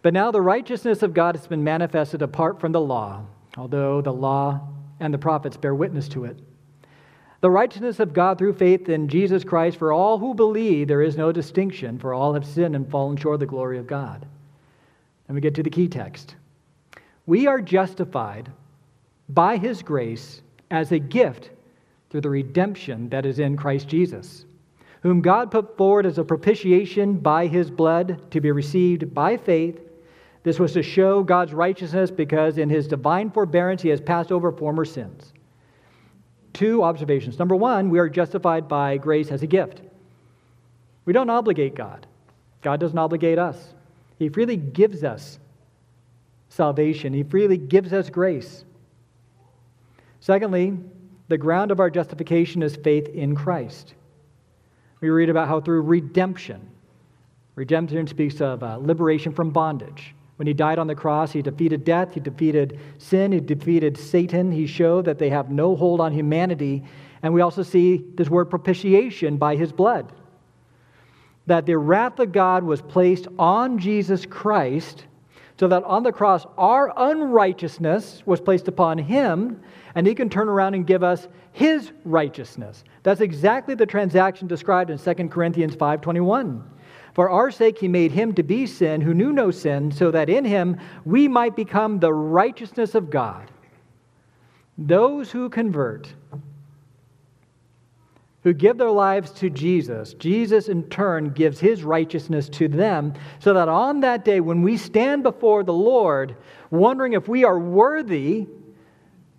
But 0.03 0.13
now 0.13 0.31
the 0.31 0.43
righteousness 0.43 1.03
of 1.03 1.15
God 1.15 1.35
has 1.35 1.47
been 1.47 1.65
manifested 1.65 2.23
apart 2.23 2.61
from 2.61 2.73
the 2.73 2.81
law, 2.81 3.25
although 3.57 4.01
the 4.03 4.13
law 4.13 4.61
and 5.01 5.13
the 5.13 5.19
prophets 5.19 5.57
bear 5.57 5.75
witness 5.75 6.09
to 6.09 6.27
it 6.27 6.39
the 7.45 7.51
righteousness 7.51 8.01
of 8.01 8.15
God 8.15 8.39
through 8.39 8.55
faith 8.55 8.89
in 8.89 9.07
Jesus 9.07 9.45
Christ 9.45 9.77
for 9.77 9.93
all 9.93 10.17
who 10.19 10.33
believe, 10.33 10.89
there 10.89 11.03
is 11.03 11.19
no 11.19 11.31
distinction, 11.31 11.99
for 11.99 12.15
all 12.15 12.33
have 12.33 12.47
sinned 12.47 12.75
and 12.75 12.91
fallen 12.91 13.19
short 13.19 13.35
of 13.35 13.41
the 13.41 13.45
glory 13.45 13.77
of 13.77 13.87
God. 13.87 14.25
And 15.29 15.35
we 15.35 15.43
get 15.43 15.55
to 15.57 15.63
the 15.63 15.69
key 15.69 15.87
text. 15.87 16.37
We 17.27 17.47
are 17.47 17.61
justified 17.61 18.51
by 19.29 19.59
his 19.59 19.83
grace 19.83 20.41
as 20.71 20.91
a 20.91 20.99
gift 20.99 21.51
through 22.09 22.23
the 22.23 22.31
redemption 22.31 23.11
that 23.11 23.27
is 23.27 23.39
in 23.39 23.59
Christ 23.59 23.89
Jesus, 23.89 24.47
whom 25.03 25.21
God 25.21 25.51
put 25.51 25.77
forward 25.77 26.07
as 26.07 26.17
a 26.17 26.25
propitiation 26.25 27.19
by 27.19 27.47
his 27.47 27.71
blood 27.71 28.31
to 28.31 28.41
be 28.41 28.53
received 28.53 29.13
by 29.13 29.37
faith. 29.37 29.81
This 30.45 30.59
was 30.59 30.73
to 30.73 30.83
show 30.83 31.23
God's 31.23 31.53
righteousness 31.53 32.11
because 32.11 32.57
in 32.57 32.71
his 32.71 32.89
divine 32.89 33.31
forbearance 33.31 33.83
he 33.83 33.91
has 33.91 34.01
passed 34.01 34.33
over 34.33 34.51
former 34.51 34.87
sins 34.87 35.35
two 36.55 36.83
observations. 36.83 37.39
Number 37.39 37.55
one, 37.55 37.91
we 37.91 37.99
are 37.99 38.09
justified 38.09 38.67
by 38.69 38.97
grace 38.97 39.31
as 39.31 39.43
a 39.43 39.47
gift. 39.47 39.83
We 41.05 41.13
don't 41.13 41.29
obligate 41.29 41.75
God, 41.75 42.07
God 42.63 42.81
doesn't 42.81 42.99
obligate 42.99 43.39
us. 43.39 43.75
He 44.19 44.29
freely 44.31 44.57
gives 44.57 45.05
us 45.05 45.39
salvation, 46.49 47.13
He 47.13 47.23
freely 47.23 47.59
gives 47.59 47.93
us 47.93 48.09
grace. 48.09 48.65
Secondly, 50.21 50.79
the 51.29 51.37
ground 51.37 51.71
of 51.71 51.81
our 51.81 51.91
justification 51.91 52.63
is 52.63 52.77
faith 52.77 53.09
in 53.09 53.35
Christ. 53.35 53.95
We 55.01 55.11
read 55.11 55.29
about 55.29 55.49
how 55.49 55.61
through 55.61 55.83
redemption, 55.83 56.71
redemption 57.57 58.07
speaks 58.07 58.41
of 58.41 58.63
uh, 58.63 58.79
liberation 58.79 59.33
from 59.33 59.51
bondage. 59.51 60.15
When 60.37 60.49
he 60.49 60.55
died 60.55 60.79
on 60.79 60.89
the 60.89 60.95
cross, 60.95 61.33
he 61.33 61.43
defeated 61.43 61.85
death, 61.85 62.15
he 62.15 62.21
defeated 62.21 62.79
sin, 62.99 63.33
he 63.33 63.41
defeated 63.41 63.97
Satan. 63.97 64.51
He 64.51 64.67
showed 64.67 65.05
that 65.05 65.19
they 65.19 65.31
have 65.31 65.51
no 65.51 65.77
hold 65.77 66.01
on 66.01 66.13
humanity. 66.13 66.83
And 67.23 67.33
we 67.33 67.41
also 67.41 67.63
see 67.63 68.05
this 68.15 68.29
word 68.29 68.47
propitiation 68.47 69.37
by 69.37 69.57
his 69.57 69.73
blood. 69.73 70.13
That 71.47 71.67
the 71.67 71.79
wrath 71.79 72.19
of 72.19 72.33
God 72.33 72.65
was 72.65 72.83
placed 72.83 73.29
on 73.39 73.79
Jesus 73.79 74.27
Christ, 74.27 75.05
so 75.59 75.69
that 75.69 75.85
on 75.85 76.03
the 76.03 76.11
cross 76.11 76.47
our 76.59 76.93
unrighteousness 76.97 78.23
was 78.27 78.41
placed 78.41 78.67
upon 78.67 78.99
him, 78.99 79.61
and 79.95 80.05
he 80.05 80.17
can 80.17 80.29
turn 80.29 80.49
around 80.49 80.75
and 80.75 80.87
give 80.87 81.05
us 81.05 81.29
his 81.53 81.93
righteousness. 82.05 82.83
That's 83.05 83.21
exactly 83.21 83.77
the 83.77 83.87
transaction 83.87 84.49
described 84.49 84.91
in 84.91 84.99
2 84.99 85.31
Corinthians 85.31 85.77
5:21. 85.77 86.65
For 87.15 87.31
our 87.31 87.53
sake 87.53 87.79
he 87.79 87.87
made 87.87 88.11
him 88.11 88.35
to 88.35 88.43
be 88.43 88.67
sin 88.67 89.01
who 89.01 89.15
knew 89.15 89.33
no 89.33 89.53
sin, 89.53 89.93
so 89.93 90.11
that 90.11 90.29
in 90.29 90.45
him 90.45 90.79
we 91.05 91.29
might 91.29 91.55
become 91.55 92.01
the 92.01 92.13
righteousness 92.13 92.97
of 92.97 93.09
God. 93.09 93.51
Those 94.77 95.31
who 95.31 95.49
convert, 95.49 96.13
who 98.43 98.53
give 98.53 98.79
their 98.79 98.91
lives 98.91 99.31
to 99.31 99.49
Jesus, 99.49 100.15
Jesus 100.15 100.69
in 100.69 100.83
turn 100.91 101.31
gives 101.31 101.61
his 101.61 101.85
righteousness 101.85 102.49
to 102.51 102.67
them, 102.67 103.15
so 103.39 103.55
that 103.55 103.69
on 103.69 104.01
that 104.01 104.25
day 104.25 104.41
when 104.41 104.63
we 104.63 104.77
stand 104.77 105.23
before 105.23 105.63
the 105.63 105.73
Lord, 105.73 106.35
wondering 106.71 107.13
if 107.13 107.29
we 107.29 107.45
are 107.45 107.59
worthy, 107.59 108.49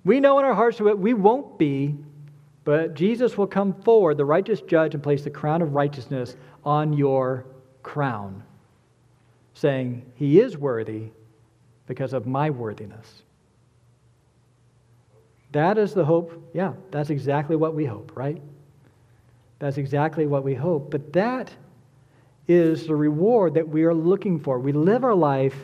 we 0.05 0.21
know 0.21 0.39
in 0.39 0.45
our 0.45 0.53
hearts 0.53 0.77
that 0.77 0.97
we 0.97 1.13
won't 1.13 1.59
be, 1.59 1.93
but 2.63 2.93
Jesus 2.93 3.37
will 3.37 3.47
come 3.47 3.73
forward, 3.81 4.15
the 4.15 4.23
righteous 4.23 4.61
judge, 4.61 4.93
and 4.93 5.03
place 5.03 5.25
the 5.25 5.29
crown 5.29 5.61
of 5.61 5.73
righteousness 5.73 6.37
on 6.63 6.93
your 6.93 7.45
crown, 7.85 8.43
saying, 9.53 10.11
He 10.15 10.39
is 10.39 10.57
worthy 10.57 11.11
because 11.85 12.13
of 12.13 12.25
my 12.25 12.49
worthiness. 12.49 13.21
That 15.51 15.77
is 15.77 15.93
the 15.93 16.03
hope. 16.03 16.49
Yeah, 16.53 16.73
that's 16.89 17.11
exactly 17.11 17.55
what 17.55 17.75
we 17.75 17.85
hope, 17.85 18.11
right? 18.15 18.41
That's 19.59 19.77
exactly 19.77 20.25
what 20.25 20.43
we 20.43 20.55
hope. 20.55 20.89
But 20.89 21.13
that 21.13 21.53
is 22.47 22.87
the 22.87 22.95
reward 22.95 23.53
that 23.53 23.69
we 23.69 23.83
are 23.83 23.93
looking 23.93 24.39
for. 24.39 24.59
We 24.59 24.73
live 24.73 25.03
our 25.03 25.15
life 25.15 25.55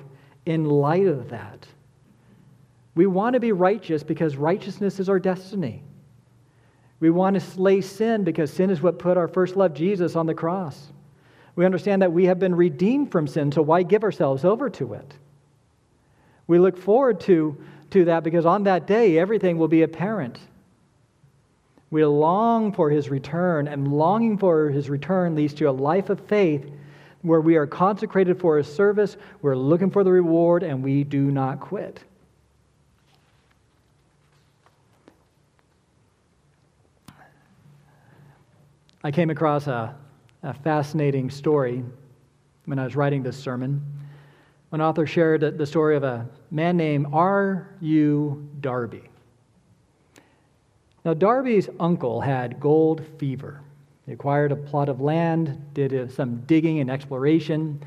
in 0.45 0.65
light 0.65 1.07
of 1.07 1.29
that. 1.29 1.67
We 2.93 3.07
want 3.07 3.33
to 3.33 3.39
be 3.39 3.51
righteous 3.51 4.03
because 4.03 4.37
righteousness 4.37 4.99
is 4.99 5.09
our 5.09 5.19
destiny. 5.19 5.83
We 6.99 7.09
want 7.09 7.33
to 7.33 7.39
slay 7.39 7.81
sin 7.81 8.23
because 8.23 8.53
sin 8.53 8.69
is 8.69 8.81
what 8.81 8.99
put 8.99 9.17
our 9.17 9.27
first 9.27 9.55
love, 9.55 9.73
Jesus, 9.73 10.15
on 10.15 10.27
the 10.27 10.35
cross. 10.35 10.91
We 11.55 11.65
understand 11.65 12.01
that 12.01 12.13
we 12.13 12.25
have 12.25 12.39
been 12.39 12.55
redeemed 12.55 13.11
from 13.11 13.27
sin, 13.27 13.51
so 13.51 13.61
why 13.61 13.83
give 13.83 14.03
ourselves 14.03 14.45
over 14.45 14.69
to 14.71 14.93
it? 14.93 15.13
We 16.47 16.59
look 16.59 16.77
forward 16.77 17.19
to, 17.21 17.57
to 17.91 18.05
that 18.05 18.23
because 18.23 18.45
on 18.45 18.63
that 18.63 18.87
day, 18.87 19.17
everything 19.17 19.57
will 19.57 19.67
be 19.67 19.83
apparent. 19.83 20.39
We 21.89 22.05
long 22.05 22.71
for 22.71 22.89
his 22.89 23.09
return, 23.09 23.67
and 23.67 23.93
longing 23.93 24.37
for 24.37 24.69
his 24.69 24.89
return 24.89 25.35
leads 25.35 25.53
to 25.55 25.65
a 25.65 25.71
life 25.71 26.09
of 26.09 26.21
faith 26.21 26.71
where 27.21 27.41
we 27.41 27.55
are 27.55 27.67
consecrated 27.67 28.39
for 28.39 28.57
his 28.57 28.73
service, 28.73 29.17
we're 29.41 29.55
looking 29.55 29.91
for 29.91 30.03
the 30.03 30.11
reward, 30.11 30.63
and 30.63 30.83
we 30.83 31.03
do 31.03 31.29
not 31.31 31.59
quit. 31.59 32.03
I 39.03 39.11
came 39.11 39.29
across 39.29 39.67
a 39.67 39.95
a 40.43 40.53
fascinating 40.53 41.29
story 41.29 41.83
when 42.65 42.79
I 42.79 42.83
was 42.83 42.95
writing 42.95 43.23
this 43.23 43.37
sermon. 43.37 43.81
An 44.71 44.81
author 44.81 45.05
shared 45.05 45.57
the 45.57 45.65
story 45.65 45.95
of 45.95 46.03
a 46.03 46.27
man 46.49 46.77
named 46.77 47.07
R.U. 47.11 48.49
Darby. 48.61 49.03
Now, 51.03 51.13
Darby's 51.13 51.69
uncle 51.79 52.21
had 52.21 52.59
gold 52.59 53.03
fever. 53.17 53.61
He 54.05 54.13
acquired 54.13 54.51
a 54.51 54.55
plot 54.55 54.89
of 54.89 55.01
land, 55.01 55.73
did 55.73 56.11
some 56.11 56.41
digging 56.41 56.79
and 56.79 56.89
exploration, 56.89 57.83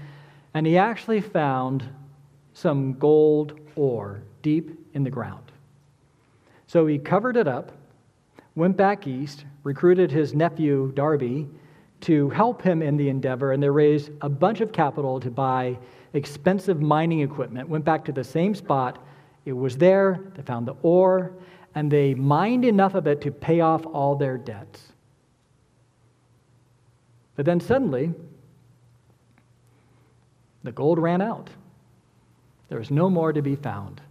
and 0.52 0.66
he 0.66 0.78
actually 0.78 1.20
found 1.20 1.84
some 2.54 2.94
gold 2.94 3.58
ore 3.74 4.22
deep 4.42 4.78
in 4.94 5.02
the 5.02 5.10
ground. 5.10 5.50
So 6.66 6.86
he 6.86 6.98
covered 6.98 7.36
it 7.36 7.48
up, 7.48 7.72
went 8.54 8.76
back 8.76 9.06
east, 9.06 9.44
recruited 9.64 10.12
his 10.12 10.34
nephew 10.34 10.92
Darby, 10.94 11.48
to 12.04 12.28
help 12.30 12.60
him 12.60 12.82
in 12.82 12.98
the 12.98 13.08
endeavor, 13.08 13.52
and 13.52 13.62
they 13.62 13.68
raised 13.68 14.10
a 14.20 14.28
bunch 14.28 14.60
of 14.60 14.72
capital 14.72 15.18
to 15.20 15.30
buy 15.30 15.78
expensive 16.12 16.82
mining 16.82 17.20
equipment. 17.20 17.66
Went 17.68 17.84
back 17.84 18.04
to 18.04 18.12
the 18.12 18.22
same 18.22 18.54
spot. 18.54 19.02
It 19.46 19.54
was 19.54 19.78
there. 19.78 20.20
They 20.34 20.42
found 20.42 20.68
the 20.68 20.74
ore, 20.82 21.32
and 21.74 21.90
they 21.90 22.12
mined 22.14 22.66
enough 22.66 22.94
of 22.94 23.06
it 23.06 23.22
to 23.22 23.30
pay 23.30 23.60
off 23.60 23.86
all 23.86 24.16
their 24.16 24.36
debts. 24.36 24.92
But 27.36 27.46
then 27.46 27.58
suddenly, 27.58 28.12
the 30.62 30.72
gold 30.72 30.98
ran 30.98 31.22
out. 31.22 31.48
There 32.68 32.78
was 32.78 32.90
no 32.90 33.08
more 33.08 33.32
to 33.32 33.40
be 33.40 33.56
found. 33.56 34.02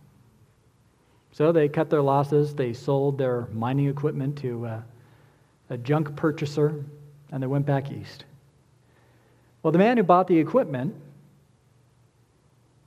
So 1.32 1.52
they 1.52 1.70
cut 1.70 1.92
their 1.92 2.02
losses. 2.02 2.56
They 2.56 2.74
sold 2.74 3.20
their 3.20 3.48
mining 3.54 3.88
equipment 3.88 4.36
to 4.40 4.66
a, 4.66 4.86
a 5.70 5.78
junk 5.78 6.16
purchaser 6.16 6.84
and 7.34 7.42
they 7.42 7.48
went 7.48 7.66
back 7.66 7.92
east. 7.92 8.26
Well, 9.64 9.72
the 9.72 9.80
man 9.80 9.98
who 9.98 10.04
bought 10.04 10.28
the 10.28 10.38
equipment 10.38 10.96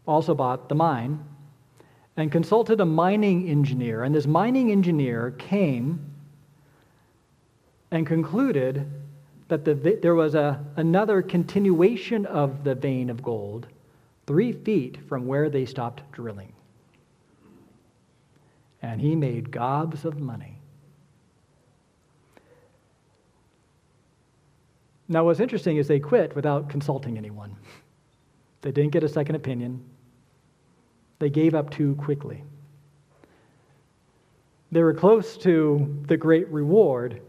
also 0.07 0.35
bought 0.35 0.69
the 0.69 0.75
mine 0.77 1.23
and 2.17 2.31
consulted 2.31 2.81
a 2.81 2.85
mining 2.85 3.51
engineer. 3.51 4.05
And 4.05 4.15
this 4.15 4.27
mining 4.27 4.71
engineer 4.71 5.35
came 5.37 6.13
and 7.91 8.07
concluded 8.07 8.89
that 9.49 9.65
the, 9.65 9.75
there 9.75 10.15
was 10.15 10.37
a, 10.37 10.65
another 10.77 11.23
continuation 11.23 12.25
of 12.27 12.63
the 12.63 12.77
vein 12.77 13.11
of 13.11 13.23
gold 13.23 13.67
three 14.29 14.53
feet 14.53 14.99
from 15.09 15.27
where 15.27 15.51
they 15.51 15.67
stopped 15.67 16.03
drilling. 16.13 16.53
And 18.81 19.01
he 19.01 19.17
made 19.17 19.51
gobs 19.51 20.05
of 20.05 20.21
money. 20.21 20.56
Now, 25.09 25.25
what's 25.25 25.41
interesting 25.41 25.77
is 25.77 25.87
they 25.87 26.01
quit 26.01 26.35
without 26.35 26.69
consulting 26.69 27.17
anyone. 27.17 27.55
They 28.63 28.73
didn't 28.73 28.91
get 28.91 29.05
a 29.05 29.09
second 29.09 29.37
opinion. 29.37 29.85
They 31.19 31.31
gave 31.31 31.55
up 31.55 31.71
too 31.71 31.95
quickly. 31.95 32.43
They 34.73 34.83
were 34.83 34.95
close 34.95 35.37
to 35.39 36.03
the 36.07 36.17
great 36.17 36.49
reward, 36.49 37.23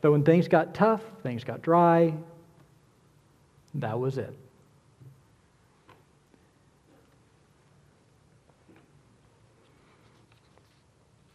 but 0.00 0.10
when 0.10 0.24
things 0.24 0.48
got 0.48 0.74
tough, 0.74 1.02
things 1.22 1.44
got 1.44 1.60
dry, 1.60 2.14
that 3.74 3.98
was 3.98 4.16
it. 4.16 4.34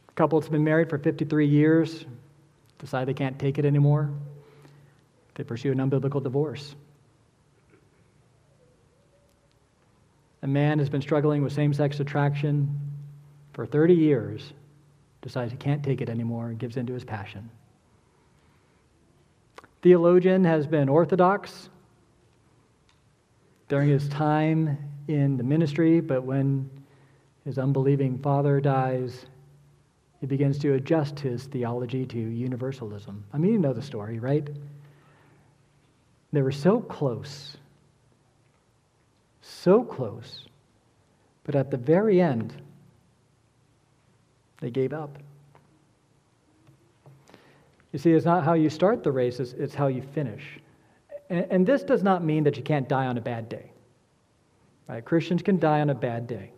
A 0.09 0.11
couple 0.15 0.39
that's 0.39 0.49
been 0.49 0.63
married 0.63 0.89
for 0.89 0.97
53 0.97 1.47
years, 1.47 2.05
decide 2.79 3.07
they 3.07 3.13
can't 3.13 3.39
take 3.39 3.57
it 3.57 3.65
anymore, 3.65 4.11
they 5.35 5.43
pursue 5.43 5.71
an 5.71 5.77
unbiblical 5.77 6.21
divorce. 6.21 6.75
A 10.41 10.47
man 10.47 10.79
has 10.79 10.89
been 10.89 11.01
struggling 11.01 11.41
with 11.41 11.53
same 11.53 11.73
sex 11.73 11.99
attraction 11.99 12.79
for 13.53 13.65
30 13.65 13.93
years, 13.93 14.53
decides 15.21 15.51
he 15.51 15.57
can't 15.57 15.83
take 15.83 16.01
it 16.01 16.09
anymore, 16.09 16.49
and 16.49 16.59
gives 16.59 16.75
in 16.75 16.85
to 16.87 16.93
his 16.93 17.05
passion. 17.05 17.49
Theologian 19.81 20.43
has 20.43 20.67
been 20.67 20.89
orthodox 20.89 21.69
during 23.69 23.89
his 23.89 24.07
time 24.09 24.77
in 25.07 25.37
the 25.37 25.43
ministry, 25.43 25.99
but 25.99 26.23
when 26.23 26.69
his 27.45 27.57
unbelieving 27.57 28.17
father 28.19 28.59
dies, 28.61 29.25
he 30.23 30.27
begins 30.27 30.57
to 30.57 30.75
adjust 30.75 31.19
his 31.19 31.47
theology 31.47 32.05
to 32.05 32.17
universalism. 32.17 33.25
I 33.33 33.37
mean, 33.37 33.51
you 33.51 33.59
know 33.59 33.73
the 33.73 33.81
story, 33.81 34.19
right? 34.19 34.47
They 36.31 36.41
were 36.41 36.49
so 36.49 36.79
close, 36.79 37.57
so 39.41 39.83
close, 39.83 40.45
but 41.43 41.55
at 41.55 41.69
the 41.71 41.75
very 41.75 42.21
end, 42.21 42.53
they 44.61 44.71
gave 44.71 44.93
up. 44.93 45.17
You 47.91 47.99
see, 47.99 48.13
it's 48.13 48.23
not 48.23 48.45
how 48.45 48.53
you 48.53 48.69
start 48.69 49.03
the 49.03 49.11
race, 49.11 49.41
it's, 49.41 49.75
how 49.75 49.87
you 49.87 50.01
finish. 50.01 50.57
And, 51.29 51.47
and 51.49 51.67
this 51.67 51.83
does 51.83 52.01
not 52.01 52.23
mean 52.23 52.45
that 52.45 52.55
you 52.55 52.63
can't 52.63 52.87
die 52.87 53.07
on 53.07 53.17
a 53.17 53.21
bad 53.21 53.49
day. 53.49 53.73
Right? 54.87 55.03
Christians 55.03 55.41
can 55.41 55.59
die 55.59 55.81
on 55.81 55.89
a 55.89 55.95
bad 55.95 56.27
day. 56.27 56.51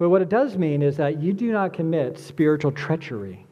But 0.00 0.08
what 0.08 0.22
it 0.22 0.30
does 0.30 0.56
mean 0.56 0.80
is 0.80 0.96
that 0.96 1.20
you 1.20 1.34
do 1.34 1.52
not 1.52 1.74
commit 1.74 2.18
spiritual 2.18 2.72
treachery. 2.72 3.44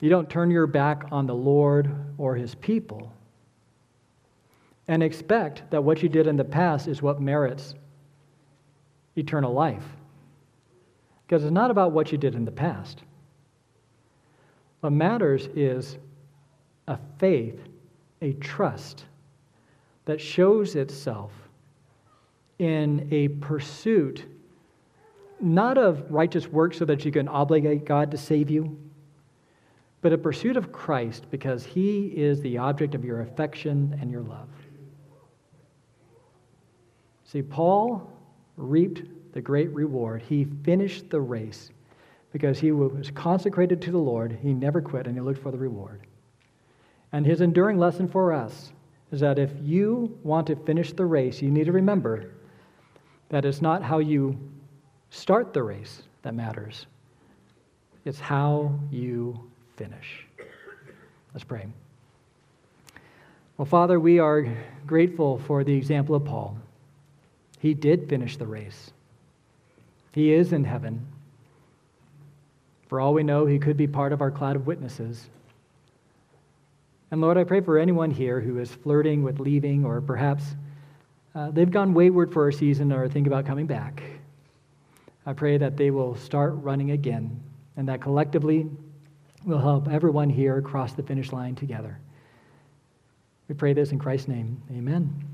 You 0.00 0.08
don't 0.08 0.30
turn 0.30 0.50
your 0.50 0.66
back 0.66 1.04
on 1.12 1.26
the 1.26 1.34
Lord 1.34 1.94
or 2.16 2.34
his 2.34 2.54
people 2.54 3.12
and 4.88 5.02
expect 5.02 5.70
that 5.70 5.84
what 5.84 6.02
you 6.02 6.08
did 6.08 6.26
in 6.26 6.38
the 6.38 6.44
past 6.44 6.88
is 6.88 7.02
what 7.02 7.20
merits 7.20 7.74
eternal 9.14 9.52
life. 9.52 9.84
Because 11.26 11.44
it's 11.44 11.52
not 11.52 11.70
about 11.70 11.92
what 11.92 12.12
you 12.12 12.16
did 12.16 12.34
in 12.34 12.46
the 12.46 12.50
past. 12.50 13.02
What 14.80 14.94
matters 14.94 15.50
is 15.54 15.98
a 16.88 16.96
faith, 17.18 17.60
a 18.22 18.32
trust 18.32 19.04
that 20.06 20.18
shows 20.18 20.76
itself 20.76 21.30
in 22.62 23.08
a 23.10 23.26
pursuit 23.26 24.24
not 25.40 25.76
of 25.76 26.08
righteous 26.12 26.46
works 26.46 26.78
so 26.78 26.84
that 26.84 27.04
you 27.04 27.10
can 27.10 27.26
obligate 27.26 27.84
God 27.84 28.12
to 28.12 28.16
save 28.16 28.48
you, 28.48 28.78
but 30.00 30.12
a 30.12 30.18
pursuit 30.18 30.56
of 30.56 30.70
Christ 30.70 31.26
because 31.28 31.64
he 31.64 32.06
is 32.06 32.40
the 32.40 32.58
object 32.58 32.94
of 32.94 33.04
your 33.04 33.22
affection 33.22 33.98
and 34.00 34.12
your 34.12 34.20
love. 34.20 34.48
See, 37.24 37.42
Paul 37.42 38.08
reaped 38.56 39.32
the 39.32 39.40
great 39.40 39.70
reward. 39.70 40.22
He 40.22 40.46
finished 40.62 41.10
the 41.10 41.20
race 41.20 41.72
because 42.32 42.60
he 42.60 42.70
was 42.70 43.10
consecrated 43.10 43.82
to 43.82 43.90
the 43.90 43.98
Lord. 43.98 44.38
He 44.40 44.54
never 44.54 44.80
quit 44.80 45.08
and 45.08 45.16
he 45.16 45.20
looked 45.20 45.42
for 45.42 45.50
the 45.50 45.58
reward. 45.58 46.06
And 47.10 47.26
his 47.26 47.40
enduring 47.40 47.78
lesson 47.80 48.06
for 48.06 48.32
us 48.32 48.72
is 49.10 49.18
that 49.18 49.40
if 49.40 49.50
you 49.60 50.16
want 50.22 50.46
to 50.46 50.54
finish 50.54 50.92
the 50.92 51.04
race, 51.04 51.42
you 51.42 51.50
need 51.50 51.64
to 51.64 51.72
remember 51.72 52.30
that 53.32 53.46
it's 53.46 53.62
not 53.62 53.82
how 53.82 53.98
you 53.98 54.38
start 55.08 55.54
the 55.54 55.62
race 55.62 56.02
that 56.20 56.34
matters, 56.34 56.86
it's 58.04 58.20
how 58.20 58.78
you 58.90 59.50
finish. 59.74 60.26
Let's 61.32 61.42
pray. 61.42 61.66
Well, 63.56 63.64
Father, 63.64 63.98
we 63.98 64.18
are 64.18 64.46
grateful 64.86 65.38
for 65.46 65.64
the 65.64 65.72
example 65.72 66.14
of 66.14 66.26
Paul. 66.26 66.58
He 67.58 67.72
did 67.72 68.06
finish 68.06 68.36
the 68.36 68.46
race. 68.46 68.90
He 70.12 70.34
is 70.34 70.52
in 70.52 70.64
heaven. 70.64 71.06
For 72.88 73.00
all 73.00 73.14
we 73.14 73.22
know, 73.22 73.46
he 73.46 73.58
could 73.58 73.78
be 73.78 73.86
part 73.86 74.12
of 74.12 74.20
our 74.20 74.30
cloud 74.30 74.56
of 74.56 74.66
witnesses. 74.66 75.30
And 77.10 77.22
Lord, 77.22 77.38
I 77.38 77.44
pray 77.44 77.62
for 77.62 77.78
anyone 77.78 78.10
here 78.10 78.40
who 78.40 78.58
is 78.58 78.70
flirting 78.70 79.22
with 79.22 79.40
leaving, 79.40 79.86
or 79.86 80.02
perhaps 80.02 80.54
uh, 81.34 81.50
they've 81.50 81.70
gone 81.70 81.94
wayward 81.94 82.32
for 82.32 82.48
a 82.48 82.52
season 82.52 82.92
or 82.92 83.08
think 83.08 83.26
about 83.26 83.46
coming 83.46 83.66
back. 83.66 84.02
I 85.24 85.32
pray 85.32 85.56
that 85.58 85.76
they 85.76 85.90
will 85.90 86.14
start 86.16 86.54
running 86.56 86.90
again, 86.90 87.40
and 87.76 87.88
that 87.88 88.00
collectively 88.00 88.68
we'll 89.44 89.58
help 89.58 89.88
everyone 89.88 90.28
here 90.28 90.60
cross 90.60 90.92
the 90.92 91.02
finish 91.02 91.32
line 91.32 91.54
together. 91.54 91.98
We 93.48 93.54
pray 93.54 93.72
this 93.72 93.92
in 93.92 93.98
Christ's 93.98 94.28
name. 94.28 94.62
Amen. 94.70 95.31